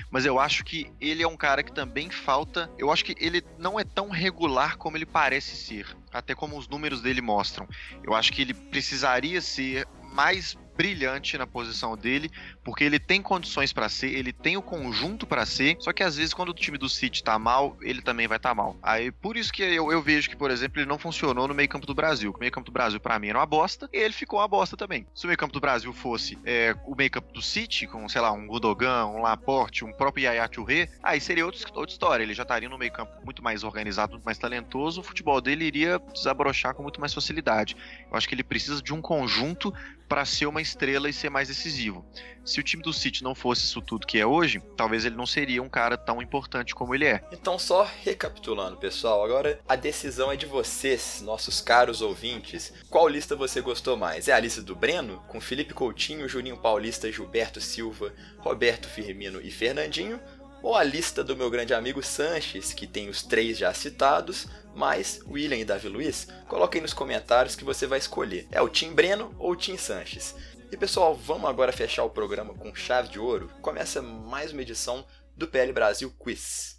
Mas 0.08 0.24
eu 0.24 0.38
acho 0.38 0.64
que 0.64 0.90
ele 1.00 1.22
é 1.22 1.26
um 1.26 1.36
cara 1.36 1.64
que 1.64 1.72
também 1.72 2.08
falta. 2.10 2.70
Eu 2.78 2.90
acho 2.92 3.04
que 3.04 3.16
ele 3.18 3.42
não 3.58 3.78
é 3.78 3.82
tão 3.82 4.08
regular 4.08 4.76
como 4.76 4.96
ele 4.96 5.04
parece 5.04 5.56
ser, 5.56 5.96
até 6.12 6.32
como 6.32 6.56
os 6.56 6.68
números 6.68 7.00
dele 7.00 7.20
mostram. 7.20 7.68
Eu 8.04 8.14
acho 8.14 8.32
que 8.32 8.40
ele 8.40 8.54
precisaria 8.54 9.40
ser 9.40 9.86
mais 10.12 10.56
brilhante 10.76 11.36
na 11.38 11.46
posição 11.46 11.96
dele, 11.96 12.30
porque 12.64 12.84
ele 12.84 12.98
tem 12.98 13.22
condições 13.22 13.72
para 13.72 13.88
ser, 13.88 14.14
ele 14.14 14.32
tem 14.32 14.56
o 14.56 14.62
conjunto 14.62 15.26
para 15.26 15.44
ser, 15.46 15.76
só 15.80 15.92
que 15.92 16.02
às 16.02 16.16
vezes 16.16 16.34
quando 16.34 16.50
o 16.50 16.54
time 16.54 16.78
do 16.78 16.88
City 16.88 17.22
tá 17.22 17.38
mal, 17.38 17.76
ele 17.82 18.02
também 18.02 18.26
vai 18.26 18.36
estar 18.36 18.50
tá 18.50 18.54
mal. 18.54 18.76
Aí 18.82 19.10
por 19.10 19.36
isso 19.36 19.52
que 19.52 19.62
eu, 19.62 19.92
eu, 19.92 20.02
vejo 20.02 20.28
que, 20.28 20.36
por 20.36 20.50
exemplo, 20.50 20.80
ele 20.80 20.88
não 20.88 20.98
funcionou 20.98 21.46
no 21.46 21.54
meio-campo 21.54 21.86
do 21.86 21.94
Brasil. 21.94 22.32
O 22.34 22.38
meio-campo 22.38 22.66
do 22.66 22.72
Brasil 22.72 23.00
para 23.00 23.18
mim 23.18 23.28
era 23.28 23.38
uma 23.38 23.46
bosta, 23.46 23.88
e 23.92 23.98
ele 23.98 24.12
ficou 24.12 24.38
uma 24.38 24.48
bosta 24.48 24.76
também. 24.76 25.06
Se 25.14 25.24
o 25.24 25.28
meio-campo 25.28 25.52
do 25.52 25.60
Brasil 25.60 25.92
fosse 25.92 26.38
é, 26.44 26.74
o 26.86 26.94
meio-campo 26.94 27.32
do 27.32 27.42
City, 27.42 27.86
com, 27.86 28.08
sei 28.08 28.20
lá, 28.20 28.32
um 28.32 28.46
Gudogan, 28.46 29.06
um 29.06 29.22
Laporte, 29.22 29.84
um 29.84 29.92
próprio 29.92 30.24
Yaya 30.24 30.48
Touré, 30.48 30.88
aí 31.02 31.20
seria 31.20 31.44
outra, 31.44 31.60
outra 31.74 31.92
história. 31.92 32.22
Ele 32.22 32.34
já 32.34 32.42
estaria 32.42 32.68
no 32.68 32.78
meio-campo 32.78 33.12
muito 33.24 33.42
mais 33.42 33.62
organizado, 33.64 34.12
muito 34.12 34.24
mais 34.24 34.38
talentoso, 34.38 35.00
o 35.00 35.04
futebol 35.04 35.40
dele 35.40 35.64
iria 35.64 36.00
desabrochar 36.12 36.74
com 36.74 36.82
muito 36.82 37.00
mais 37.00 37.12
facilidade. 37.12 37.76
Eu 38.10 38.16
acho 38.16 38.28
que 38.28 38.34
ele 38.34 38.42
precisa 38.42 38.82
de 38.82 38.92
um 38.92 39.00
conjunto 39.00 39.72
para 40.12 40.26
ser 40.26 40.44
uma 40.44 40.60
estrela 40.60 41.08
e 41.08 41.12
ser 41.12 41.30
mais 41.30 41.48
decisivo. 41.48 42.04
Se 42.44 42.60
o 42.60 42.62
time 42.62 42.82
do 42.82 42.92
City 42.92 43.24
não 43.24 43.34
fosse 43.34 43.62
isso 43.62 43.80
tudo 43.80 44.06
que 44.06 44.18
é 44.18 44.26
hoje, 44.26 44.60
talvez 44.76 45.06
ele 45.06 45.16
não 45.16 45.24
seria 45.24 45.62
um 45.62 45.70
cara 45.70 45.96
tão 45.96 46.20
importante 46.20 46.74
como 46.74 46.94
ele 46.94 47.06
é. 47.06 47.24
Então, 47.32 47.58
só 47.58 47.88
recapitulando, 48.02 48.76
pessoal, 48.76 49.24
agora 49.24 49.58
a 49.66 49.74
decisão 49.74 50.30
é 50.30 50.36
de 50.36 50.44
vocês, 50.44 51.22
nossos 51.24 51.62
caros 51.62 52.02
ouvintes. 52.02 52.74
Qual 52.90 53.08
lista 53.08 53.34
você 53.34 53.62
gostou 53.62 53.96
mais? 53.96 54.28
É 54.28 54.34
a 54.34 54.38
lista 54.38 54.60
do 54.60 54.76
Breno, 54.76 55.22
com 55.28 55.40
Felipe 55.40 55.72
Coutinho, 55.72 56.28
Juninho 56.28 56.58
Paulista, 56.58 57.10
Gilberto 57.10 57.58
Silva, 57.58 58.12
Roberto 58.36 58.90
Firmino 58.90 59.40
e 59.40 59.50
Fernandinho? 59.50 60.20
Ou 60.62 60.76
a 60.76 60.84
lista 60.84 61.24
do 61.24 61.36
meu 61.36 61.50
grande 61.50 61.74
amigo 61.74 62.02
Sanches, 62.02 62.72
que 62.72 62.86
tem 62.86 63.08
os 63.08 63.22
três 63.22 63.58
já 63.58 63.74
citados, 63.74 64.46
mais 64.74 65.20
William 65.28 65.56
e 65.56 65.64
Davi 65.64 65.88
Luiz, 65.88 66.28
coloque 66.46 66.78
aí 66.78 66.82
nos 66.82 66.94
comentários 66.94 67.56
que 67.56 67.64
você 67.64 67.84
vai 67.86 67.98
escolher. 67.98 68.46
É 68.52 68.62
o 68.62 68.68
Tim 68.68 68.94
Breno 68.94 69.34
ou 69.38 69.52
o 69.52 69.56
Tim 69.56 69.76
Sanches. 69.76 70.36
E 70.70 70.76
pessoal, 70.76 71.14
vamos 71.14 71.50
agora 71.50 71.72
fechar 71.72 72.04
o 72.04 72.10
programa 72.10 72.54
com 72.54 72.74
chave 72.74 73.08
de 73.08 73.18
ouro. 73.18 73.50
Começa 73.60 74.00
mais 74.00 74.52
uma 74.52 74.62
edição 74.62 75.04
do 75.36 75.48
PL 75.48 75.72
Brasil 75.72 76.14
Quiz. 76.18 76.76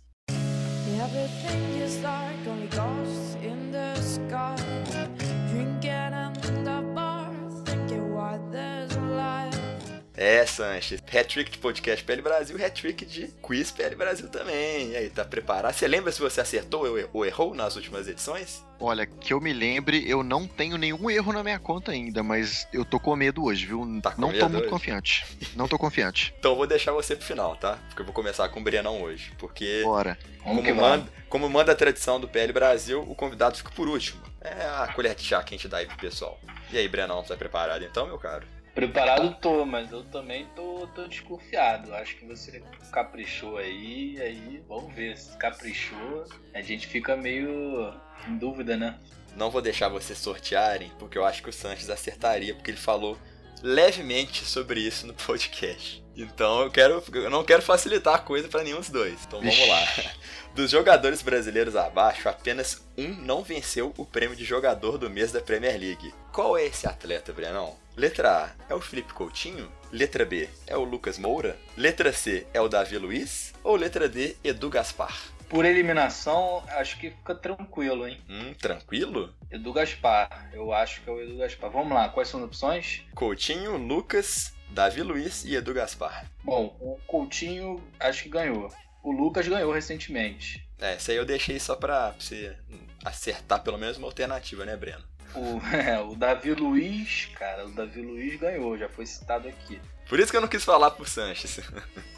É, 10.24 10.46
Sanches. 10.46 11.02
Hat-trick 11.02 11.52
de 11.52 11.58
podcast 11.58 12.02
PL 12.06 12.22
Brasil, 12.22 12.56
hat-trick 12.56 13.06
de 13.06 13.28
quiz 13.42 13.72
PL 13.72 13.94
Brasil 13.94 14.30
também. 14.30 14.92
E 14.92 14.96
aí, 14.96 15.10
tá 15.10 15.26
preparado? 15.26 15.74
Você 15.74 15.86
lembra 15.86 16.14
se 16.14 16.22
você 16.22 16.40
acertou 16.40 16.86
ou 17.12 17.26
errou 17.26 17.54
nas 17.54 17.76
últimas 17.76 18.08
edições? 18.08 18.64
Olha, 18.80 19.06
que 19.06 19.34
eu 19.34 19.42
me 19.42 19.52
lembre, 19.52 20.10
eu 20.10 20.24
não 20.24 20.48
tenho 20.48 20.78
nenhum 20.78 21.12
erro 21.12 21.34
na 21.34 21.44
minha 21.44 21.60
conta 21.60 21.92
ainda, 21.92 22.24
mas 22.24 22.66
eu 22.72 22.86
tô 22.86 23.02
com 23.02 23.14
medo 23.18 23.44
hoje, 23.44 23.66
viu? 23.66 23.86
Tá 24.02 24.14
não 24.18 24.32
tô 24.32 24.48
muito 24.48 24.62
hoje? 24.62 24.70
confiante. 24.70 25.26
Não 25.58 25.68
tô 25.68 25.78
confiante. 25.78 26.34
então 26.40 26.52
eu 26.52 26.58
vou 26.58 26.68
deixar 26.68 26.94
você 26.94 27.18
pro 27.18 27.26
final, 27.26 27.58
tá? 27.58 27.78
Porque 27.90 28.02
eu 28.02 28.06
vou 28.06 28.14
começar 28.14 28.48
com 28.48 28.62
o 28.62 28.64
Brenão 28.64 29.02
hoje. 29.02 29.34
Porque. 29.38 29.82
Bora. 29.84 30.18
Como, 30.42 30.64
manda, 30.74 31.12
como 31.28 31.50
manda 31.50 31.74
a 31.74 31.76
tradição 31.76 32.18
do 32.18 32.30
PL 32.30 32.54
Brasil, 32.54 33.02
o 33.02 33.14
convidado 33.14 33.58
fica 33.58 33.72
por 33.72 33.90
último. 33.90 34.22
É 34.40 34.68
a 34.68 34.90
colher 34.96 35.16
de 35.16 35.24
chá 35.24 35.44
que 35.44 35.54
a 35.54 35.58
gente 35.58 35.68
dá 35.68 35.80
aí 35.80 35.86
pro 35.86 35.98
pessoal. 35.98 36.40
E 36.72 36.78
aí, 36.78 36.88
Brenão, 36.88 37.22
tá 37.24 37.36
preparado 37.36 37.84
então, 37.84 38.08
meu 38.08 38.18
caro? 38.18 38.48
Preparado 38.74 39.36
tô, 39.36 39.66
mas 39.66 39.92
eu 39.92 40.04
também 40.06 40.48
tô, 40.56 40.88
tô 40.96 41.08
desconfiado. 41.08 41.94
Acho 41.94 42.16
que 42.18 42.26
você 42.26 42.64
caprichou 42.92 43.58
aí, 43.58 44.20
aí 44.20 44.64
vamos 44.68 44.94
ver. 44.94 45.16
Se 45.16 45.38
caprichou, 45.38 46.26
a 46.54 46.62
gente 46.62 46.88
fica 46.88 47.16
meio 47.16 47.94
em 48.28 48.38
dúvida, 48.38 48.76
né? 48.76 48.98
Não 49.36 49.52
vou 49.52 49.62
deixar 49.62 49.90
vocês 49.90 50.18
sortearem, 50.18 50.92
porque 50.98 51.18
eu 51.18 51.26
acho 51.26 51.44
que 51.44 51.50
o 51.50 51.54
Sanches 51.54 51.90
acertaria, 51.90 52.54
porque 52.56 52.72
ele 52.72 52.78
falou 52.78 53.18
levemente 53.64 54.44
sobre 54.44 54.82
isso 54.82 55.08
no 55.08 55.14
podcast. 55.14 56.04
Então 56.16 56.62
eu 56.62 56.70
quero, 56.70 57.04
eu 57.14 57.30
não 57.30 57.44
quero 57.44 57.62
facilitar 57.62 58.16
a 58.16 58.20
coisa 58.20 58.48
para 58.48 58.62
nenhum 58.62 58.80
dos 58.80 58.90
dois. 58.90 59.20
Então 59.26 59.40
vamos 59.40 59.68
lá. 59.68 59.88
Dos 60.54 60.70
jogadores 60.70 61.24
brasileiros 61.24 61.76
abaixo, 61.76 62.30
apenas 62.30 62.86
um 62.96 63.08
não 63.08 63.44
venceu 63.44 63.92
o 63.98 64.06
prêmio 64.06 64.36
de 64.36 64.46
jogador 64.46 65.00
do 65.00 65.10
mês 65.10 65.32
da 65.32 65.42
Premier 65.42 65.80
League. 65.80 66.14
Qual 66.32 66.56
é 66.56 66.68
esse 66.68 66.86
atleta, 66.86 67.34
Brenão? 67.34 67.76
Letra 67.98 68.54
A 68.70 68.72
é 68.72 68.76
o 68.76 68.82
Felipe 68.82 69.14
Coutinho? 69.14 69.72
Letra 69.92 70.26
B 70.26 70.48
é 70.68 70.78
o 70.78 70.84
Lucas 70.84 71.18
Moura? 71.18 71.58
Letra 71.76 72.14
C 72.14 72.46
é 72.54 72.62
o 72.62 72.68
Davi 72.68 73.00
Luiz? 73.00 73.52
Ou 73.64 73.76
letra 73.76 74.08
D, 74.08 74.36
Edu 74.44 74.70
Gaspar? 74.70 75.18
Por 75.54 75.66
eliminação, 75.66 76.64
acho 76.68 77.00
que 77.00 77.12
fica 77.12 77.36
tranquilo, 77.36 78.08
hein? 78.08 78.20
Hum, 78.28 78.56
tranquilo? 78.56 79.32
Edu 79.52 79.72
Gaspar. 79.72 80.50
Eu 80.52 80.74
acho 80.74 81.02
que 81.02 81.10
é 81.12 81.14
o 81.14 81.22
Edu 81.22 81.38
Gaspar. 81.38 81.70
Vamos 81.70 81.94
lá, 81.94 82.10
quais 82.10 82.28
são 82.28 82.40
as 82.40 82.48
opções? 82.48 83.04
Coutinho, 83.14 83.78
Lucas, 83.78 84.52
Davi 84.72 85.04
Luiz 85.04 85.46
e 85.46 85.54
Edu 85.56 85.72
Gaspar. 85.72 86.26
Bom, 86.44 86.76
o 86.82 86.98
Coutinho 87.06 87.80
acho 88.00 88.24
que 88.24 88.30
ganhou. 88.30 88.74
O 89.04 89.12
Lucas 89.12 89.48
ganhou 89.48 89.72
recentemente. 89.72 90.68
É, 90.80 90.96
isso 90.96 91.12
aí 91.12 91.18
eu 91.18 91.26
deixei 91.26 91.60
só 91.60 91.76
pra 91.76 92.16
você 92.18 92.58
acertar 93.06 93.62
pelo 93.62 93.78
menos 93.78 93.98
uma 93.98 94.08
alternativa, 94.08 94.66
né, 94.66 94.76
Breno? 94.76 95.04
O, 95.36 95.62
é, 95.72 96.02
o 96.02 96.16
Davi 96.16 96.56
Luiz, 96.56 97.30
cara, 97.36 97.68
o 97.68 97.72
Davi 97.72 98.02
Luiz 98.02 98.40
ganhou, 98.40 98.76
já 98.76 98.90
foi 98.90 99.06
citado 99.06 99.48
aqui. 99.48 99.80
Por 100.10 100.20
isso 100.20 100.32
que 100.32 100.38
eu 100.38 100.42
não 100.42 100.48
quis 100.48 100.64
falar 100.64 100.90
pro 100.90 101.06
Sanches. 101.06 101.60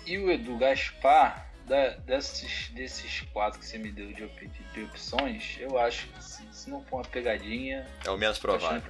E 0.08 0.20
o 0.20 0.32
Edu 0.32 0.56
Gaspar, 0.58 1.52
da, 1.68 1.90
desses, 2.06 2.70
desses 2.70 3.22
quatro 3.34 3.60
que 3.60 3.66
você 3.66 3.78
me 3.78 3.92
deu 3.92 4.12
de, 4.14 4.24
op, 4.24 4.48
de 4.74 4.84
opções, 4.84 5.58
eu 5.60 5.78
acho 5.78 6.08
que 6.08 6.24
se, 6.24 6.44
se, 6.52 6.70
não 6.70 6.84
for 6.84 6.98
uma 6.98 7.06
pegadinha. 7.06 7.86
É 8.06 8.10
o 8.10 8.18
menos 8.18 8.38
provável. 8.38 8.82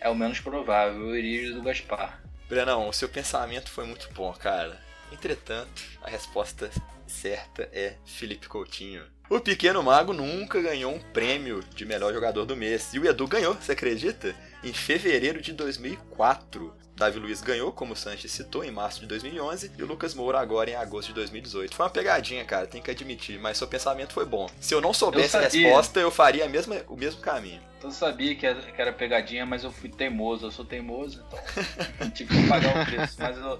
É 0.00 0.08
o 0.08 0.14
menos 0.14 0.40
provável, 0.40 1.08
eu 1.08 1.16
iria 1.16 1.52
do 1.54 1.62
Gaspar. 1.62 2.20
Brenão, 2.48 2.88
o 2.88 2.92
seu 2.92 3.08
pensamento 3.08 3.70
foi 3.70 3.86
muito 3.86 4.08
bom, 4.12 4.32
cara. 4.32 4.78
Entretanto, 5.10 5.82
a 6.02 6.10
resposta 6.10 6.70
certa 7.06 7.68
é 7.72 7.96
Felipe 8.04 8.48
Coutinho. 8.48 9.04
O 9.28 9.40
pequeno 9.40 9.82
mago 9.82 10.12
nunca 10.12 10.60
ganhou 10.60 10.94
um 10.94 10.98
prêmio 10.98 11.62
de 11.74 11.86
melhor 11.86 12.12
jogador 12.12 12.44
do 12.44 12.56
mês. 12.56 12.92
E 12.92 12.98
o 12.98 13.06
Edu 13.06 13.26
ganhou, 13.26 13.54
você 13.54 13.72
acredita? 13.72 14.34
Em 14.62 14.72
fevereiro 14.72 15.40
de 15.40 15.52
2004. 15.52 16.74
Davi 16.96 17.18
Luiz 17.18 17.40
ganhou, 17.40 17.72
como 17.72 17.94
o 17.94 17.96
Sanches 17.96 18.30
citou, 18.30 18.62
em 18.64 18.70
março 18.70 19.00
de 19.00 19.06
2011, 19.06 19.72
e 19.76 19.82
o 19.82 19.86
Lucas 19.86 20.14
Moura 20.14 20.38
agora 20.38 20.70
em 20.70 20.74
agosto 20.74 21.08
de 21.08 21.14
2018. 21.14 21.74
Foi 21.74 21.84
uma 21.84 21.90
pegadinha, 21.90 22.44
cara, 22.44 22.66
tem 22.66 22.82
que 22.82 22.90
admitir, 22.90 23.38
mas 23.38 23.58
seu 23.58 23.66
pensamento 23.66 24.12
foi 24.12 24.24
bom. 24.24 24.48
Se 24.60 24.74
eu 24.74 24.80
não 24.80 24.92
soubesse 24.92 25.36
eu 25.36 25.40
a 25.40 25.44
resposta, 25.44 26.00
eu 26.00 26.10
faria 26.10 26.48
mesma, 26.48 26.76
o 26.88 26.96
mesmo 26.96 27.20
caminho. 27.20 27.60
Eu 27.82 27.90
sabia 27.90 28.34
que 28.36 28.46
era, 28.46 28.92
pegadinha, 28.92 29.44
mas 29.44 29.64
eu 29.64 29.72
fui 29.72 29.88
teimoso. 29.88 30.46
Eu 30.46 30.50
sou 30.52 30.64
teimoso, 30.64 31.24
então 31.26 32.10
tive 32.10 32.32
que 32.32 32.48
pagar 32.48 32.80
o 32.80 32.84
preço. 32.84 33.16
Mas 33.18 33.36
eu, 33.36 33.58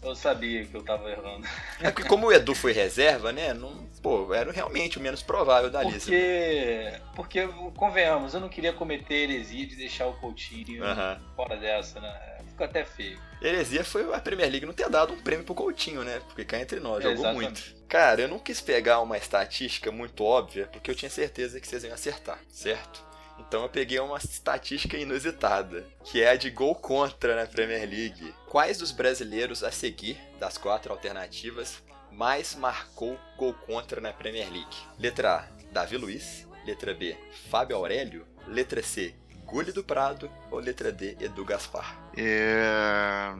eu 0.00 0.14
sabia 0.14 0.64
que 0.64 0.76
eu 0.76 0.82
tava 0.82 1.10
errando. 1.10 1.44
É 1.80 1.90
porque 1.90 2.08
como 2.08 2.28
o 2.28 2.32
Edu 2.32 2.54
foi 2.54 2.72
reserva, 2.72 3.32
né? 3.32 3.52
Não, 3.52 3.84
pô, 4.00 4.32
era 4.32 4.52
realmente 4.52 4.98
o 4.98 5.00
menos 5.00 5.22
provável 5.22 5.70
da 5.70 5.80
porque, 5.80 5.94
lista. 5.94 7.02
Porque, 7.16 7.48
convenhamos, 7.76 8.32
eu 8.32 8.40
não 8.40 8.48
queria 8.48 8.72
cometer 8.72 9.28
heresia 9.28 9.66
de 9.66 9.74
deixar 9.74 10.06
o 10.06 10.14
Coutinho 10.14 10.84
Aham. 10.84 11.20
fora 11.34 11.56
dessa, 11.56 12.00
né? 12.00 12.33
Fica 12.54 12.64
até 12.66 12.84
feio. 12.84 13.20
Heresia 13.42 13.84
foi 13.84 14.14
a 14.14 14.20
Premier 14.20 14.48
League 14.48 14.64
não 14.64 14.72
ter 14.72 14.88
dado 14.88 15.12
um 15.12 15.20
prêmio 15.20 15.44
pro 15.44 15.54
Coutinho, 15.54 16.04
né? 16.04 16.20
Porque 16.20 16.44
cá 16.44 16.58
entre 16.58 16.78
nós, 16.78 17.02
jogou 17.02 17.24
Exatamente. 17.24 17.74
muito. 17.74 17.86
Cara, 17.88 18.22
eu 18.22 18.28
não 18.28 18.38
quis 18.38 18.60
pegar 18.60 19.00
uma 19.00 19.18
estatística 19.18 19.90
muito 19.90 20.24
óbvia, 20.24 20.66
porque 20.68 20.90
eu 20.90 20.94
tinha 20.94 21.10
certeza 21.10 21.60
que 21.60 21.66
vocês 21.66 21.82
iam 21.84 21.92
acertar, 21.92 22.38
certo? 22.48 23.04
Então 23.38 23.62
eu 23.62 23.68
peguei 23.68 23.98
uma 23.98 24.18
estatística 24.18 24.96
inusitada, 24.96 25.84
que 26.04 26.22
é 26.22 26.30
a 26.30 26.36
de 26.36 26.48
gol 26.48 26.76
contra 26.76 27.34
na 27.34 27.46
Premier 27.46 27.88
League. 27.88 28.32
Quais 28.48 28.78
dos 28.78 28.92
brasileiros 28.92 29.64
a 29.64 29.72
seguir, 29.72 30.16
das 30.38 30.56
quatro 30.56 30.92
alternativas, 30.92 31.82
mais 32.12 32.54
marcou 32.54 33.18
gol 33.36 33.52
contra 33.52 34.00
na 34.00 34.12
Premier 34.12 34.48
League? 34.50 34.76
Letra 34.98 35.34
A, 35.34 35.64
Davi 35.72 35.96
Luiz. 35.96 36.46
Letra 36.64 36.94
B, 36.94 37.14
Fábio 37.50 37.76
Aurélio. 37.76 38.26
Letra 38.46 38.82
C, 38.82 39.14
Gulli 39.44 39.72
do 39.72 39.84
Prado. 39.84 40.30
Ou 40.50 40.58
letra 40.58 40.90
D, 40.90 41.16
Edu 41.20 41.44
Gaspar? 41.44 42.03
É... 42.16 43.32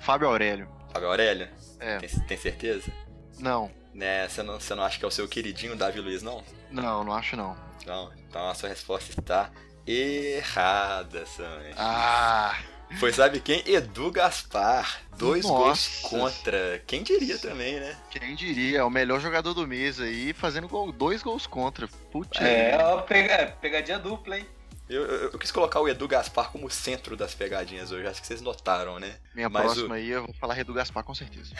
Fábio 0.00 0.28
Aurélio. 0.28 0.68
Fábio 0.92 1.08
Aurélio? 1.08 1.48
É. 1.80 1.98
Tem, 1.98 2.08
tem 2.08 2.36
certeza? 2.38 2.90
Não. 3.38 3.70
Né, 3.92 4.28
você 4.28 4.42
não, 4.42 4.60
você 4.60 4.74
não 4.74 4.84
acha 4.84 4.98
que 4.98 5.04
é 5.04 5.08
o 5.08 5.10
seu 5.10 5.26
queridinho 5.26 5.74
Davi 5.74 6.00
Luiz, 6.00 6.22
não? 6.22 6.44
Não, 6.70 7.02
não 7.02 7.12
acho 7.12 7.36
não. 7.36 7.56
Não, 7.86 8.12
então 8.28 8.48
a 8.48 8.54
sua 8.54 8.68
resposta 8.68 9.18
está 9.18 9.50
errada, 9.86 11.24
Sanji. 11.24 11.74
Ah, 11.76 12.56
Foi, 12.98 13.12
sabe 13.12 13.40
quem? 13.40 13.62
Edu 13.66 14.10
Gaspar. 14.10 15.00
Dois 15.16 15.44
gols 15.44 16.02
Nossa. 16.02 16.08
contra. 16.08 16.82
Quem 16.86 17.02
diria 17.02 17.38
também, 17.38 17.80
né? 17.80 17.96
quem 18.10 18.34
diria, 18.34 18.78
é 18.78 18.84
o 18.84 18.90
melhor 18.90 19.20
jogador 19.20 19.54
do 19.54 19.66
mês 19.66 20.00
aí, 20.00 20.32
fazendo 20.32 20.68
gol, 20.68 20.92
dois 20.92 21.22
gols 21.22 21.46
contra. 21.46 21.88
Putz. 22.10 22.40
É, 22.40 22.76
ó, 22.80 23.00
pega, 23.02 23.56
pegadinha 23.60 23.98
dupla, 23.98 24.38
hein? 24.38 24.46
Eu, 24.88 25.02
eu, 25.02 25.30
eu 25.32 25.38
quis 25.38 25.50
colocar 25.50 25.80
o 25.80 25.88
Edu 25.88 26.06
Gaspar 26.06 26.50
como 26.50 26.70
centro 26.70 27.16
das 27.16 27.34
pegadinhas 27.34 27.90
hoje, 27.90 28.06
acho 28.06 28.20
que 28.20 28.26
vocês 28.26 28.40
notaram, 28.40 29.00
né? 29.00 29.16
Minha 29.34 29.48
Mas 29.48 29.64
próxima 29.64 29.96
aí 29.96 30.10
eu 30.10 30.24
vou 30.24 30.34
falar 30.34 30.54
Redu 30.54 30.72
Gaspar 30.72 31.02
com 31.02 31.14
certeza. 31.14 31.52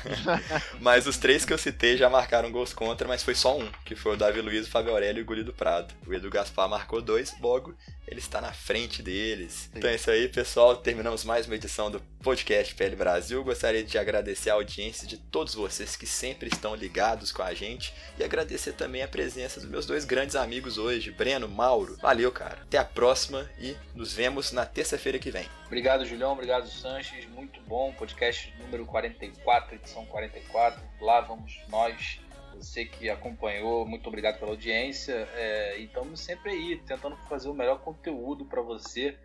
Mas 0.80 1.06
os 1.06 1.18
três 1.18 1.44
que 1.44 1.52
eu 1.52 1.58
citei 1.58 1.96
já 1.96 2.08
marcaram 2.08 2.50
gols 2.50 2.72
contra, 2.72 3.06
mas 3.06 3.22
foi 3.22 3.34
só 3.34 3.58
um, 3.58 3.70
que 3.84 3.94
foi 3.94 4.14
o 4.14 4.16
Davi 4.16 4.40
Luiz, 4.40 4.66
o 4.66 4.70
Fábio 4.70 4.92
Aurélio 4.92 5.20
e 5.20 5.22
o 5.22 5.26
Guri 5.26 5.44
do 5.44 5.52
Prado. 5.52 5.94
O 6.06 6.12
Edu 6.12 6.30
Gaspar 6.30 6.68
marcou 6.68 7.02
dois, 7.02 7.34
logo 7.40 7.74
ele 8.06 8.20
está 8.20 8.40
na 8.40 8.52
frente 8.52 9.02
deles. 9.02 9.68
Então 9.74 9.90
é 9.90 9.96
isso 9.96 10.10
aí, 10.10 10.28
pessoal. 10.28 10.76
Terminamos 10.76 11.24
mais 11.24 11.46
uma 11.46 11.56
edição 11.56 11.90
do 11.90 12.00
podcast 12.22 12.72
PL 12.74 12.94
Brasil. 12.94 13.42
Gostaria 13.42 13.82
de 13.82 13.98
agradecer 13.98 14.50
a 14.50 14.54
audiência 14.54 15.08
de 15.08 15.16
todos 15.16 15.54
vocês 15.54 15.96
que 15.96 16.06
sempre 16.06 16.48
estão 16.48 16.76
ligados 16.76 17.32
com 17.32 17.42
a 17.42 17.52
gente 17.52 17.92
e 18.16 18.22
agradecer 18.22 18.72
também 18.72 19.02
a 19.02 19.08
presença 19.08 19.60
dos 19.60 19.68
meus 19.68 19.86
dois 19.86 20.04
grandes 20.04 20.36
amigos 20.36 20.78
hoje, 20.78 21.10
Breno, 21.10 21.48
Mauro. 21.48 21.96
Valeu, 22.00 22.30
cara. 22.30 22.45
Até 22.52 22.78
a 22.78 22.84
próxima 22.84 23.48
e 23.58 23.76
nos 23.94 24.12
vemos 24.12 24.52
na 24.52 24.64
terça-feira 24.64 25.18
que 25.18 25.30
vem. 25.30 25.46
Obrigado, 25.66 26.04
Julião. 26.04 26.32
Obrigado, 26.32 26.68
Sanches. 26.68 27.26
Muito 27.28 27.60
bom. 27.62 27.92
Podcast 27.92 28.52
número 28.58 28.86
44, 28.86 29.74
edição 29.74 30.06
44. 30.06 30.82
Lá 31.00 31.20
vamos 31.20 31.60
nós. 31.68 32.20
Você 32.56 32.86
que 32.86 33.10
acompanhou, 33.10 33.86
muito 33.86 34.06
obrigado 34.06 34.38
pela 34.38 34.52
audiência. 34.52 35.28
É, 35.34 35.78
e 35.78 35.84
estamos 35.84 36.20
sempre 36.20 36.52
aí, 36.52 36.76
tentando 36.86 37.16
fazer 37.28 37.48
o 37.48 37.54
melhor 37.54 37.80
conteúdo 37.80 38.46
para 38.46 38.62
você, 38.62 39.18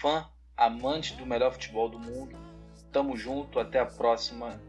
fã, 0.00 0.28
amante 0.56 1.14
do 1.14 1.24
melhor 1.24 1.52
futebol 1.52 1.88
do 1.88 1.98
mundo. 1.98 2.36
Tamo 2.92 3.16
junto, 3.16 3.58
até 3.58 3.78
a 3.78 3.86
próxima. 3.86 4.60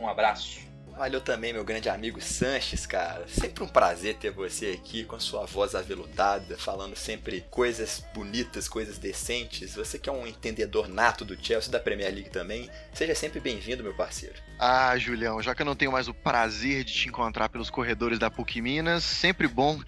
Um 0.00 0.08
abraço. 0.08 0.69
Valeu 0.96 1.20
também, 1.20 1.52
meu 1.52 1.64
grande 1.64 1.88
amigo 1.88 2.20
Sanches, 2.20 2.86
cara. 2.86 3.26
Sempre 3.28 3.64
um 3.64 3.68
prazer 3.68 4.16
ter 4.16 4.30
você 4.30 4.78
aqui 4.78 5.04
com 5.04 5.16
a 5.16 5.20
sua 5.20 5.46
voz 5.46 5.74
aveludada, 5.74 6.56
falando 6.58 6.94
sempre 6.96 7.44
coisas 7.50 8.04
bonitas, 8.14 8.68
coisas 8.68 8.98
decentes. 8.98 9.74
Você 9.74 9.98
que 9.98 10.08
é 10.08 10.12
um 10.12 10.26
entendedor 10.26 10.88
nato 10.88 11.24
do 11.24 11.36
Chelsea, 11.42 11.70
da 11.70 11.80
Premier 11.80 12.12
League 12.12 12.30
também, 12.30 12.68
seja 12.92 13.14
sempre 13.14 13.40
bem-vindo, 13.40 13.82
meu 13.82 13.94
parceiro. 13.94 14.36
Ah, 14.58 14.96
Julião, 14.98 15.40
já 15.40 15.54
que 15.54 15.62
eu 15.62 15.66
não 15.66 15.74
tenho 15.74 15.92
mais 15.92 16.06
o 16.06 16.14
prazer 16.14 16.84
de 16.84 16.92
te 16.92 17.08
encontrar 17.08 17.48
pelos 17.48 17.70
corredores 17.70 18.18
da 18.18 18.30
PUC 18.30 18.60
Minas, 18.60 19.02
sempre 19.02 19.48
bom 19.48 19.80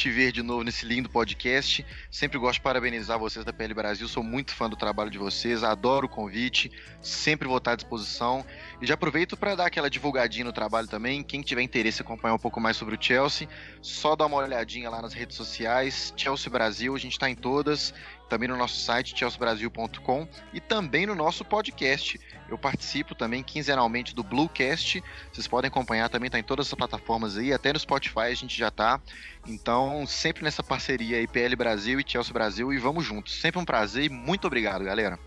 te 0.00 0.10
ver 0.10 0.32
de 0.32 0.42
novo 0.42 0.64
nesse 0.64 0.86
lindo 0.86 1.10
podcast. 1.10 1.84
Sempre 2.10 2.38
gosto 2.38 2.54
de 2.54 2.62
parabenizar 2.62 3.18
vocês 3.18 3.44
da 3.44 3.52
PL 3.52 3.74
Brasil, 3.74 4.08
sou 4.08 4.22
muito 4.22 4.54
fã 4.54 4.66
do 4.66 4.74
trabalho 4.74 5.10
de 5.10 5.18
vocês, 5.18 5.62
adoro 5.62 6.06
o 6.06 6.08
convite, 6.08 6.72
sempre 7.02 7.46
vou 7.46 7.58
estar 7.58 7.72
à 7.72 7.76
disposição. 7.76 8.42
E 8.80 8.86
já 8.86 8.94
aproveito 8.94 9.36
para 9.36 9.54
dar 9.54 9.66
aquela 9.66 9.90
divulgadinha 9.90 10.46
no 10.46 10.54
trabalho 10.54 10.88
também. 10.88 11.22
Quem 11.22 11.42
tiver 11.42 11.60
interesse 11.60 12.00
em 12.00 12.04
acompanhar 12.04 12.32
um 12.32 12.38
pouco 12.38 12.58
mais 12.58 12.78
sobre 12.78 12.94
o 12.94 12.98
Chelsea, 12.98 13.46
só 13.82 14.16
dá 14.16 14.24
uma 14.24 14.38
olhadinha 14.38 14.88
lá 14.88 15.02
nas 15.02 15.12
redes 15.12 15.36
sociais, 15.36 16.14
Chelsea 16.16 16.50
Brasil, 16.50 16.94
a 16.94 16.98
gente 16.98 17.12
está 17.12 17.28
em 17.28 17.34
todas, 17.34 17.92
também 18.30 18.48
no 18.48 18.56
nosso 18.56 18.80
site 18.80 19.18
chelseabrasil.com 19.18 20.26
e 20.54 20.60
também 20.60 21.04
no 21.04 21.14
nosso 21.14 21.44
podcast. 21.44 22.18
Eu 22.48 22.56
participo 22.56 23.14
também 23.14 23.42
quinzenalmente 23.42 24.14
do 24.14 24.22
Bluecast. 24.22 25.02
Vocês 25.32 25.46
podem 25.46 25.68
acompanhar, 25.68 26.08
também 26.08 26.28
está 26.28 26.38
em 26.38 26.42
todas 26.42 26.68
as 26.68 26.74
plataformas 26.74 27.36
aí, 27.36 27.52
até 27.52 27.72
no 27.72 27.78
Spotify 27.78 28.20
a 28.20 28.34
gente 28.34 28.56
já 28.56 28.70
tá. 28.70 29.00
Então, 29.46 30.06
sempre 30.06 30.44
nessa 30.44 30.62
parceria 30.62 31.18
aí, 31.18 31.26
PL 31.26 31.56
Brasil 31.56 32.00
e 32.00 32.04
Chelsea 32.06 32.32
Brasil, 32.32 32.72
e 32.72 32.78
vamos 32.78 33.04
juntos. 33.04 33.40
Sempre 33.40 33.60
um 33.60 33.64
prazer 33.64 34.04
e 34.04 34.08
muito 34.08 34.46
obrigado, 34.46 34.84
galera. 34.84 35.18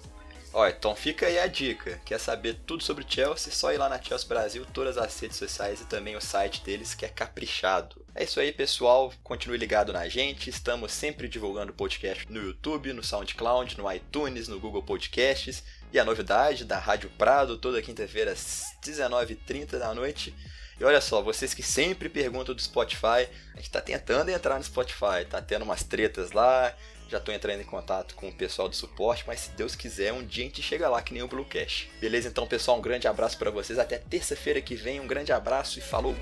Ó, 0.54 0.68
então 0.68 0.96
fica 0.96 1.26
aí 1.26 1.40
a 1.40 1.48
dica. 1.48 2.00
Quer 2.06 2.20
saber 2.20 2.60
tudo 2.66 2.84
sobre 2.84 3.04
o 3.04 3.08
Chelsea? 3.10 3.52
Só 3.52 3.74
ir 3.74 3.78
lá 3.78 3.90
na 3.90 4.00
Chelsea 4.00 4.28
Brasil, 4.28 4.64
todas 4.72 5.00
as 5.00 5.20
redes 5.20 5.38
sociais 5.38 5.82
e 5.82 5.86
também 5.86 6.16
o 6.16 6.22
site 6.22 6.64
deles 6.64 6.94
que 6.94 7.04
é 7.04 7.10
caprichado. 7.10 8.06
É 8.14 8.24
isso 8.24 8.40
aí, 8.40 8.52
pessoal. 8.52 9.12
Continue 9.24 9.58
ligado 9.58 9.92
na 9.92 10.08
gente. 10.08 10.52
Estamos 10.52 10.92
sempre 10.92 11.28
divulgando 11.28 11.74
podcast 11.74 12.32
no 12.32 12.40
YouTube, 12.40 12.94
no 12.94 13.04
SoundCloud, 13.04 13.76
no 13.80 13.92
iTunes, 13.92 14.48
no 14.48 14.60
Google 14.60 14.84
Podcasts. 14.84 15.64
E 15.92 15.98
a 15.98 16.06
novidade 16.06 16.66
da 16.66 16.78
Rádio 16.78 17.10
Prado, 17.18 17.58
toda 17.58 17.82
quinta-feira 17.82 18.32
às 18.32 18.78
19h30 18.86 19.80
da 19.80 19.92
noite. 19.96 20.36
E 20.80 20.84
olha 20.84 21.02
só, 21.02 21.22
vocês 21.22 21.54
que 21.54 21.64
sempre 21.64 22.10
perguntam 22.10 22.54
do 22.54 22.62
Spotify, 22.62 23.28
a 23.54 23.58
gente 23.58 23.72
tá 23.72 23.80
tentando 23.80 24.30
entrar 24.30 24.58
no 24.58 24.64
Spotify, 24.64 25.26
tá 25.30 25.42
tendo 25.42 25.64
umas 25.64 25.84
tretas 25.84 26.32
lá, 26.32 26.76
Já 27.14 27.20
tô 27.20 27.32
entrando 27.32 27.62
em 27.62 27.64
contato 27.64 28.16
com 28.16 28.28
o 28.28 28.34
pessoal 28.34 28.68
do 28.68 28.76
suporte, 28.76 29.24
mas 29.28 29.42
se 29.42 29.52
Deus 29.52 29.76
quiser, 29.76 30.12
um 30.12 30.26
dia 30.26 30.46
a 30.46 30.48
gente 30.48 30.64
chega 30.64 30.90
lá 30.90 31.00
que 31.00 31.14
nem 31.14 31.22
o 31.22 31.28
Blue 31.28 31.46
Cash. 31.46 31.88
Beleza? 32.02 32.28
Então, 32.28 32.48
pessoal, 32.48 32.80
um 32.80 32.82
grande 32.82 33.08
abraço 33.08 33.38
para 33.38 33.52
vocês. 33.52 33.78
Até 33.78 34.00
terça-feira 34.00 34.60
que 34.60 34.74
vem. 34.74 35.00
Um 35.00 35.06
grande 35.06 35.32
abraço 35.32 35.78
e 35.78 35.82
falou! 35.84 36.16